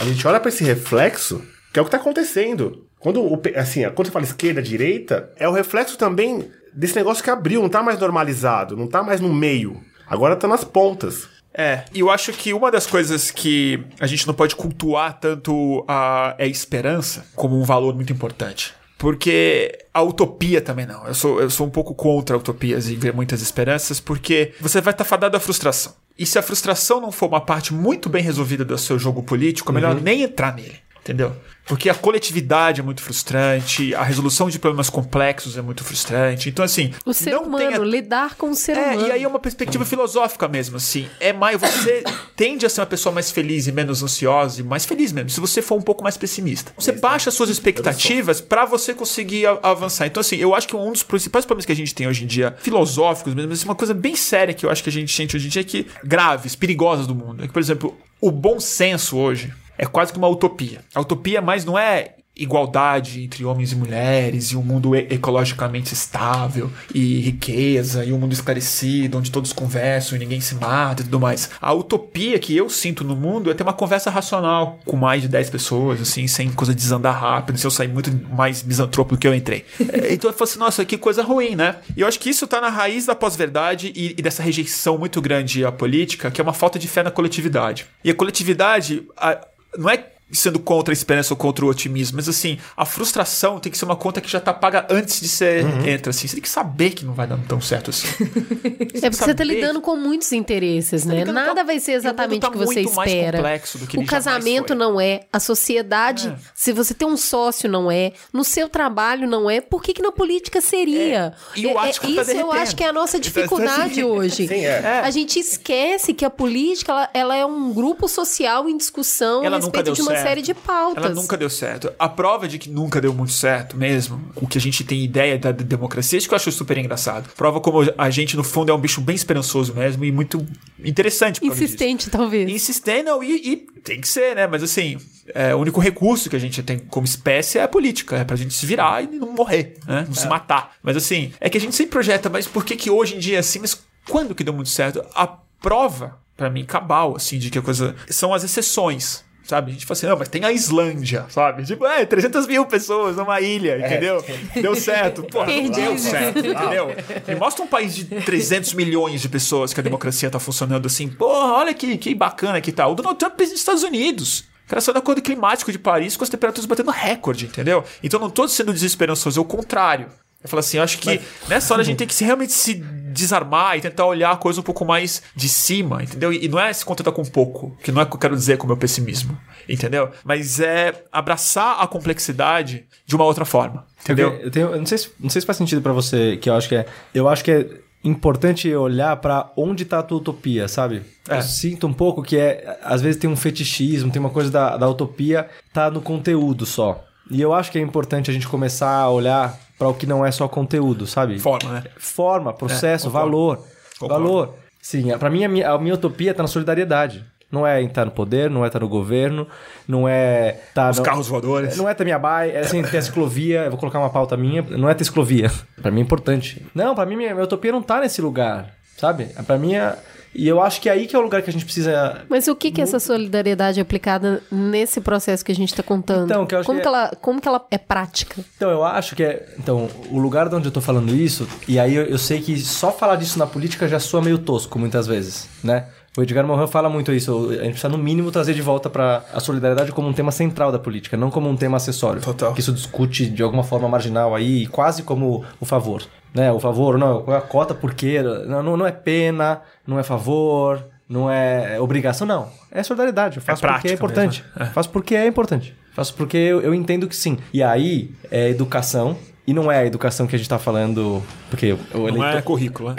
[0.00, 1.42] a gente olha para esse reflexo,
[1.72, 2.86] que é o que tá acontecendo.
[3.00, 7.62] Quando, assim, quando você fala esquerda, direita, é o reflexo também desse negócio que abriu,
[7.62, 9.80] não tá mais normalizado, não tá mais no meio.
[10.06, 11.28] Agora tá nas pontas.
[11.58, 15.84] É, e eu acho que uma das coisas que a gente não pode cultuar tanto
[15.88, 18.72] a, é a esperança como um valor muito importante.
[18.96, 21.04] Porque a utopia também não.
[21.04, 24.92] Eu sou, eu sou um pouco contra utopias e ver muitas esperanças, porque você vai
[24.92, 25.94] estar fadado à frustração.
[26.16, 29.70] E se a frustração não for uma parte muito bem resolvida do seu jogo político,
[29.70, 30.76] é melhor nem entrar nele.
[31.08, 31.34] Entendeu?
[31.64, 36.50] Porque a coletividade é muito frustrante, a resolução de problemas complexos é muito frustrante.
[36.50, 36.92] Então, assim.
[37.04, 39.06] O ser não humano, tenha lidar com o ser é, humano.
[39.06, 41.08] e aí é uma perspectiva filosófica mesmo, assim.
[41.18, 42.04] É mais, você
[42.36, 45.40] tende a ser uma pessoa mais feliz e menos ansiosa e mais feliz mesmo, se
[45.40, 46.72] você for um pouco mais pessimista.
[46.76, 50.06] Você baixa as suas expectativas pra você conseguir avançar.
[50.06, 52.26] Então, assim, eu acho que um dos principais problemas que a gente tem hoje em
[52.26, 55.36] dia, filosóficos mesmo, assim, uma coisa bem séria que eu acho que a gente sente
[55.36, 57.44] hoje em dia é que, graves, perigosas do mundo.
[57.44, 60.80] É que, por exemplo, o bom senso hoje é quase que uma utopia.
[60.94, 66.70] A utopia mais não é igualdade entre homens e mulheres e um mundo ecologicamente estável
[66.94, 71.18] e riqueza e um mundo esclarecido onde todos conversam e ninguém se mata e tudo
[71.18, 71.50] mais.
[71.60, 75.26] A utopia que eu sinto no mundo é ter uma conversa racional com mais de
[75.28, 79.18] 10 pessoas, assim, sem coisa de desandar rápido, se eu sair muito mais misantropo do
[79.18, 79.64] que eu entrei.
[80.10, 81.76] Então eu falo assim, nossa, que coisa ruim, né?
[81.96, 85.20] E eu acho que isso tá na raiz da pós-verdade e, e dessa rejeição muito
[85.20, 87.84] grande à política, que é uma falta de fé na coletividade.
[88.04, 89.38] E a coletividade a-
[89.76, 93.72] não é sendo contra a esperança ou contra o otimismo, mas assim, a frustração tem
[93.72, 96.26] que ser uma conta que já tá paga antes de você entra, assim.
[96.28, 98.06] Você tem que saber que não vai dar tão certo assim.
[99.02, 101.16] É porque você tá lidando com muitos interesses, né?
[101.20, 103.38] lidando Nada com- vai ser o mundo exatamente tá o que você muito mais espera.
[103.38, 104.76] complexo do que o casamento foi.
[104.76, 109.48] não é, a sociedade, se você tem um sócio não é, no seu trabalho não
[109.48, 111.34] é, por que, que na política seria?
[111.56, 114.46] É, e o É- é- tá isso eu acho que é a nossa dificuldade hoje.
[114.48, 115.00] Sim, é.
[115.04, 119.56] A gente esquece que a política ela, ela é um grupo social em discussão Ela
[119.56, 120.12] a nunca respeito deu de uma.
[120.22, 121.04] Série de pautas.
[121.04, 121.92] Ela nunca deu certo.
[121.98, 125.38] A prova de que nunca deu muito certo mesmo, o que a gente tem ideia
[125.38, 127.30] da democracia, isso que eu acho super engraçado.
[127.36, 130.46] Prova como a gente, no fundo, é um bicho bem esperançoso mesmo e muito
[130.84, 131.40] interessante.
[131.40, 131.64] causa disso.
[131.64, 132.50] Insistente, talvez.
[132.50, 134.46] Insistente, não, e, e tem que ser, né?
[134.46, 134.98] Mas assim,
[135.34, 138.36] é, o único recurso que a gente tem como espécie é a política, é pra
[138.36, 140.04] gente se virar e não morrer, né?
[140.06, 140.72] Não se matar.
[140.82, 143.36] Mas assim, é que a gente sempre projeta, mas por que que hoje em dia
[143.36, 143.58] é assim?
[143.58, 145.04] Mas quando que deu muito certo?
[145.14, 145.26] A
[145.60, 147.94] prova, pra mim, cabal, assim, de que a coisa.
[148.08, 149.24] São as exceções.
[149.48, 149.70] Sabe?
[149.70, 151.64] A gente fala assim, não, mas tem a Islândia, sabe?
[151.64, 154.22] Tipo, é, 300 mil pessoas numa ilha, entendeu?
[154.54, 155.22] Deu certo.
[155.22, 156.88] Porra, não deu certo, entendeu?
[157.26, 161.08] Me mostra um país de 300 milhões de pessoas que a democracia tá funcionando assim.
[161.08, 162.86] Porra, olha que, que bacana que tá.
[162.86, 164.40] O Donald Trump é dos Estados Unidos.
[164.66, 167.82] O cara saiu do acordo climático de Paris com as temperaturas batendo recorde, entendeu?
[168.02, 170.08] Então não tô sendo desesperançoso, é o contrário.
[170.42, 172.74] Eu falo assim, eu acho que nessa hora a gente tem que se- realmente se
[172.74, 176.32] desarmar e tentar olhar a coisa um pouco mais de cima, entendeu?
[176.32, 178.36] E, e não é se contentar com pouco, que não é o que eu quero
[178.36, 179.36] dizer com o meu pessimismo,
[179.68, 180.10] entendeu?
[180.24, 184.32] Mas é abraçar a complexidade de uma outra forma, entendeu?
[184.40, 186.54] Eu, tenho- eu não, sei se, não sei se faz sentido pra você, que eu
[186.54, 186.86] acho que é.
[187.12, 187.68] Eu acho que é
[188.04, 191.02] importante olhar pra onde tá a tua utopia, sabe?
[191.28, 191.38] É.
[191.38, 192.78] Eu sinto um pouco que é.
[192.84, 197.04] Às vezes tem um fetichismo, tem uma coisa da, da utopia, tá no conteúdo só.
[197.30, 200.24] E eu acho que é importante a gente começar a olhar pra o que não
[200.26, 201.38] é só conteúdo, sabe?
[201.38, 201.84] Forma, né?
[201.98, 203.64] Forma, processo, É, valor.
[203.98, 204.24] Concordo.
[204.24, 204.54] Valor.
[204.80, 207.24] Sim, pra mim a minha, a minha utopia tá na solidariedade.
[207.50, 209.46] Não é estar no poder, não é estar no governo,
[209.86, 211.76] não é estar Os no- carros voadores.
[211.78, 214.36] não é ter minha baia, é assim, ter a ciclovia, eu vou colocar uma pauta
[214.36, 215.50] minha, não é ter ciclovia.
[215.80, 216.64] Pra mim é importante.
[216.74, 218.74] Não, pra mim minha, minha utopia não tá nesse lugar.
[218.98, 219.26] sabe?
[219.46, 219.96] Pra mim é...
[220.38, 222.46] E eu acho que é aí que é o lugar que a gente precisa Mas
[222.46, 226.26] o que que é essa solidariedade aplicada nesse processo que a gente tá contando?
[226.26, 228.44] Então, que eu acho como que que, é- ela, como que ela é prática?
[228.56, 229.48] Então, eu acho que é.
[229.58, 232.56] Então, o lugar de onde eu tô falando isso, e aí eu, eu sei que
[232.60, 235.86] só falar disso na política já soa meio tosco muitas vezes, né?
[236.16, 237.48] O Edgar Morin fala muito isso.
[237.50, 240.72] A gente precisa, no mínimo, trazer de volta para a solidariedade como um tema central
[240.72, 242.20] da política, não como um tema acessório.
[242.20, 242.52] Total.
[242.54, 246.02] Que isso discute de alguma forma marginal aí, quase como o favor.
[246.34, 246.50] Né?
[246.50, 248.20] O favor, não, qual é a cota porque.
[248.20, 252.48] Não, não é pena, não é favor, não é obrigação, não.
[252.70, 253.38] É solidariedade.
[253.38, 254.44] Eu faço porque prática é importante.
[254.54, 254.72] mesmo, é.
[254.72, 255.74] Faço porque é importante.
[255.94, 257.38] Faço porque eu, eu entendo que sim.
[257.52, 259.16] E aí, é educação.
[259.46, 261.22] E não é a educação que a gente tá falando.
[261.48, 262.36] Porque o Não eleitor.
[262.36, 262.96] é currículo, né?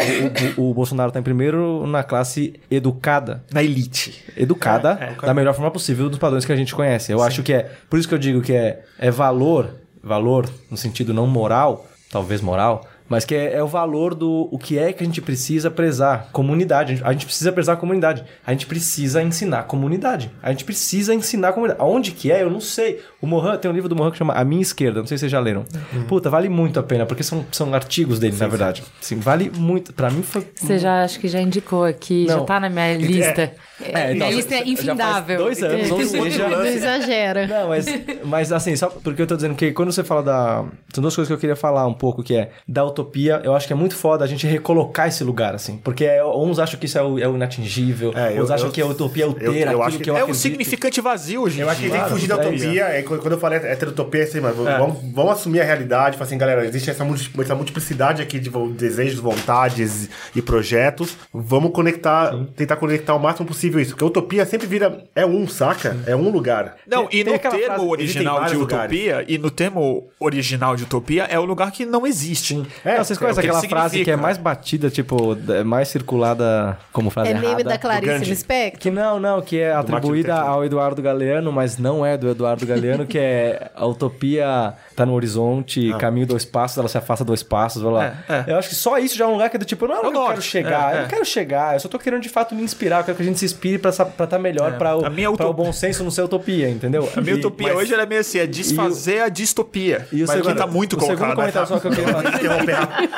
[0.57, 3.43] o, o- o Bolsonaro tá em primeiro na classe educada.
[3.53, 4.23] Na elite.
[4.35, 5.27] Educada É, é.
[5.27, 7.11] da melhor forma possível dos padrões que a gente conhece.
[7.11, 7.69] Eu acho que é.
[7.87, 12.41] Por isso que eu digo que é, é valor, valor no sentido não moral, talvez
[12.41, 15.71] moral, mas que é, é o valor do o que é que a gente precisa
[15.71, 16.29] prezar.
[16.31, 16.93] Comunidade.
[16.93, 18.23] A gente, a gente precisa prezar a comunidade.
[18.45, 20.31] A gente precisa ensinar a comunidade.
[20.41, 21.81] A gente precisa ensinar a comunidade.
[21.81, 22.43] Aonde que é?
[22.43, 23.01] Eu não sei.
[23.21, 24.99] O Mohan, tem um livro do Mohan que chama A Minha Esquerda.
[24.99, 25.65] Não sei se vocês já leram.
[25.93, 26.03] Uhum.
[26.03, 28.83] Puta, vale muito a pena, porque são, são artigos dele, na verdade.
[29.01, 29.91] Sim, vale muito.
[29.91, 30.45] Pra mim foi.
[30.55, 32.45] Você já acho que já indicou aqui, já Não.
[32.45, 33.41] tá na minha lista.
[33.41, 35.37] É, minha não, lista é já faz infindável.
[35.37, 36.67] dois anos, ou Não seja.
[36.67, 37.47] exagera.
[37.47, 37.85] Não, mas,
[38.25, 40.65] mas assim, só porque eu tô dizendo que quando você fala da.
[40.93, 43.67] São duas coisas que eu queria falar um pouco, que é da utopia, eu acho
[43.67, 45.77] que é muito foda a gente recolocar esse lugar, assim.
[45.83, 48.67] Porque é- uns acham que isso é o, é o inatingível, É, eu- uns acham
[48.67, 50.17] eu- que a utopia é o ter, eu- eu aquilo acho que, que eu É
[50.17, 50.41] um acredito.
[50.41, 51.61] significante vazio, gente.
[51.61, 52.83] Eu acho que tem que fugir da é utopia.
[52.85, 55.63] É, quando quando eu falei é ter utopia, é assim, mas vamos, vamos assumir a
[55.63, 56.17] realidade.
[56.17, 57.05] Falar assim, galera, existe essa,
[57.39, 61.15] essa multiplicidade aqui de desejos, vontades e projetos.
[61.31, 63.91] Vamos conectar, tentar conectar o máximo possível isso.
[63.91, 65.03] Porque a utopia sempre vira.
[65.13, 65.97] É um, saca?
[66.05, 66.77] É um lugar.
[66.87, 71.23] Não, e Tem no termo frase, original de utopia, e no termo original de utopia,
[71.23, 72.55] é o lugar que não existe.
[72.85, 75.89] É, vocês é conhecem que aquela ele frase que é mais batida, tipo, é mais
[75.89, 77.47] circulada como frase É errada?
[77.47, 78.25] meme da Clarice.
[78.25, 78.79] Lispector?
[78.79, 83.05] Que não, não, que é atribuída ao Eduardo Galeano, mas não é do Eduardo Galeano,
[83.05, 87.81] que é a utopia tá no horizonte, caminho dois passos, ela se afasta dois passos,
[87.81, 88.05] vai lá.
[88.05, 88.45] É, é.
[88.47, 89.99] Eu acho que só isso já é um lugar que é do tipo, não é
[89.99, 91.01] um É que eu quero chegar, é, eu é.
[91.01, 93.25] não quero chegar, eu só tô querendo de fato me inspirar, eu quero que a
[93.25, 96.03] gente se inspire pra estar melhor, pra, o, A minha pra o utopia- bom senso
[96.03, 97.09] não ser utopia, entendeu?
[97.15, 100.07] A minha E- utopia mas- hoje ela é meio assim, é desfazer a distopia.
[100.11, 101.35] E o mas segundo- que tá muito o segundo colocado.
[101.35, 102.05] comentário só que eu queria.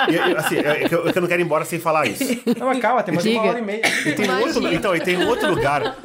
[0.10, 2.08] E, e, assim, é que eu, é que eu não quero ir embora sem falar
[2.08, 2.24] isso.
[2.58, 3.40] Não, mas calma, tem mais Diga.
[3.40, 3.82] uma hora e meia.
[4.06, 5.96] E tem um outro, então, e tem um outro lugar.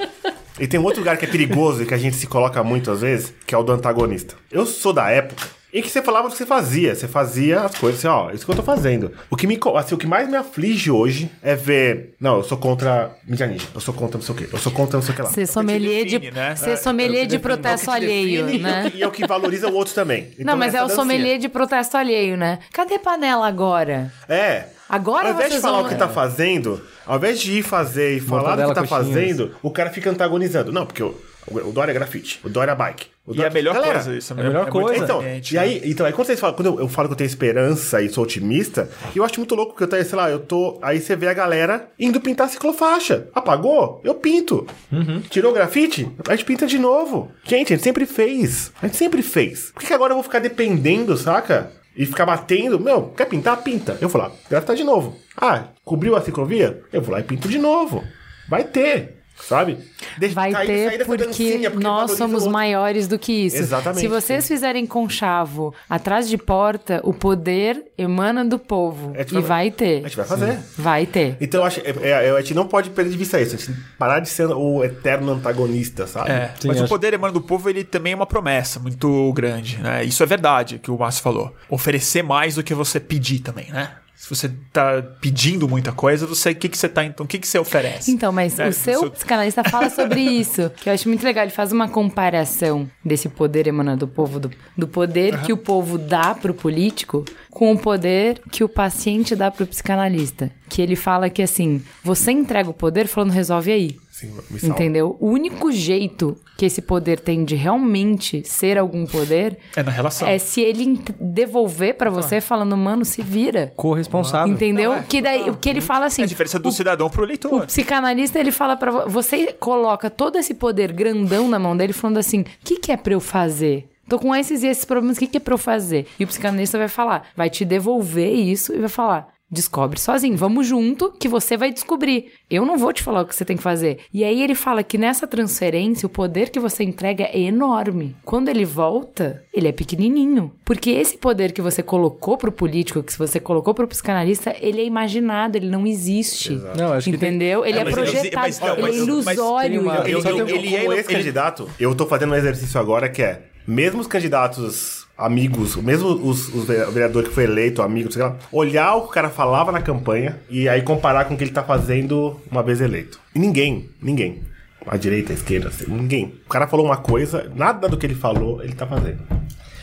[0.59, 2.91] E tem um outro lugar que é perigoso e que a gente se coloca muito
[2.91, 4.35] às vezes, que é o do antagonista.
[4.51, 6.94] Eu sou da época em que você falava o que você fazia.
[6.94, 9.12] Você fazia as coisas assim, ó, isso que eu tô fazendo.
[9.30, 12.14] O que, me, assim, o que mais me aflige hoje é ver.
[12.20, 13.66] Não, eu sou contra mídia ninja.
[13.74, 14.48] Eu sou contra não sei o quê.
[14.52, 15.30] Eu sou contra não sei o que lá.
[15.30, 16.56] Ser sommelier define, de, né?
[16.56, 18.93] ser sommelier de protesto É o que te alheio, define né?
[18.94, 20.28] E é o que- e é valoriza o outro também.
[20.32, 20.97] Então, Não, mas é o dancinha.
[20.97, 22.59] sommelier de protesto alheio, né?
[22.72, 24.10] Cadê panela agora?
[24.28, 24.64] É.
[24.88, 28.16] Agora Ao invés de falar vão- o que tá fazendo, ao invés de ir fazer
[28.16, 28.88] e falar do que tá coxinhas.
[29.14, 30.70] fazendo, o cara fica antagonizando.
[30.72, 31.14] Não, porque o,
[31.51, 33.06] o Dória é grafite, o Dória é bike.
[33.28, 34.32] E é a melhor Galera, coisa isso.
[34.32, 35.05] é a melhor muito coisa.
[35.05, 35.24] Então, e
[35.55, 35.61] né?
[35.61, 38.09] aí, então, aí quando vocês falam, quando eu, eu falo que eu tenho esperança e
[38.09, 40.78] sou otimista, eu acho muito louco que eu tô, sei lá, eu tô.
[40.81, 43.28] Aí você vê a galera indo pintar ciclofaixa.
[43.35, 44.01] Apagou?
[44.05, 44.66] Eu pinto.
[44.93, 45.20] Uhum.
[45.28, 46.09] Tirou o grafite?
[46.28, 47.31] A gente pinta de novo.
[47.44, 48.73] Gente, a gente sempre fez.
[48.81, 49.70] A gente sempre fez.
[49.73, 51.73] Por que, que agora eu vou ficar dependendo, saca?
[51.97, 52.78] E ficar batendo?
[52.78, 53.57] Meu, quer pintar?
[53.62, 53.97] Pinta.
[54.01, 55.16] Eu vou lá, grafitar de novo.
[55.36, 56.82] Ah, cobriu a ciclovia?
[56.93, 58.05] Eu vou lá e pinto de novo.
[58.48, 59.15] Vai ter.
[59.39, 59.79] Sabe?
[60.19, 60.67] Deixa- Vai sair
[60.99, 62.51] ter porque, porque nós o somos outro.
[62.53, 63.57] maiores do que isso.
[63.57, 69.13] Exatamente, Se vocês fizerem conchavo atrás de porta, o poder emana do povo.
[69.17, 70.03] Gente E vai- vai A ter.
[70.03, 70.59] gente vai fazer.
[70.77, 71.37] Vai ter.
[71.41, 73.73] Então eu acho, é, é, a gente não pode perder de vista isso, a gente
[73.99, 76.31] parar de ser o eterno antagonista, sabe?
[76.31, 79.33] É, Sim, mas o acho- poder emana do povo, ele também é uma promessa muito
[79.33, 80.03] grande, né?
[80.05, 81.55] Isso é verdade, que o Márcio falou.
[81.69, 83.91] Oferecer mais do que você pedir também, né?
[84.16, 87.38] Se você tá pedindo muita coisa, você, o que que você tá, então, o que
[87.38, 88.10] que você oferece?
[88.10, 91.44] Então, mas É, o seu, seu- psicanalista fala sobre isso, que eu acho muito legal.
[91.44, 95.98] Ele faz uma comparação desse poder emanando do povo, do, do poder que o povo
[95.98, 100.51] dá pro político com o poder que o paciente dá pro psicanalista.
[100.68, 103.97] Que ele fala que, assim, você entrega o poder falando resolve aí.
[104.10, 104.32] Sim.
[104.62, 105.16] Entendeu?
[105.20, 110.27] O único jeito que esse poder tem de realmente ser algum poder É na relação.
[110.27, 113.73] é se ele devolver pra você falando, mano, se vira.
[113.77, 114.53] Corresponsável.
[114.55, 114.95] Entendeu?
[115.09, 116.23] que daí, o que ele fala assim.
[116.23, 117.66] É a diferença do o- cidadão pro o eleitor.
[117.66, 122.19] psicanalista, ele fala pra vo- você, coloca todo esse poder grandão na mão dele, falando
[122.19, 123.89] assim: o que, que é pra eu fazer?
[124.09, 126.07] Tô com esses e esses problemas, o que, que é pra eu fazer?
[126.19, 130.36] E o psicanalista vai falar, vai te devolver isso e vai falar: Descobre sozinho.
[130.36, 132.32] Vamos junto que você vai descobrir.
[132.51, 134.01] Eu não vou te falar o que você tem que fazer.
[134.12, 138.16] E aí ele fala que nessa transferência o poder que você entrega é enorme.
[138.24, 140.51] Quando ele volta, ele é pequenininho.
[140.64, 144.85] Porque esse poder que você colocou pro político, que você colocou pro psicanalista, ele é
[144.85, 146.60] imaginado, ele não existe.
[146.77, 147.64] Não, acho que tem- Entendeu?
[147.64, 149.70] Ele é, mas eu- projetado, mas não, ele mas- é mas ilusório.
[149.70, 150.39] tem uma- Eu, entendeu?
[150.39, 153.43] eu, eu, ele é- como ele- ex-candidato, eu tô fazendo um exercício agora que é,
[153.66, 158.94] mesmo os candidatos amigos, mesmo os, os vereador que foi eleito, amigo, sei lá, olhar
[158.97, 161.62] o que o cara falava na campanha e aí comparar com o que ele tá
[161.62, 163.18] fazendo uma vez eleito.
[163.34, 164.43] E ninguém, ninguém.
[164.86, 166.34] A direita, a esquerda, assim, ninguém.
[166.47, 169.20] O cara falou uma coisa, nada do que ele falou, ele tá fazendo.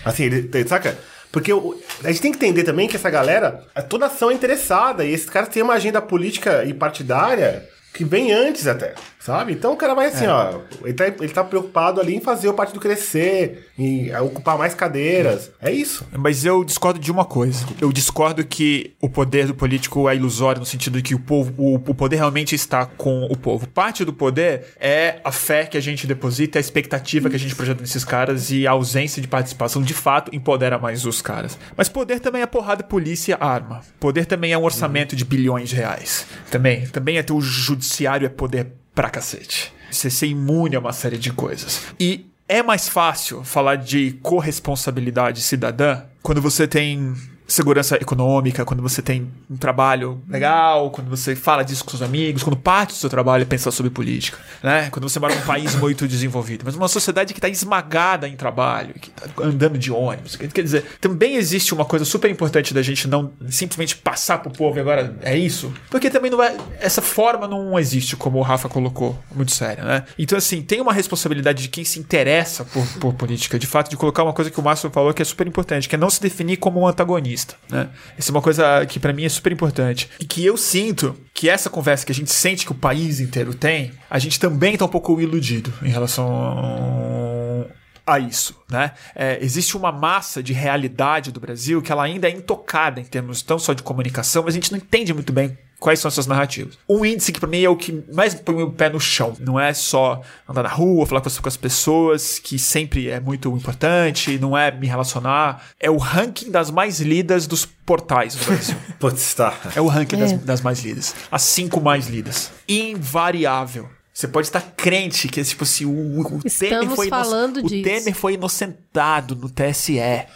[0.05, 0.97] Assim, ele, ele- saca?
[1.31, 5.11] Porque a gente tem que entender também que essa galera, toda ação é interessada, e
[5.11, 9.53] esses caras têm uma agenda política e partidária que vem antes até, sabe?
[9.53, 12.53] Então o cara vai assim, ó, ele tá, ele tá preocupado ali em fazer o
[12.53, 15.51] partido crescer, em ocupar mais cadeiras.
[15.61, 16.05] É isso.
[16.11, 17.65] Mas eu discordo de uma coisa.
[17.79, 21.53] Eu discordo que o poder do político é ilusório no sentido de que o povo,
[21.57, 23.67] o, o poder realmente está com o povo.
[23.67, 27.55] Parte do poder é a fé que a gente deposita, a expectativa que a gente
[27.55, 31.59] projeta nesses caras e a ausência de participação de fato empodera mais os caras.
[31.77, 33.81] Mas poder também é porrada, polícia, arma.
[33.99, 36.25] Poder também é um orçamento de bilhões de reais.
[36.49, 37.82] Também, também é ter o judiciário
[38.25, 39.73] é poder pra cacete.
[39.91, 41.81] Você ser imune a uma série de coisas.
[41.99, 47.13] E é mais fácil falar de corresponsabilidade cidadã quando você tem
[47.47, 52.43] segurança econômica, quando você tem um trabalho legal, quando você fala disso com seus amigos,
[52.43, 54.89] quando parte do seu trabalho é pensar sobre política, né?
[54.91, 58.93] Quando você mora num país muito desenvolvido, mas uma sociedade que está esmagada em trabalho,
[58.95, 63.07] que está andando de ônibus, quer dizer, também existe uma coisa super importante da gente
[63.07, 67.47] não simplesmente passar pro povo e agora é isso, porque também não vai, essa forma
[67.47, 70.03] não existe, como o Rafa colocou, muito sério, né?
[70.17, 73.97] Então assim, tem uma responsabilidade de quem se interessa por, por política, de fato, de
[73.97, 76.21] colocar uma coisa que o Márcio falou que é super importante, que é não se
[76.21, 77.32] definir como um antagonista,
[77.69, 77.89] né?
[78.17, 80.09] Essa é uma coisa que pra mim é super importante.
[80.19, 83.53] E que eu sinto que essa conversa que a gente sente que o país inteiro
[83.53, 87.67] tem, a gente também tá um pouco iludido em relação
[88.05, 88.91] a isso, né?
[89.15, 93.41] É, existe uma massa de realidade do Brasil que ela ainda é intocada em termos
[93.41, 96.77] tão só de comunicação, mas a gente não entende muito bem quais são essas narrativas.
[96.87, 99.35] Um índice que pra mim é o que mais põe o pé no chão.
[99.37, 103.19] Não é só andar na rua, falar com as, com as pessoas, que sempre é
[103.19, 105.61] muito importante, não é me relacionar.
[105.77, 108.77] É o ranking das mais lidas dos portais do Brasil.
[108.97, 109.53] Putz, tá.
[109.75, 111.13] É o ranking das, das mais lidas.
[111.29, 112.49] As cinco mais lidas.
[112.65, 113.89] Invariável.
[114.13, 117.83] Você pode estar crente que é tipo assim, o, o Temer foi falando o disso.
[117.83, 119.95] Temer foi inocentado no TSE.
[119.95, 120.29] Yeah.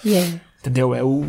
[0.59, 0.93] Entendeu?
[0.93, 1.23] É o,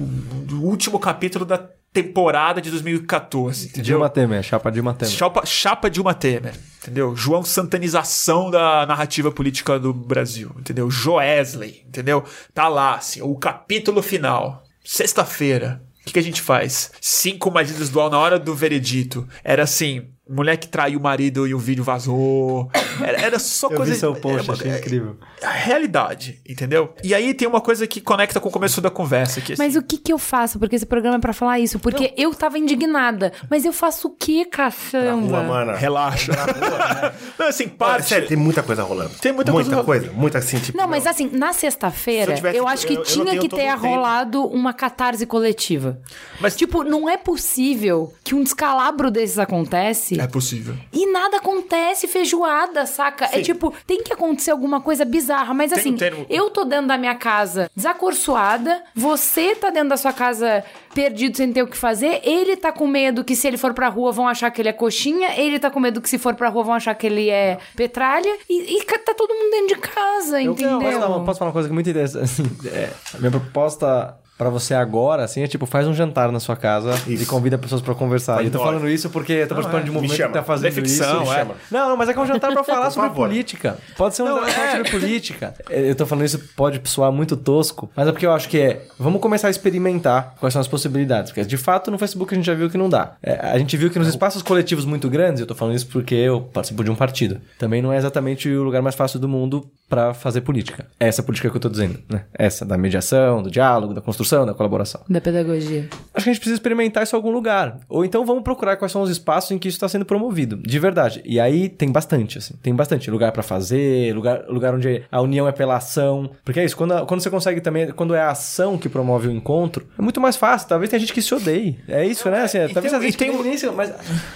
[0.51, 1.59] o último capítulo da
[2.03, 3.67] temporada de 2014.
[3.67, 3.83] Entendeu?
[3.85, 5.15] Dilma Temer, chapa Dilma Temer.
[5.15, 7.17] Chapa, chapa Dilma Temer, entendeu?
[7.17, 10.91] João Santanização da narrativa política do Brasil, entendeu?
[10.91, 12.25] Joesley, entendeu?
[12.55, 14.63] Tá lá, assim, o capítulo final.
[14.85, 15.83] Sexta-feira.
[16.01, 16.91] O que, que a gente faz?
[17.03, 19.29] Cinco medidas do na hora do veredito.
[19.45, 22.71] Era assim, mulher que traiu o marido e o vídeo vazou.
[23.03, 23.93] Era, era só Eu coisa...
[23.93, 25.17] vi seu post, era- achei incrível.
[25.43, 26.95] a realidade, entendeu?
[27.03, 29.41] E aí tem uma coisa que conecta com o começo da conversa.
[29.41, 30.59] Que, Mas assim, o que que eu faço?
[30.59, 31.79] Porque esse programa é pra falar isso.
[31.79, 33.33] Porque eu tava indignada.
[33.51, 35.43] Mas eu faço o quê, Rua, caçamba?
[35.43, 35.75] mana.
[35.75, 36.33] Relaxa.
[37.39, 38.09] Não, assim, parte...
[38.09, 39.11] sério, tem muita coisa rolando.
[39.21, 40.05] Tem muita coisa muita rolando.
[40.07, 40.21] coisa.
[40.21, 40.77] Muita assim, tipo.
[40.77, 43.49] Não, mas meu, assim, na sexta-feira, Se eu eu acho que eu- não tinha que
[43.49, 46.01] ter rolado uma catarse coletiva.
[46.41, 50.75] Mas- Tipo, não é possível que um descalabro desses acontece É possível.
[50.93, 53.27] e nada acontece feijoada, saca?
[53.33, 55.55] É tipo, tem que acontecer alguma coisa bizarra.
[55.55, 59.91] Mas Tem assim, um termo- eu tô dentro da minha casa desacorçoada, você tá dentro
[59.91, 63.47] da sua casa perdido sem ter o que fazer, ele tá com medo que se
[63.47, 66.09] ele for pra rua vão achar que ele é coxinha, ele tá com medo que
[66.09, 69.51] se for pra rua vão achar que ele é petralha, e, e tá todo mundo
[69.51, 70.79] dentro de casa, Eu- entendeu?
[70.81, 72.25] Posso, falar uma- posso falar uma coisa que é muito interessante?
[72.25, 76.39] Assim, é, a minha proposta pra você agora, assim, é tipo, faz um jantar na
[76.41, 77.27] sua casa e Isso.
[77.27, 78.41] convida pessoas pra conversar.
[78.43, 80.43] E eu tô falando isso porque eu tô participando de um me movimento que tá
[80.45, 81.33] fazendo Reflexão, isso.
[81.33, 81.47] é.
[81.71, 83.77] Não, não, mas é que é um jantar pra falar sobre política.
[83.97, 84.71] Pode ser um Não, jantar é.
[84.77, 85.55] sobre política.
[85.69, 88.59] É, Eu tô falando isso, pode soar muito tosco, mas é porque eu acho que
[88.61, 91.33] é, vamos começar a experimentar quais são as possibilidades.
[91.33, 93.15] Porque de fato no Facebook a gente já viu que não dá.
[93.23, 96.15] É, a gente viu que nos espaços coletivos muito grandes, eu tô falando isso porque
[96.15, 99.67] eu participo de um partido, também não é exatamente o lugar mais fácil do mundo
[99.89, 100.87] pra fazer política.
[101.01, 102.25] Essa política que eu tô dizendo, né?
[102.35, 105.01] Essa da mediação, do diálogo, da construção, da colaboração.
[105.09, 105.89] Da pedagogia.
[106.15, 107.79] Acho que a gente precisa experimentar isso em algum lugar.
[107.89, 110.79] Ou então vamos procurar quais são os espaços em que isso está sendo promovido, de
[110.79, 111.23] verdade.
[111.25, 112.55] E aí tem bastante, assim.
[112.63, 113.11] Tem bastante.
[113.11, 116.31] Lugar pra fazer, lugar, lugar onde a união é pela ação.
[116.45, 119.29] Porque é isso, quando, a- quando você consegue também, quando é a ação que promove
[119.29, 120.69] o encontro, é muito mais fácil.
[120.69, 121.79] Talvez tenha gente que se odeie.
[121.89, 122.43] É isso, né?
[122.43, 123.91] Assim, e talvez tem- a gente tem se- Mas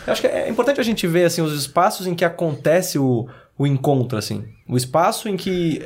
[0.07, 3.27] eu acho que é importante a gente ver, assim, os espaços em que acontece o,
[3.59, 4.45] o encontro, assim.
[4.69, 5.83] O espaço em que...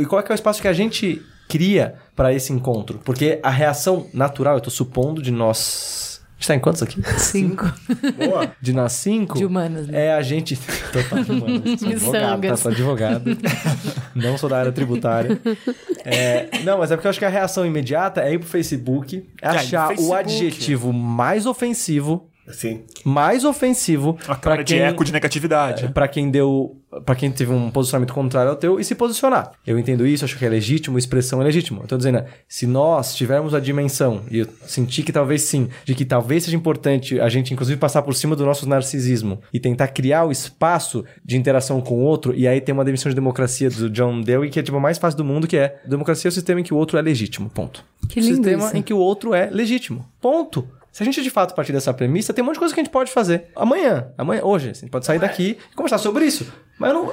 [0.00, 1.20] E qual é, que é o espaço que a gente
[1.50, 3.00] cria para esse encontro?
[3.04, 6.10] Porque a reação natural, eu tô supondo de nós
[6.40, 7.02] gente tá em quantos aqui?
[7.18, 7.70] Cinco.
[8.16, 8.50] Boa.
[8.60, 9.36] De nós cinco?
[9.36, 10.06] De humanas, né?
[10.06, 10.56] É a gente.
[10.90, 11.80] Total de humanas.
[12.00, 12.56] Sou advogado, tá?
[12.56, 13.38] Sou advogado.
[14.14, 15.38] não sou da área tributária.
[16.02, 19.28] É, não, mas é porque eu acho que a reação imediata é ir pro Facebook,
[19.42, 20.14] é achar o Facebook.
[20.18, 22.82] adjetivo mais ofensivo, Assim.
[23.04, 25.88] mais ofensivo A cara de quem, eco de negatividade.
[25.88, 26.76] pra quem deu.
[27.06, 29.52] Pra quem teve um posicionamento contrário ao teu e se posicionar.
[29.64, 31.82] Eu entendo isso, acho que é legítimo, expressão é legítimo.
[31.82, 35.94] Eu tô dizendo, se nós tivermos a dimensão, e eu senti que talvez sim, de
[35.94, 39.86] que talvez seja importante a gente, inclusive, passar por cima do nosso narcisismo e tentar
[39.86, 43.70] criar o espaço de interação com o outro, e aí tem uma definição de democracia
[43.70, 46.30] do John Dewey que é tipo a mais fácil do mundo, que é democracia é
[46.30, 47.48] o sistema em que o outro é legítimo.
[47.50, 47.84] Ponto.
[48.08, 48.76] Que lindo sistema isso.
[48.76, 50.04] em que o outro é legítimo.
[50.20, 50.66] Ponto.
[50.92, 52.84] Se a gente de fato partir dessa premissa, tem um monte de coisa que a
[52.84, 54.70] gente pode fazer amanhã, amanhã, hoje.
[54.70, 56.52] A gente pode sair daqui e conversar sobre isso.
[56.78, 57.12] Mas não.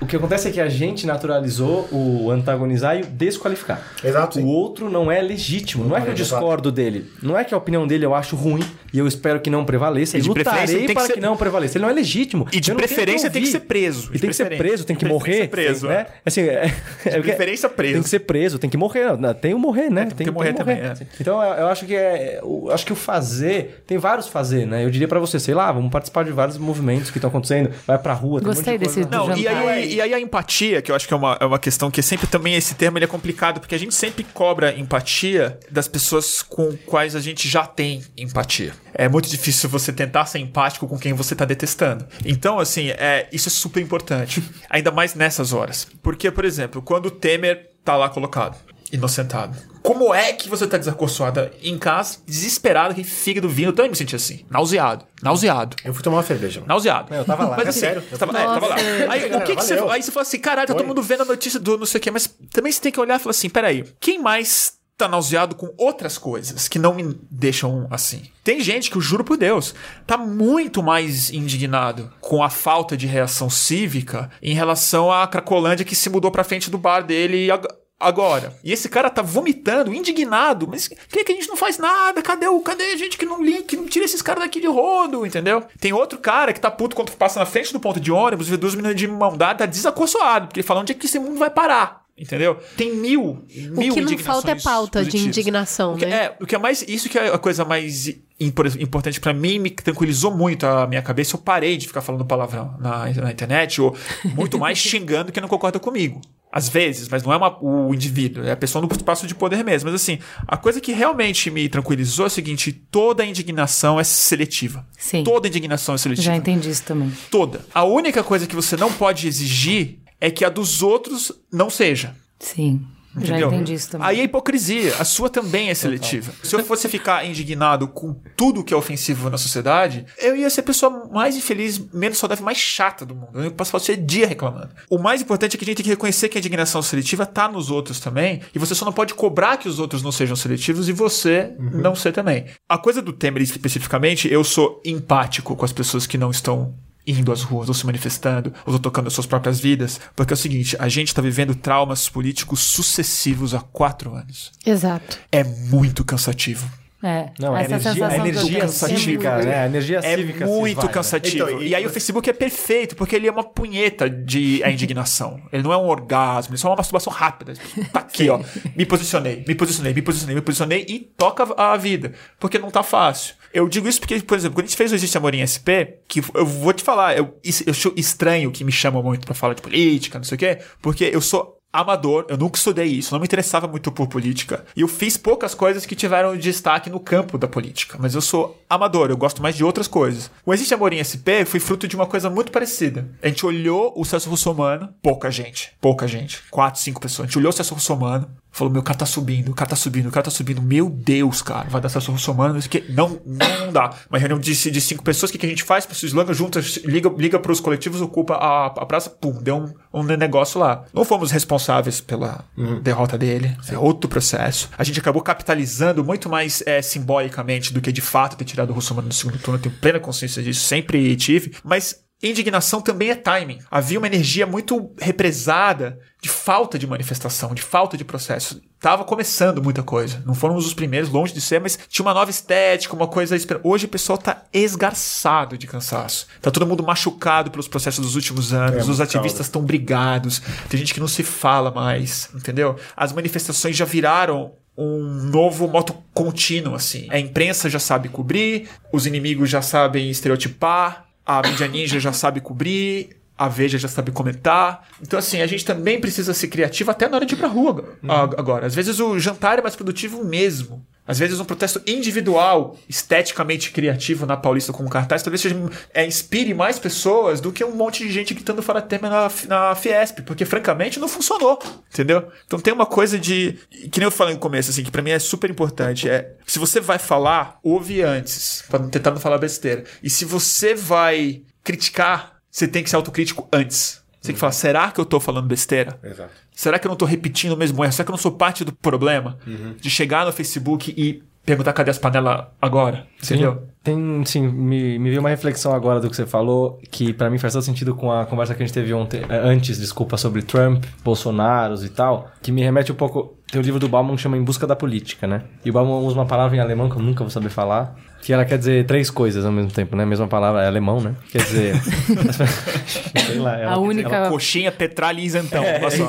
[0.00, 3.80] O que acontece é que a gente naturalizou o antagonizar e o desqualificar.
[4.04, 4.38] Exato.
[4.40, 5.84] O outro não é legítimo.
[5.84, 6.22] Não é que eu Exato.
[6.40, 7.10] discordo dele.
[7.22, 8.62] Não é que a opinião dele eu acho ruim
[8.92, 10.18] e eu espero que não prevaleça.
[10.18, 11.78] E de preferência lutarei tem que para ser- que, não prevaleça.
[11.78, 12.46] Ele não é legítimo.
[12.52, 14.10] E de não preferência tem que ser preso.
[14.14, 15.48] E tem que ser preso, tem que De preferência morrer.
[15.48, 16.06] preso, tem, né?
[16.24, 16.72] Assim, é,
[17.06, 17.94] é, De preferência preso.
[17.94, 19.16] Tem que ser preso, tem que morrer.
[19.18, 20.06] Não, Tem o morrer, né?
[20.16, 20.94] tem que morrer também, é.
[21.20, 22.38] Então eu, eu acho que é.
[22.42, 23.82] Eu acho que o fazer.
[23.86, 24.84] Tem vários fazer, né?
[24.84, 27.70] Eu diria pra você, sei lá, vamos participar de vários movimentos que estão acontecendo.
[27.86, 29.16] Vai pra rua, tem Gostei um monte de desse- coisa.
[29.26, 29.85] Não, e jantar.
[29.86, 32.26] E aí a empatia, que eu acho que é uma, é uma questão que sempre
[32.26, 36.76] também esse termo ele é complicado, porque a gente sempre cobra empatia das pessoas com
[36.86, 38.72] quais a gente já tem empatia.
[38.94, 42.06] É muito difícil você tentar ser empático com quem você tá detestando.
[42.24, 44.42] Então, assim, é, isso é super importante.
[44.70, 45.86] Ainda mais nessas horas.
[46.02, 48.56] Porque, por exemplo, quando o Temer tá lá colocado,
[48.92, 49.56] inocentado.
[49.82, 53.68] Como é que você tá desacorçoada em casa, desesperado, que fígado vindo?
[53.68, 55.76] Eu também me senti assim, nauseado, nauseado.
[55.84, 56.62] Eu fui tomar uma cerveja.
[56.66, 57.14] Nauseado.
[57.14, 58.02] Eu tava lá, Mas é assim, sério.
[58.10, 58.76] eu tava, é, tava lá.
[59.10, 60.88] Aí, o que que você, aí você fala assim, caralho, tá todo Foi.
[60.88, 63.16] mundo vendo a notícia do não sei o quê, mas também você tem que olhar
[63.16, 67.86] e falar assim, peraí, quem mais tá nauseado com outras coisas que não me deixam
[67.90, 68.22] assim?
[68.42, 69.74] Tem gente que, eu juro por Deus,
[70.06, 75.94] tá muito mais indignado com a falta de reação cívica em relação à Cracolândia que
[75.94, 77.68] se mudou pra frente do bar dele ag-
[77.98, 78.54] agora.
[78.62, 82.22] E esse cara tá vomitando, indignado, mas por que, que a gente não faz nada?
[82.22, 84.66] Cadê o cadê a gente que não limpa, que não tira esses caras daqui de
[84.66, 85.62] rodo, entendeu?
[85.80, 88.56] Tem outro cara que tá puto quando passa na frente do ponto de ônibus, vê
[88.56, 91.38] duas meninas de mão dada, tá desacorçoado, porque ele fala onde é que esse mundo
[91.38, 92.04] vai parar.
[92.18, 92.58] Entendeu?
[92.78, 95.26] Tem mil, mil O que não falta é pauta de positivas.
[95.36, 96.16] indignação, O que- né?
[96.24, 96.80] É, o que é mais.
[96.88, 101.36] Isso que é a coisa mais importante pra mim, me tranquilizou muito a minha cabeça.
[101.36, 103.96] Eu parei de ficar falando palavrão na, na internet, ou
[104.34, 106.20] muito mais xingando quem não concorda comigo.
[106.52, 109.62] Às vezes, mas não é uma- o indivíduo, é a pessoa no espaço de poder
[109.64, 109.90] mesmo.
[109.90, 114.86] Mas assim, a coisa que realmente me tranquilizou é o seguinte: toda indignação é seletiva.
[114.98, 115.22] Sim.
[115.24, 116.26] Toda indignação é seletiva.
[116.26, 117.12] Já entendi isso também.
[117.30, 117.60] Toda.
[117.74, 122.14] A única coisa que você não pode exigir é que a dos outros não seja.
[122.38, 122.86] Sim.
[123.16, 123.48] Já Entendeu?
[123.48, 124.06] entendi isso também.
[124.06, 124.94] Aí é hipocrisia.
[124.98, 126.32] A sua também é seletiva.
[126.42, 130.60] Se eu fosse ficar indignado com tudo que é ofensivo na sociedade, eu ia ser
[130.60, 133.42] a pessoa mais infeliz, menos saudável, mais chata do mundo.
[133.42, 134.68] Eu posso passar o dia reclamando.
[134.90, 137.48] O mais importante é que a gente tem que reconhecer que a indignação seletiva tá
[137.48, 138.42] nos outros também.
[138.54, 141.94] E você só não pode cobrar que os outros não sejam seletivos e você não
[141.94, 142.46] ser também.
[142.68, 146.74] A coisa do Temer especificamente, eu sou empático com as pessoas que não estão
[147.06, 150.00] indo às ruas, ou se manifestando, ou estão tocando as suas próprias vidas.
[150.14, 154.52] Porque é o seguinte, a gente está vivendo traumas políticos sucessivos há quatro anos.
[154.64, 155.18] Exato.
[155.30, 156.68] É muito cansativo.
[157.02, 158.72] É, Não, a energia, a energia tenho.
[158.72, 159.58] cívica, né?
[159.60, 160.92] A energia É cívica muito vai, né?
[160.92, 161.44] cansativo.
[161.44, 161.68] Então, e...
[161.68, 165.40] e- aí o Facebook é perfeito, porque ele é uma punheta de a indignação.
[165.52, 167.52] ele não é um orgasmo, ele é só uma masturbação rápida.
[167.92, 168.40] Tá aqui, ó.
[168.74, 172.12] Me posicionei, me posicionei, me posicionei, me posicionei e toca a vida.
[172.40, 173.34] Porque não tá fácil.
[173.56, 176.04] Eu digo isso porque, por exemplo, quando a gente fez o Existe Amor em SP,
[176.06, 179.54] que eu vou te falar, eu, eu acho estranho que me chamam muito pra falar
[179.54, 183.18] de política, não sei o quê, porque eu sou amador, eu nunca estudei isso, não
[183.18, 184.64] me interessava muito por política.
[184.76, 188.62] E eu fiz poucas coisas que tiveram destaque no campo da política, mas eu sou
[188.68, 190.30] amador, eu gosto mais de outras coisas.
[190.44, 193.08] O Existe Amor em SP foi fruto de uma coisa muito parecida.
[193.22, 197.24] A gente olhou o Celso Russomano, pouca gente, pouca gente, quatro, cinco pessoas.
[197.24, 199.76] A gente olhou o Celso Russomano, falou: Meu, o cara tá subindo, o cara tá
[199.76, 200.62] subindo, o cara tá subindo.
[200.62, 202.84] Meu Deus, cara, vai dar Celso Russomano, não sei o quê.
[202.88, 203.90] Não, não, dá.
[204.08, 205.84] Uma reunião de, de cinco pessoas, o que, que a gente faz?
[205.84, 210.02] Pessoas slanga juntas, liga, liga pros coletivos, ocupa a, a praça, pum, deu um, um
[210.02, 210.84] negócio lá.
[210.92, 212.44] Não fomos responsáveis pela
[212.82, 214.70] derrota dele, é outro processo.
[214.78, 218.72] A gente acabou capitalizando muito mais é, simbolicamente do que de fato ter tirado o
[218.72, 219.58] Russomano no segundo turno.
[219.58, 221.54] Eu tenho plena consciência disso, sempre tive.
[221.62, 223.58] Mas Indignação também é timing.
[223.70, 228.60] Havia uma energia muito represada de falta de manifestação, de falta de processo.
[228.80, 230.22] Tava começando muita coisa.
[230.24, 233.36] Não fomos os primeiros, longe de ser, mas tinha uma nova estética, uma coisa.
[233.62, 236.26] Hoje o pessoal tá esgarçado de cansaço.
[236.40, 238.88] Tá todo mundo machucado pelos processos dos últimos anos.
[238.88, 240.40] É, os ativistas estão brigados.
[240.70, 242.76] Tem gente que não se fala mais, entendeu?
[242.96, 247.08] As manifestações já viraram um novo moto contínuo, assim.
[247.10, 252.40] A imprensa já sabe cobrir, os inimigos já sabem estereotipar, a mídia ninja já sabe
[252.40, 254.86] cobrir, a Veja já sabe comentar.
[255.02, 257.98] Então, assim, a gente também precisa ser criativo até na hora de ir pra rua
[258.36, 258.66] agora.
[258.66, 260.86] Às vezes o jantar é mais produtivo mesmo.
[261.06, 265.56] Às vezes um protesto individual, esteticamente criativo na Paulista com um cartaz, talvez seja,
[265.94, 269.74] é, inspire mais pessoas do que um monte de gente gritando fora tema na, na
[269.74, 271.58] Fiesp, porque francamente não funcionou,
[271.92, 272.28] entendeu?
[272.46, 273.58] Então tem uma coisa de,
[273.90, 276.58] que nem eu falei no começo, assim, que pra mim é super importante, é, se
[276.58, 279.84] você vai falar, ouve antes, pra não tentar não falar besteira.
[280.02, 284.02] E se você vai criticar, você tem que ser autocrítico antes.
[284.20, 285.98] Você tem que falar, será que eu tô falando besteira?
[286.02, 286.45] Exato.
[286.56, 287.92] Será que eu não tô repetindo o mesmo erro?
[287.92, 289.36] Será que eu não sou parte do problema?
[289.78, 293.06] De chegar no Facebook e perguntar cadê as panelas agora?
[293.22, 293.62] Entendeu?
[293.84, 297.38] Tem, sim, me, me veio uma reflexão agora do que você falou, que pra mim
[297.38, 300.42] faz todo sentido com a conversa que a gente teve ontem, eh, antes, desculpa, sobre
[300.42, 303.36] Trump, Bolsonaros e tal, que me remete um pouco.
[303.52, 305.42] Tem um livro do Bauman que chama Em Busca da Política, né?
[305.64, 307.94] E o Bauman usa uma palavra em alemão que eu nunca vou saber falar,
[308.26, 310.02] que ela quer dizer três coisas ao mesmo tempo, né?
[310.02, 311.14] A mesma palavra é alemão, né?
[311.30, 311.74] Quer dizer.
[313.26, 315.62] sei lá, ela, A única, Coxinha, petralha e isentão.
[315.62, 316.08] olha só.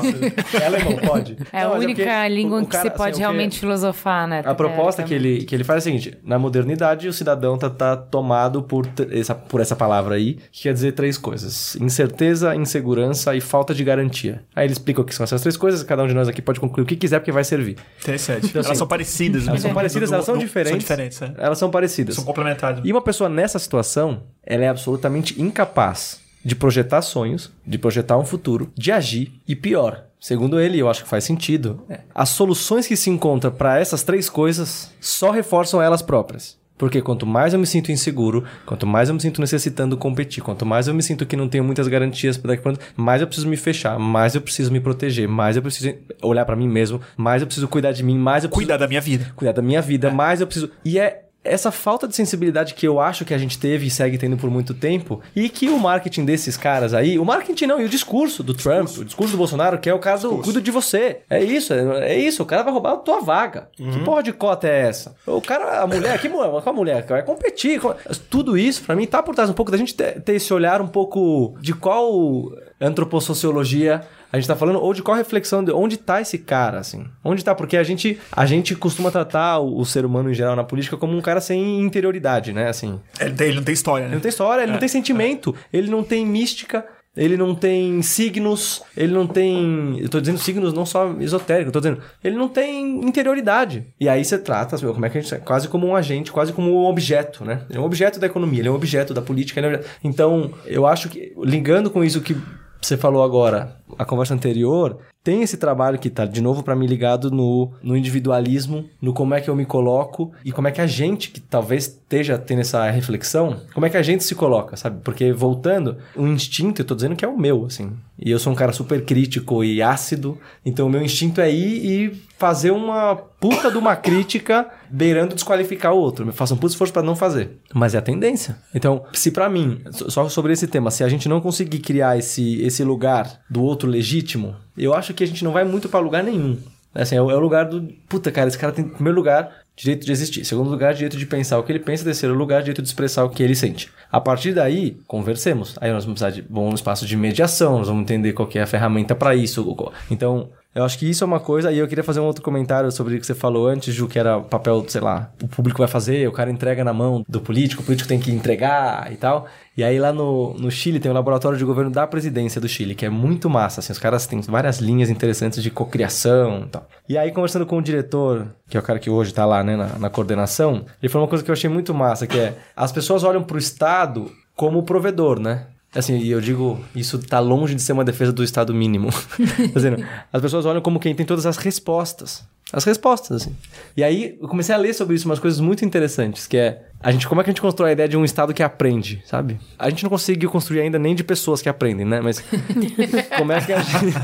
[0.60, 1.36] É alemão, pode.
[1.52, 3.12] é a Não, mas única porque língua o- em o que cara, se assim, pode
[3.14, 4.42] que- realmente filosofar, né?
[4.44, 7.70] A proposta que ele, que ele faz é a seguinte: na modernidade, o cidadão tá,
[7.70, 13.36] tá tomado por essa, por essa palavra aí, que quer dizer três coisas: incerteza, insegurança
[13.36, 14.42] e falta de garantia.
[14.56, 16.58] Aí ele explica o que são essas três coisas, cada um de nós aqui pode
[16.58, 17.76] concluir o que quiser, porque vai servir.
[18.02, 18.46] Interessante.
[18.46, 19.46] Então, assim, elas são parecidas.
[19.46, 19.68] Elas né?
[19.68, 20.70] são parecidas, elas são diferentes.
[20.70, 21.32] São diferentes, né?
[21.38, 22.07] Elas são parecidas.
[22.14, 22.80] São complementares.
[22.84, 28.24] E uma pessoa nessa situação, ela é absolutamente incapaz de projetar sonhos, de projetar um
[28.24, 30.04] futuro, de agir e pior.
[30.20, 31.82] Segundo ele, eu acho que faz sentido.
[31.88, 36.56] é, As soluções que se encontram para essas três coisas só reforçam elas próprias.
[36.76, 40.64] Porque quanto mais eu me sinto inseguro, quanto mais eu me sinto necessitando competir, quanto
[40.64, 43.56] mais eu me sinto que não tenho muitas garantias para daqui mais eu preciso me
[43.56, 47.46] fechar, mais eu preciso me proteger, mais eu preciso olhar para mim mesmo, mais eu
[47.46, 49.32] preciso cuidar de mim, mais eu preciso Cuidar da minha vida.
[49.34, 50.70] cuidar da minha vida, mas eu preciso.
[50.84, 54.18] E é essa falta de sensibilidade que eu acho que a gente teve e segue
[54.18, 57.84] tendo por muito tempo, e que o marketing desses caras aí, o marketing não, e
[57.84, 60.70] o discurso do Trump, o discurso do Bolsonaro, que é o caso do cuido de
[60.70, 61.18] você.
[61.28, 63.68] É isso, é, é isso, o cara vai roubar a tua vaga.
[63.76, 65.14] Que porra de cota é essa?
[65.26, 67.04] O cara, a mulher, que mulher, qual mulher?
[67.06, 67.80] Vai competir.
[67.80, 67.94] com-
[68.30, 70.80] Tudo isso, pra mim, tá por trás um pouco da gente ter, ter esse olhar
[70.80, 72.50] um pouco de qual
[72.80, 77.06] antropossociologia a gente tá falando, ou de qual reflexão, de onde tá esse cara, assim?
[77.24, 77.54] Onde tá?
[77.54, 80.96] Porque a gente, a gente costuma tratar o, o ser humano em geral na política
[80.96, 82.68] como um cara sem interioridade, né?
[82.68, 84.14] Assim, Ele, tem- ele não tem história, ele né?
[84.16, 86.84] não tem história, ele não tem sentimento, ele não tem mística,
[87.16, 89.98] ele não tem signos, ele não tem.
[89.98, 92.00] Eu tô dizendo signos não só esotérico, eu tô dizendo.
[92.22, 93.84] Ele não tem interioridade.
[93.98, 95.34] E aí você trata, assim, como é que a gente.
[95.42, 97.62] Quase como um agente, quase como um objeto, né?
[97.68, 99.58] Ele é um objeto da economia, ele é um objeto da política.
[99.58, 102.36] ele é um objeto- Então, eu acho que, ligando com isso que
[102.80, 106.86] você falou agora, a conversa anterior, tem esse trabalho que tá, de novo, pra mim
[106.86, 110.80] ligado no, no individualismo, no como é que eu me coloco e como é que
[110.80, 114.76] a gente, que talvez esteja tendo essa reflexão, como é que a gente se coloca,
[114.76, 115.00] sabe?
[115.04, 117.92] Porque, voltando, o instinto, eu tô dizendo que é o meu, assim.
[118.18, 121.84] E eu sou um cara super crítico e ácido, então o meu instinto é ir
[121.84, 126.26] e fazer uma puta de uma crítica beirando desqualificar o outro.
[126.26, 127.58] Eu faço um puto esforço pra não fazer.
[127.74, 128.56] Mas é a tendência.
[128.74, 132.62] Então, se pra mim, só sobre esse tema, se a gente não conseguir criar esse,
[132.62, 136.24] esse lugar do outro legítimo, eu acho que a gente não vai muito pra lugar
[136.24, 136.56] nenhum.
[136.94, 137.82] Assim, é o, é o lugar do.
[138.08, 140.44] Puta, cara, esse cara tem, em primeiro lugar, direito de existir.
[140.44, 142.04] Segundo lugar, direito de pensar o que ele pensa.
[142.04, 143.88] Terceiro lugar, direito de expressar o que ele sente.
[144.10, 145.76] A partir daí, conversemos.
[145.80, 148.66] Aí nós vamos precisar de bom espaço de mediação, nós vamos entender qual é a
[148.66, 149.64] ferramenta pra isso.
[150.10, 152.92] Então, eu acho que isso é uma coisa, e eu queria fazer um outro comentário
[152.92, 155.88] sobre o que você falou antes, Ju, que era papel, sei lá, o público vai
[155.88, 159.46] fazer, o cara entrega na mão do político, o político tem que entregar e tal.
[159.76, 162.94] E aí lá no, no Chile tem o laboratório de governo da presidência do Chile,
[162.94, 166.88] que é muito massa, assim, os caras têm várias linhas interessantes de cocriação e tal.
[167.08, 169.74] E aí, conversando com o diretor, que é o cara que hoje tá lá, né,
[169.74, 172.92] na, na coordenação, ele falou uma coisa que eu achei muito massa, que é, as
[172.92, 175.66] pessoas olham pro Estado como provedor, né?
[175.94, 179.08] Assim, e eu digo, isso tá longe de ser uma defesa do Estado mínimo.
[180.32, 182.46] As pessoas olham como quem tem todas as respostas.
[182.70, 183.56] As respostas, assim.
[183.96, 186.82] E aí, eu comecei a ler sobre isso umas coisas muito interessantes, que é...
[187.00, 189.22] A gente, como é que a gente constrói a ideia de um Estado que aprende,
[189.24, 189.58] sabe?
[189.78, 192.20] A gente não conseguiu construir ainda nem de pessoas que aprendem, né?
[192.20, 192.44] Mas
[193.38, 194.14] como é que a gente...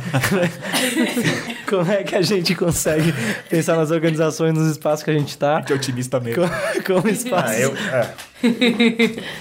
[1.70, 3.14] como é que a gente consegue
[3.48, 5.62] pensar nas organizações, nos espaços que a gente tá...
[5.62, 6.42] Que otimista mesmo.
[6.42, 8.14] Como, como espaços Ah, eu, é.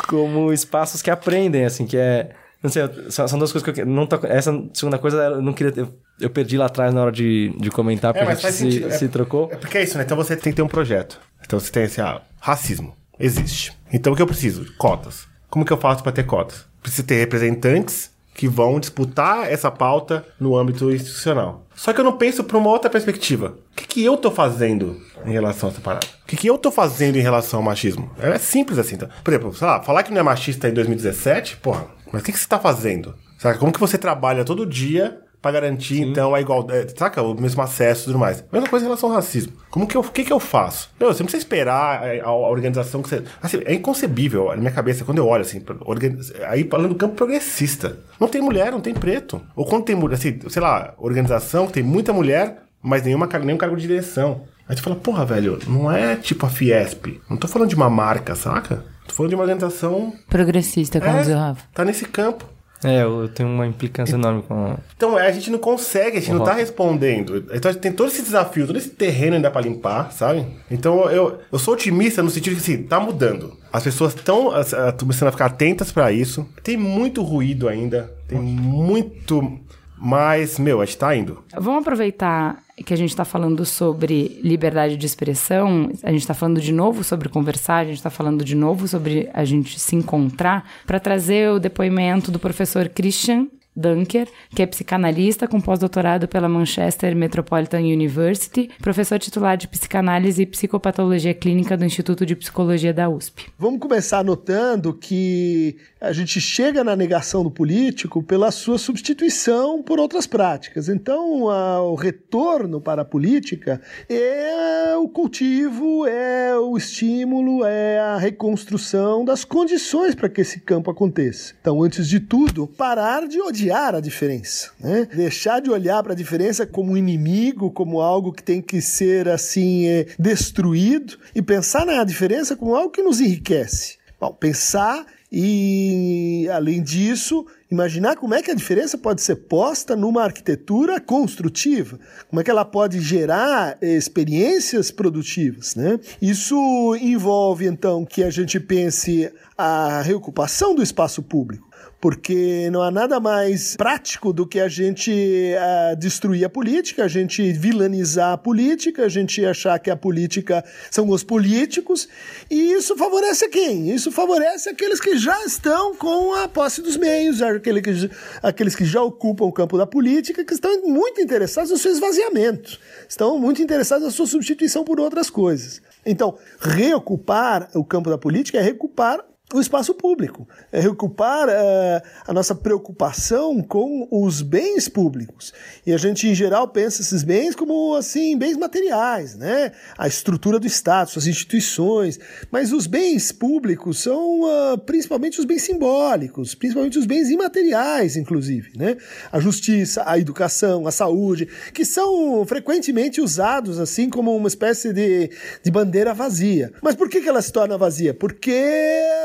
[0.08, 2.30] como espaços que aprendem, assim, que é.
[2.64, 5.42] Não sei, são, são duas coisas que eu que- não tô, Essa segunda coisa eu
[5.42, 5.74] não queria.
[5.76, 8.58] Eu, eu perdi lá atrás na hora de, de comentar, porque É, a gente se,
[8.58, 8.92] sentido.
[8.92, 9.50] se É- trocou.
[9.52, 10.04] É porque é isso, né?
[10.06, 11.20] Então você tem que ter um projeto.
[11.46, 12.96] Então você tem assim, ah, racismo.
[13.20, 13.74] Existe.
[13.92, 14.66] Então o que eu preciso?
[14.78, 15.28] Cotas.
[15.50, 16.66] Como que eu faço para ter cotas?
[16.82, 21.68] Preciso ter representantes que vão disputar essa pauta no âmbito institucional.
[21.76, 23.58] Só que eu não penso para uma outra perspectiva.
[23.72, 26.08] O que, que eu tô fazendo em relação a essa parada?
[26.24, 28.12] O que, que eu tô fazendo em relação ao machismo?
[28.20, 28.96] É simples assim.
[28.98, 29.08] Tá?
[29.24, 32.32] Por exemplo, sei lá, falar que não é machista em 2017, porra, mas o que,
[32.32, 33.14] que você tá fazendo?
[33.38, 33.58] Sabe?
[33.58, 37.22] Como que você trabalha todo dia pra garantir, então, a igualdade, saca?
[37.22, 38.42] O mesmo acesso e tudo mais.
[38.50, 39.52] Mesma coisa em relação ao racismo.
[39.70, 40.90] Como que eu, o que que eu faço?
[40.98, 43.24] Meu, você não precisa esperar a, a- a organização que você...
[43.42, 46.16] Assim, é inconcebível na minha cabeça, quando eu olho, assim, pra organ-
[46.48, 47.98] aí falando do campo progressista.
[48.18, 49.42] Não tem mulher, não tem preto.
[49.54, 53.58] Ou quando tem, mulher, assim, sei lá, organização que tem muita mulher, mas nenhuma, nenhum
[53.58, 54.44] cargo de direção.
[54.66, 57.20] Aí você fala, porra, velho, não é tipo a Fiesp.
[57.30, 58.86] Não tô falando de uma marca, saca?
[59.14, 60.14] Falando de uma organização...
[60.28, 61.64] Progressista, como diz o É, Rafa.
[61.74, 62.46] tá nesse campo.
[62.84, 64.76] É, eu tenho uma implicância enorme com.
[64.98, 67.38] Então, é, a gente não consegue, a gente não tá respondendo.
[67.54, 70.46] Então, a gente tem todo esse desafio, todo esse terreno ainda pra limpar, sabe?
[70.70, 73.58] Então, eu, eu sou otimista no sentido que, assim, tá mudando.
[73.72, 74.52] As pessoas estão
[75.00, 76.46] começando a ficar atentas pra isso.
[76.62, 79.60] Tem muito ruído ainda, tem muito...
[80.06, 81.42] Mas, meu, a gente tá indo.
[81.58, 86.60] Vamos aproveitar que a gente está falando sobre liberdade de expressão, a gente está falando
[86.60, 90.70] de novo sobre conversar, a gente está falando de novo sobre a gente se encontrar,
[90.86, 97.16] para trazer o depoimento do professor Christian Dunker, que é psicanalista com pós-doutorado pela Manchester
[97.16, 103.48] Metropolitan University, professor titular de psicanálise e psicopatologia clínica do Instituto de Psicologia da USP.
[103.58, 110.00] Vamos começar notando que a gente chega na negação do político pela sua substituição por
[110.00, 110.90] outras práticas.
[110.90, 118.18] Então, a- o retorno para a política é o cultivo, é o estímulo, é a
[118.18, 121.54] reconstrução das condições para que esse campo aconteça.
[121.60, 125.08] Então, antes de tudo, parar de odiar a diferença, né?
[125.14, 129.88] deixar de olhar para a diferença como inimigo, como algo que tem que ser assim
[129.88, 133.98] é, destruído e pensar na diferença como algo que nos enriquece.
[134.20, 140.24] Bom, pensar e, além disso, imaginar como é que a diferença pode ser posta numa
[140.24, 142.00] arquitetura construtiva,
[142.30, 145.74] como é que ela pode gerar experiências produtivas.
[145.74, 146.00] Né?
[146.22, 146.56] Isso
[147.02, 151.73] envolve, então, que a gente pense a reocupação do espaço público
[152.04, 157.08] porque não há nada mais prático do que a gente ah, destruir a política, a
[157.08, 162.10] gente vilanizar a política, a gente achar que a política são os políticos,
[162.52, 163.90] e isso favorece quem?
[163.90, 168.12] Isso favorece aqueles que já estão com a posse dos meios, aquele que,
[168.42, 172.78] aqueles que já ocupam o campo da política, que estão muito interessados no seu esvaziamento,
[173.08, 175.82] estão muito interessados na sua substituição por outras coisas.
[176.06, 179.24] Então, reocupar o campo da política é reocupar
[179.54, 185.54] o espaço público, é reocupar eh, a nossa preocupação com os bens públicos.
[185.86, 189.72] E a gente, em geral, pensa esses bens como, assim, bens materiais, né?
[189.96, 192.20] A estrutura do Estado, suas instituições.
[192.52, 198.72] Mas os bens públicos são ah, principalmente os bens simbólicos, principalmente os bens imateriais, inclusive,
[198.76, 198.98] né?
[199.32, 205.30] A justiça, a educação, a saúde, que são frequentemente usados, assim, como uma espécie de,
[205.64, 206.72] de bandeira vazia.
[206.82, 208.16] Mas por que, que ela se torna vazia?
[208.16, 208.52] Porque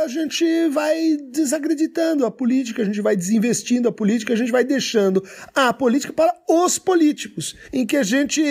[0.04, 0.17] a gente
[0.70, 5.22] vai desacreditando a política, a gente vai desinvestindo a política, a gente vai deixando
[5.54, 8.42] a política para os políticos, em que a gente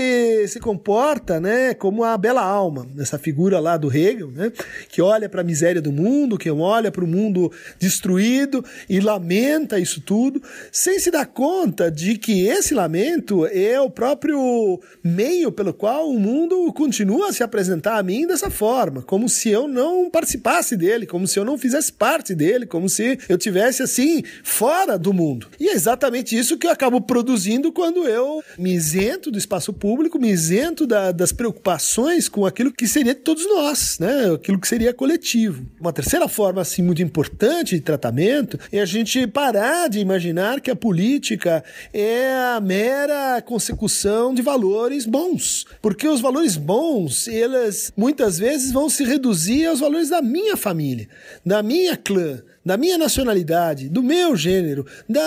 [0.48, 4.52] se comporta, né, como a bela alma, essa figura lá do Hegel, né,
[4.90, 9.80] que olha para a miséria do mundo, que olha para o mundo destruído e lamenta
[9.80, 10.42] isso tudo,
[10.72, 16.20] sem se dar conta de que esse lamento é o próprio meio pelo qual o
[16.20, 21.06] mundo continua a se apresentar a mim dessa forma, como se eu não participasse dele,
[21.06, 25.48] como se eu não fizesse parte dele, como se eu tivesse assim fora do mundo.
[25.60, 30.20] E é exatamente isso que eu acabo produzindo quando eu me isento do espaço público,
[30.20, 34.34] me isento da- das preocupações com aquilo que seria de todos nós, né?
[34.34, 35.66] Aquilo que seria coletivo.
[35.80, 40.72] Uma terceira forma assim muito importante de tratamento é a gente parar de imaginar que
[40.72, 41.64] a política
[41.94, 48.90] é a mera consecução de valores bons, porque os valores bons, eles muitas vezes vão
[48.90, 51.08] se reduzir aos valores da minha família,
[51.48, 55.22] da minha clã, da minha nacionalidade, do meu gênero, da,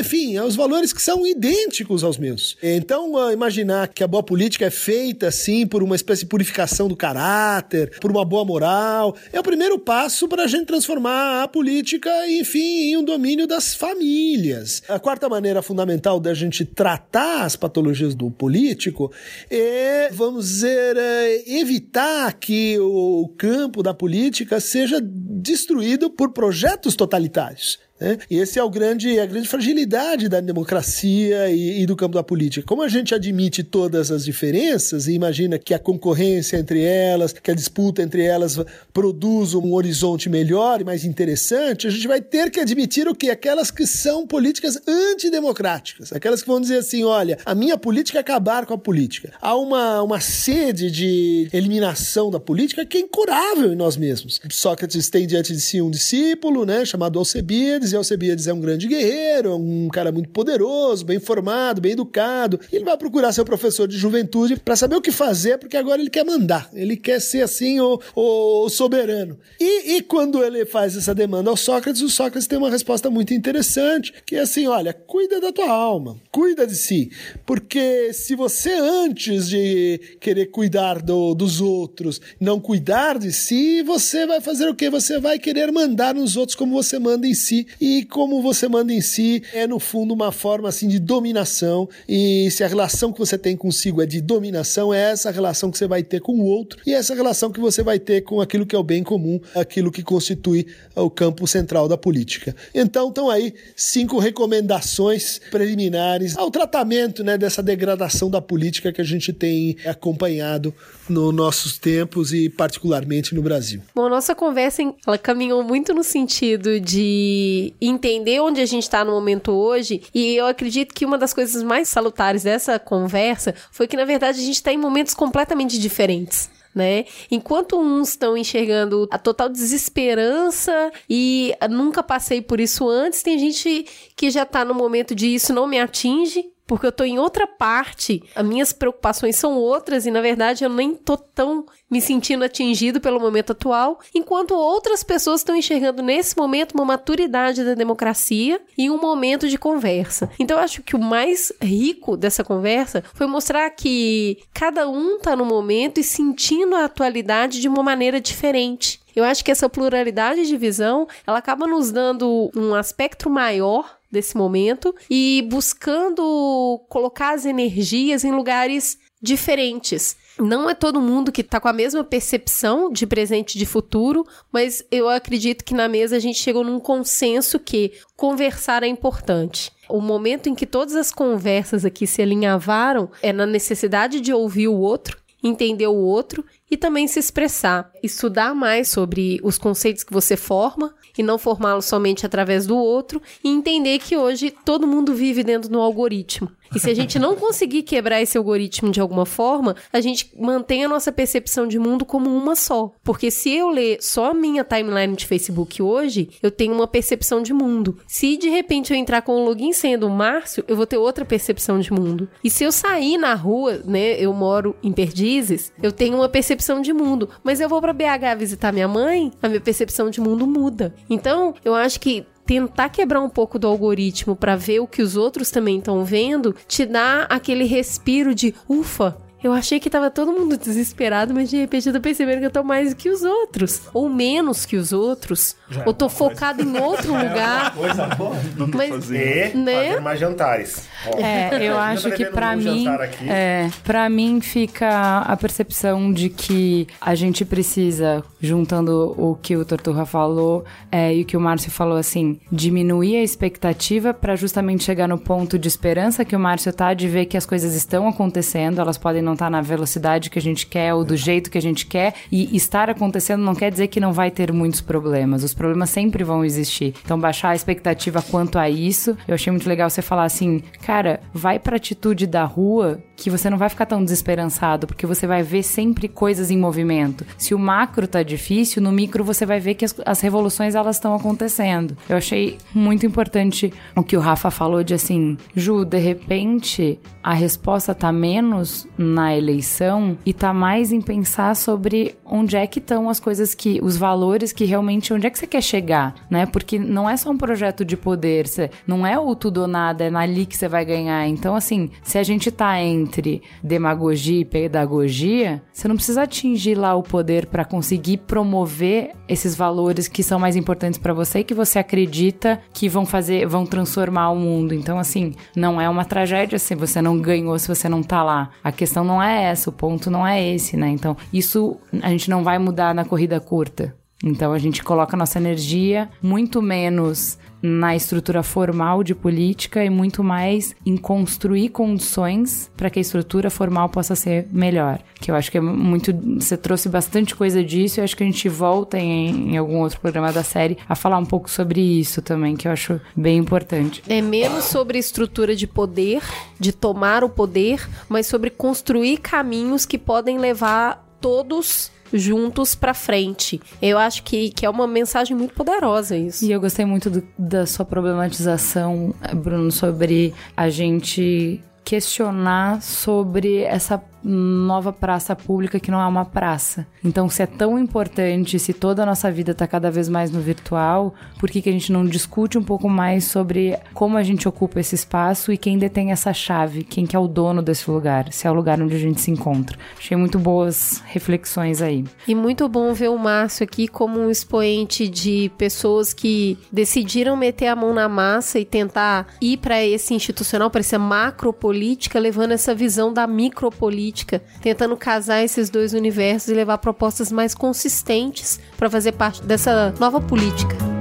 [0.00, 2.56] enfim, aos valores que são idênticos aos meus.
[2.62, 6.88] Então, ah, imaginar que a boa política é feita assim por uma espécie de purificação
[6.88, 11.48] do caráter, por uma boa moral, é o primeiro passo para a gente transformar a
[11.48, 14.82] política, enfim, em um domínio das famílias.
[14.88, 19.12] A quarta maneira fundamental da gente tratar as patologias do político
[19.50, 27.80] é, vamos dizer, é, evitar que o campo da política seja destruído por projetos totalitários.
[27.98, 28.18] Né?
[28.30, 32.22] E esse é o grande, a grande fragilidade da democracia e, e, do campo da
[32.22, 32.66] política.
[32.66, 37.50] Como a gente admite todas as diferenças e imagina que a concorrência entre elas, que
[37.50, 38.58] a disputa entre elas
[38.92, 43.30] produz um horizonte melhor e mais interessante, a gente vai ter que admitir o que?
[43.30, 48.20] Aquelas que são políticas antidemocráticas, aquelas que vão dizer assim: olha, a minha política é
[48.20, 49.32] acabar com a política.
[49.40, 54.40] Há uma, uma sede de eliminação da política que é incurável em nós mesmos.
[54.50, 58.86] Sócrates tem diante de si um discípulo, né, chamado Alcebiades, e Alcebiades é um grande
[58.86, 62.60] guerreiro, um cara muito poderoso, bem formado, bem educado.
[62.72, 66.10] Ele vai procurar seu professor de juventude para saber o que fazer, porque agora ele
[66.10, 69.38] quer mandar, ele quer ser assim o, o soberano.
[69.60, 73.34] E, e quando ele faz essa demanda ao Sócrates, o Sócrates tem uma resposta muito
[73.34, 77.10] interessante, que é assim: olha, cuida da tua alma, cuida de si,
[77.44, 84.26] porque se você antes de querer cuidar do, dos outros, não cuidar de si, você
[84.26, 84.90] vai fazer o quê?
[84.90, 87.66] Você vai querer mandar nos outros como você manda em si.
[87.80, 91.88] E como você manda em si é, no fundo, uma forma assim de dominação.
[92.08, 95.78] E se a relação que você tem consigo é de dominação, é essa relação que
[95.78, 98.66] você vai ter com o outro e essa relação que você vai ter com aquilo
[98.66, 102.54] que é o bem comum, aquilo que constitui o campo central da política.
[102.74, 109.04] Então, estão aí cinco recomendações preliminares ao tratamento né, dessa degradação da política que a
[109.04, 110.74] gente tem acompanhado
[111.08, 113.82] nos nossos tempos e particularmente no Brasil.
[113.94, 119.12] Bom, nossa conversa ela caminhou muito no sentido de entender onde a gente está no
[119.12, 123.96] momento hoje e eu acredito que uma das coisas mais salutares dessa conversa foi que
[123.96, 126.50] na verdade a gente está em momentos completamente diferentes.
[126.74, 127.06] Né?
[127.30, 133.86] Enquanto uns estão enxergando a total desesperança e nunca passei por isso antes, tem gente
[134.14, 137.46] que já está no momento de isso não me atinge, porque eu tô em outra
[137.46, 142.44] parte, as minhas preocupações são outras e na verdade eu nem tô tão me sentindo
[142.44, 148.60] atingido pelo momento atual, enquanto outras pessoas estão enxergando nesse momento uma maturidade da democracia
[148.76, 150.28] e um momento de conversa.
[150.38, 155.36] Então eu acho que o mais rico dessa conversa foi mostrar que cada um tá
[155.36, 159.00] no momento e sentindo a atualidade de uma maneira diferente.
[159.14, 164.36] Eu acho que essa pluralidade de visão, ela acaba nos dando um aspecto maior desse
[164.36, 170.16] momento e buscando colocar as energias em lugares diferentes.
[170.38, 174.26] Não é todo mundo que está com a mesma percepção de presente e de futuro,
[174.52, 179.72] mas eu acredito que na mesa a gente chegou num consenso que conversar é importante.
[179.88, 184.68] O momento em que todas as conversas aqui se alinhavaram é na necessidade de ouvir
[184.68, 190.12] o outro, entender o outro e também se expressar, estudar mais sobre os conceitos que
[190.12, 195.14] você forma e não formá-los somente através do outro e entender que hoje todo mundo
[195.14, 196.50] vive dentro do algoritmo.
[196.74, 200.84] E se a gente não conseguir quebrar esse algoritmo de alguma forma, a gente mantém
[200.84, 202.92] a nossa percepção de mundo como uma só.
[203.02, 207.42] Porque se eu ler só a minha timeline de Facebook hoje, eu tenho uma percepção
[207.42, 207.98] de mundo.
[208.06, 211.24] Se de repente eu entrar com o login sendo o Márcio, eu vou ter outra
[211.24, 212.28] percepção de mundo.
[212.42, 216.80] E se eu sair na rua, né, eu moro em Perdizes, eu tenho uma percepção
[216.80, 217.28] de mundo.
[217.42, 220.94] Mas eu vou para BH visitar minha mãe, a minha percepção de mundo muda.
[221.08, 225.16] Então, eu acho que tentar quebrar um pouco do algoritmo para ver o que os
[225.16, 229.16] outros também estão vendo, te dá aquele respiro de ufa,
[229.46, 232.50] eu achei que tava todo mundo desesperado, mas de repente eu tô percebendo que eu
[232.50, 233.82] tô mais que os outros.
[233.94, 235.54] Ou menos que os outros.
[235.70, 237.72] Já ou tô focado em outro lugar.
[237.74, 238.36] Coisa boa.
[238.74, 239.90] Mas, e né?
[239.90, 240.88] fazer mais jantares.
[241.16, 242.86] É, eu acho que para mim,
[243.28, 249.64] é, para mim fica a percepção de que a gente precisa, juntando o que o
[249.64, 254.82] Torturra falou é, e o que o Márcio falou, assim, diminuir a expectativa para justamente
[254.82, 258.08] chegar no ponto de esperança que o Márcio tá de ver que as coisas estão
[258.08, 261.50] acontecendo, elas podem não estar tá na velocidade que a gente quer ou do jeito
[261.50, 262.14] que a gente quer.
[262.30, 265.44] E estar acontecendo não quer dizer que não vai ter muitos problemas.
[265.44, 266.94] Os problemas sempre vão existir.
[267.04, 269.16] Então, baixar a expectativa quanto a isso.
[269.28, 273.48] Eu achei muito legal você falar assim, cara, vai pra atitude da rua que você
[273.48, 277.24] não vai ficar tão desesperançado, porque você vai ver sempre coisas em movimento.
[277.38, 280.96] Se o macro tá difícil, no micro você vai ver que as, as revoluções elas
[280.96, 281.96] estão acontecendo.
[282.08, 287.32] Eu achei muito importante o que o Rafa falou de assim, Ju, de repente a
[287.32, 293.08] resposta tá menos na eleição e tá mais em pensar sobre onde é que estão
[293.08, 296.44] as coisas que os valores que realmente onde é que você quer chegar, né?
[296.44, 300.04] Porque não é só um projeto de poder, você, não é o tudo ou nada,
[300.04, 301.26] é ali que você vai ganhar.
[301.26, 306.94] Então assim, se a gente tá entre demagogia e pedagogia, você não precisa atingir lá
[306.94, 311.54] o poder para conseguir promover esses valores que são mais importantes para você e que
[311.54, 314.74] você acredita que vão fazer, vão transformar o mundo.
[314.74, 318.50] Então assim, não é uma tragédia se você não ganhou, se você não tá lá.
[318.62, 320.88] A questão não é essa, o ponto não é esse, né?
[320.88, 323.94] Então, isso a gente não vai mudar na corrida curta.
[324.24, 330.22] Então a gente coloca nossa energia muito menos na estrutura formal de política e muito
[330.22, 335.00] mais em construir condições para que a estrutura formal possa ser melhor.
[335.20, 336.12] Que eu acho que é muito.
[336.38, 340.00] Você trouxe bastante coisa disso e acho que a gente volta em, em algum outro
[340.00, 344.02] programa da série a falar um pouco sobre isso também, que eu acho bem importante.
[344.08, 346.22] É menos sobre estrutura de poder,
[346.58, 353.60] de tomar o poder, mas sobre construir caminhos que podem levar todos juntos pra frente.
[353.80, 356.44] Eu acho que, que é uma mensagem muito poderosa isso.
[356.44, 364.02] E eu gostei muito do- da sua problematização, Bruno, sobre a gente questionar sobre essa
[364.28, 366.84] nova praça pública que não é uma praça.
[367.04, 370.40] Então, se é tão importante, se toda a nossa vida está cada vez mais no
[370.40, 374.48] virtual, por que, que a gente não discute um pouco mais sobre como a gente
[374.48, 378.32] ocupa esse espaço e quem detém essa chave, quem que é o dono desse lugar,
[378.32, 379.78] se é o lugar onde a gente se encontra.
[379.96, 382.04] Achei muito boas reflexões aí.
[382.26, 387.68] E muito bom ver o Márcio aqui como um expoente de pessoas que decidiram meter
[387.68, 392.74] a mão na massa e tentar ir para esse institucional, para essa macropolítica, levando essa
[392.74, 394.15] visão da micropolítica,
[394.60, 400.20] tentando casar esses dois universos e levar propostas mais consistentes para fazer parte dessa nova
[400.20, 400.95] política.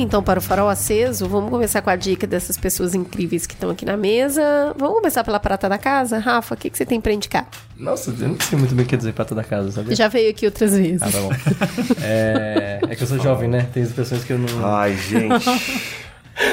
[0.00, 1.28] Então para o farol aceso.
[1.28, 4.42] Vamos começar com a dica dessas pessoas incríveis que estão aqui na mesa.
[4.78, 6.18] Vamos começar pela prata da casa?
[6.18, 7.46] Rafa, o que, que você tem para indicar?
[7.76, 9.94] Nossa, eu não sei muito bem o que dizer pra toda casa, sabe?
[9.94, 11.02] Já veio aqui outras vezes.
[11.02, 11.30] Ah, tá bom.
[12.02, 13.66] é, é que eu sou jovem, né?
[13.72, 14.66] Tem expressões que eu não.
[14.66, 15.46] Ai, gente.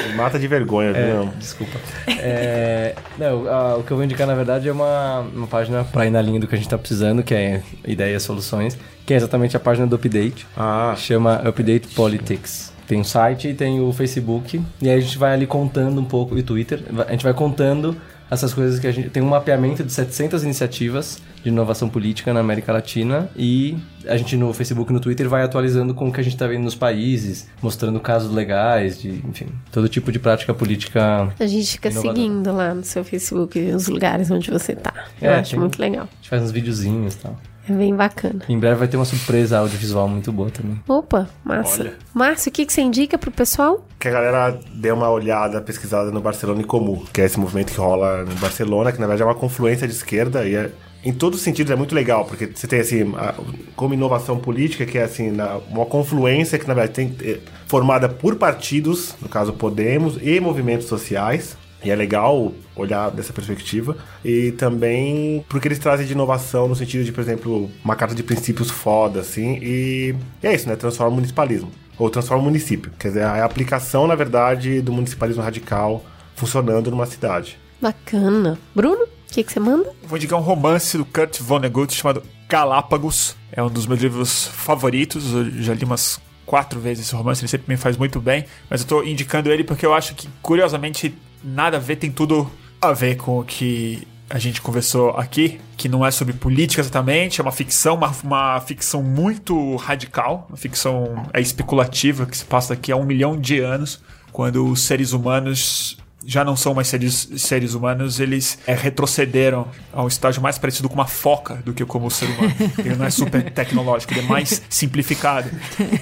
[0.08, 1.00] Me mata de vergonha, viu?
[1.00, 1.28] É, não?
[1.38, 1.78] desculpa.
[2.08, 6.04] É, não, a- o que eu vou indicar, na verdade, é uma, uma página pra
[6.04, 9.14] ir na linha do que a gente tá precisando, que é Ideias e Soluções, que
[9.14, 10.44] é exatamente a página do Update.
[10.56, 12.72] Ah, Chama Update Politics.
[12.86, 14.62] Tem o site e tem o Facebook.
[14.80, 16.82] E aí a gente vai ali contando um pouco, e Twitter.
[17.06, 17.96] A gente vai contando
[18.30, 19.08] essas coisas que a gente...
[19.10, 23.28] Tem um mapeamento de 700 iniciativas de inovação política na América Latina.
[23.36, 23.76] E
[24.06, 26.46] a gente no Facebook e no Twitter vai atualizando com o que a gente tá
[26.46, 27.46] vendo nos países.
[27.62, 31.32] Mostrando casos legais, de, enfim, todo tipo de prática política.
[31.38, 32.14] A gente fica Inovador.
[32.16, 34.92] seguindo lá no seu Facebook os lugares onde você tá.
[35.22, 36.04] Eu É, acho tem- muito legal.
[36.12, 37.38] A gente faz uns videozinhos e tal.
[37.68, 38.40] É bem bacana.
[38.48, 40.80] Em breve vai ter uma surpresa audiovisual muito boa também.
[40.88, 41.82] Opa, massa.
[41.82, 41.94] Olha.
[42.14, 43.84] Márcio, o que, que você indica pro pessoal?
[43.98, 47.78] que a galera dê uma olhada, pesquisada no Barcelona Comum, que é esse movimento que
[47.80, 50.70] rola em Barcelona, que na verdade é uma confluência de esquerda e é,
[51.02, 53.34] em todos os sentidos é muito legal, porque você tem assim, a-
[53.74, 58.06] como inovação política, que é assim, na- uma confluência que na verdade tem é, formada
[58.08, 61.56] por partidos, no caso Podemos, e movimentos sociais.
[61.86, 63.96] E é legal olhar dessa perspectiva.
[64.24, 68.24] E também porque eles trazem de inovação no sentido de, por exemplo, uma carta de
[68.24, 69.60] princípios foda, assim.
[69.62, 70.74] E, e é isso, né?
[70.74, 71.70] Transforma o municipalismo.
[71.96, 72.90] Ou transforma o município.
[72.98, 76.04] Quer dizer, é a aplicação, na verdade, do municipalismo radical
[76.34, 77.56] funcionando numa cidade.
[77.80, 78.58] Bacana.
[78.74, 79.92] Bruno, o que, que você manda?
[80.02, 83.36] Vou indicar um romance do Kurt Vonnegut chamado Galápagos.
[83.52, 85.32] É um dos meus livros favoritos.
[85.32, 88.44] Eu já li umas quatro vezes esse romance, ele sempre me faz muito bem.
[88.70, 91.14] Mas eu tô indicando ele porque eu acho que, curiosamente,
[91.46, 92.50] nada a ver, tem tudo
[92.80, 97.40] a ver com o que a gente conversou aqui, que não é sobre política exatamente,
[97.40, 102.74] é uma ficção, uma, uma ficção muito radical, uma ficção é, especulativa que se passa
[102.74, 104.02] daqui a um milhão de anos,
[104.32, 105.96] quando os seres humanos
[106.26, 110.88] já não são mais seres, seres humanos, eles é, retrocederam a um estágio mais parecido
[110.88, 112.52] com uma foca do que como o ser humano.
[112.78, 115.48] Ele não é super tecnológico, ele é mais simplificado.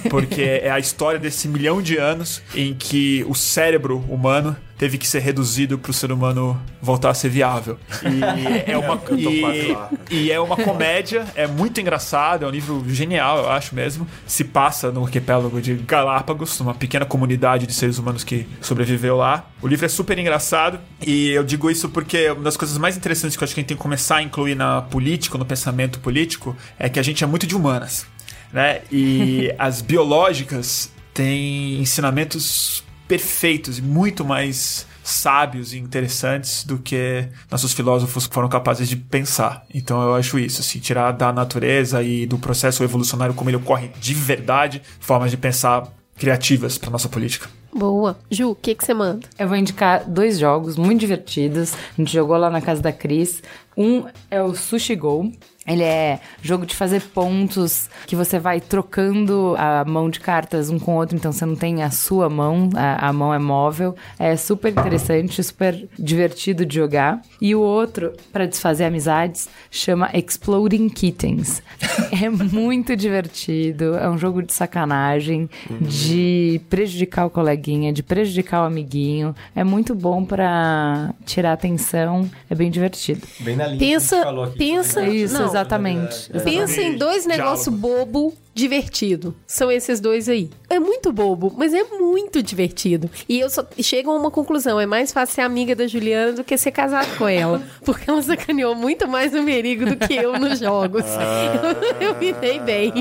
[0.09, 5.07] Porque é a história desse milhão de anos em que o cérebro humano teve que
[5.07, 7.79] ser reduzido para o ser humano voltar a ser viável.
[8.03, 9.01] E é uma,
[10.11, 14.07] e, e é uma comédia, é muito engraçado, é um livro genial, eu acho mesmo.
[14.27, 19.49] Se passa no arquipélago de Galápagos, numa pequena comunidade de seres humanos que sobreviveu lá.
[19.63, 23.37] O livro é super engraçado e eu digo isso porque uma das coisas mais interessantes
[23.37, 26.01] que eu acho que a gente tem que começar a incluir na política, no pensamento
[26.01, 28.07] político, é que a gente é muito de humanas,
[28.53, 28.83] né?
[28.91, 32.85] E as biológicas têm ensinamentos
[33.15, 39.65] perfeitos e muito mais sábios e interessantes do que nossos filósofos foram capazes de pensar.
[39.73, 43.93] Então eu acho isso, assim, tirar da natureza e do processo evolucionário como ele ocorre
[44.01, 45.87] de verdade, formas de pensar
[46.17, 47.49] criativas para nossa política.
[47.73, 48.19] Boa.
[48.29, 49.29] Ju, o que, que você manda?
[49.39, 51.73] Eu vou indicar dois jogos muito divertidos.
[51.75, 53.43] A gente jogou lá na casa da Cris.
[53.77, 55.31] Um é o Sushi Go,
[55.67, 60.79] Ele é jogo de fazer pontos que você vai trocando a mão de cartas um
[60.79, 63.95] com o outro, então você não tem a sua mão, a, a mão é móvel.
[64.19, 67.21] É super interessante, super divertido de jogar.
[67.41, 71.63] E o outro, para desfazer amizades, chama Exploding Kittens.
[72.23, 75.49] é muito divertido, é um jogo de sacanagem,
[75.81, 79.35] de prejudicar o coleguinha, de prejudicar o amiguinho.
[79.57, 83.23] É muito bom para tirar atenção, é bem divertido.
[83.41, 84.59] Bem na linha Pensa- que a gente falou aqui.
[84.59, 85.09] pensa- Né?
[85.15, 85.47] Isso, Não.
[85.59, 86.31] Exatamente.
[86.43, 89.35] Pensa em dois negócios bobo divertido.
[89.47, 90.49] São esses dois aí.
[90.71, 93.11] É muito bobo, mas é muito divertido.
[93.29, 96.45] E eu só chego a uma conclusão: é mais fácil ser amiga da Juliana do
[96.45, 97.63] que ser casado com ela.
[97.85, 101.05] Porque ela sacaneou muito mais no Merigo do que eu nos jogos.
[102.01, 102.93] Eu, eu me dei bem.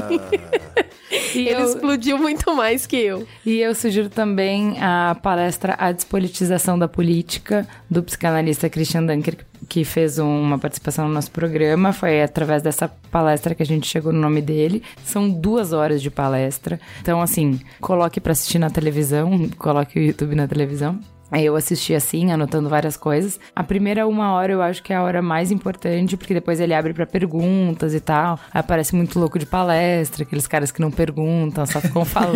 [1.36, 3.28] E Ele eu- explodiu muito mais que eu.
[3.46, 9.84] E eu sugiro também a palestra A Despolitização da Política, do psicanalista Christian Dunker, que
[9.84, 11.94] fez uma participação no nosso programa.
[11.94, 14.84] Foi através dessa palestra que a gente chegou no nome dele.
[15.04, 16.80] São duas horas de palestra.
[17.02, 21.00] Então, assim, coloque pra assistir na televisão, coloque o YouTube na televisão.
[21.42, 23.40] Eu assisti assim, anotando várias coisas.
[23.56, 26.74] A primeira uma hora eu acho que é a hora mais importante, porque depois ele
[26.74, 28.40] abre pra perguntas e tal.
[28.54, 32.34] Aí aparece muito louco de palestra, aqueles caras que não perguntam, só ficam falando.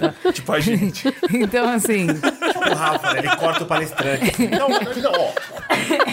[0.32, 1.12] Tipo a gente.
[1.34, 3.18] Então, assim, O Rafa, né?
[3.20, 4.46] ele corta o palestrante.
[4.48, 5.32] Não, não, ó.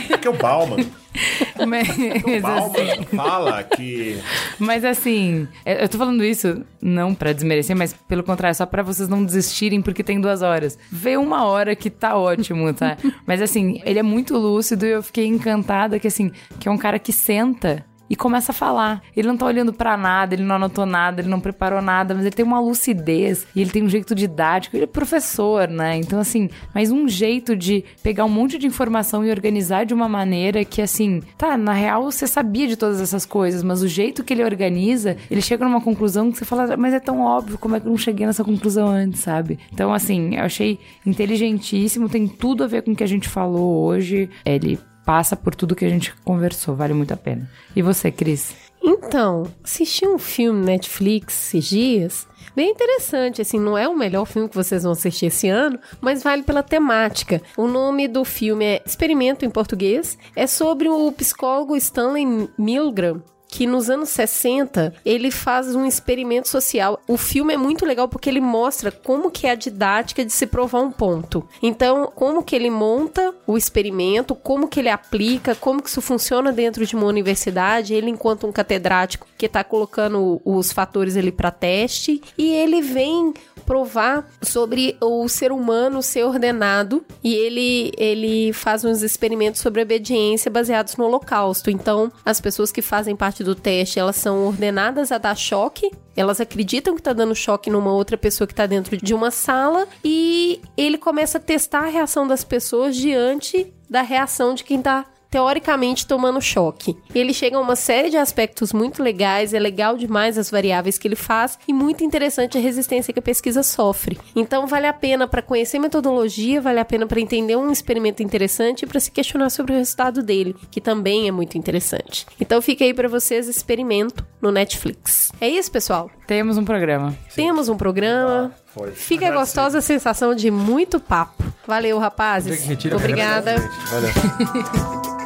[0.07, 0.77] Porque o Bauman,
[1.67, 4.21] mas, assim, fala que
[4.57, 9.09] mas assim, eu tô falando isso não pra desmerecer, mas pelo contrário, só pra vocês
[9.09, 10.77] não desistirem porque tem duas horas.
[10.91, 12.97] Vê uma hora que tá ótimo, tá?
[13.25, 16.77] Mas assim, ele é muito lúcido e eu fiquei encantada que assim, que é um
[16.77, 19.01] cara que senta e começa a falar.
[19.15, 22.25] Ele não tá olhando pra nada, ele não anotou nada, ele não preparou nada, mas
[22.25, 24.75] ele tem uma lucidez e ele tem um jeito didático.
[24.75, 25.95] Ele é professor, né?
[25.95, 30.09] Então, assim, mas um jeito de pegar um monte de informação e organizar de uma
[30.09, 34.25] maneira que, assim, tá, na real você sabia de todas essas coisas, mas o jeito
[34.25, 37.77] que ele organiza, ele chega numa conclusão que você fala, mas é tão óbvio, como
[37.77, 39.57] é que eu não cheguei nessa conclusão antes, sabe?
[39.71, 43.85] Então, assim, eu achei inteligentíssimo, tem tudo a ver com o que a gente falou
[43.85, 44.29] hoje.
[44.43, 47.49] Ele passa por tudo que a gente conversou, vale muito a pena.
[47.75, 48.55] E você, Cris?
[48.83, 52.27] Então, assisti um filme Netflix esses dias.
[52.55, 56.23] Bem interessante, assim, não é o melhor filme que vocês vão assistir esse ano, mas
[56.23, 57.41] vale pela temática.
[57.55, 60.17] O nome do filme é Experimento em português.
[60.35, 63.21] É sobre o psicólogo Stanley Milgram,
[63.51, 67.01] que nos anos 60 ele faz um experimento social.
[67.05, 70.47] O filme é muito legal porque ele mostra como que é a didática de se
[70.47, 71.45] provar um ponto.
[71.61, 76.53] Então, como que ele monta o experimento, como que ele aplica, como que isso funciona
[76.53, 81.51] dentro de uma universidade, ele enquanto um catedrático que está colocando os fatores ali para
[81.51, 83.33] teste e ele vem
[83.71, 90.51] provar sobre o ser humano ser ordenado e ele ele faz uns experimentos sobre obediência
[90.51, 91.71] baseados no holocausto.
[91.71, 96.41] Então, as pessoas que fazem parte do teste, elas são ordenadas a dar choque, elas
[96.41, 100.59] acreditam que tá dando choque numa outra pessoa que tá dentro de uma sala e
[100.75, 106.05] ele começa a testar a reação das pessoas diante da reação de quem tá teoricamente
[106.05, 106.95] tomando choque.
[107.15, 110.97] E ele chega a uma série de aspectos muito legais, é legal demais as variáveis
[110.97, 114.19] que ele faz e muito interessante a resistência que a pesquisa sofre.
[114.35, 118.83] Então vale a pena para conhecer metodologia, vale a pena para entender um experimento interessante
[118.83, 122.25] e para se questionar sobre o resultado dele, que também é muito interessante.
[122.39, 125.31] Então fica aí para vocês experimento no Netflix.
[125.39, 126.11] É isso, pessoal.
[126.27, 127.15] Temos um programa.
[127.33, 128.53] Temos um programa.
[128.73, 128.91] foi.
[128.91, 131.43] Fica a gostosa sensação de muito papo.
[131.65, 132.65] Valeu, rapazes.
[132.65, 133.55] Retira- Obrigada.
[133.89, 135.20] Valeu.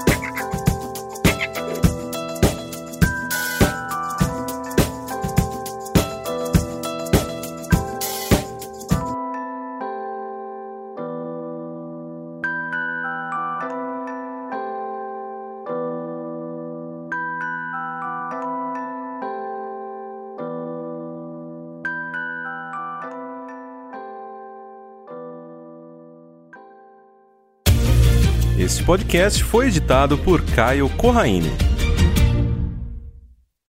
[28.85, 31.49] podcast foi editado por Caio Corraine.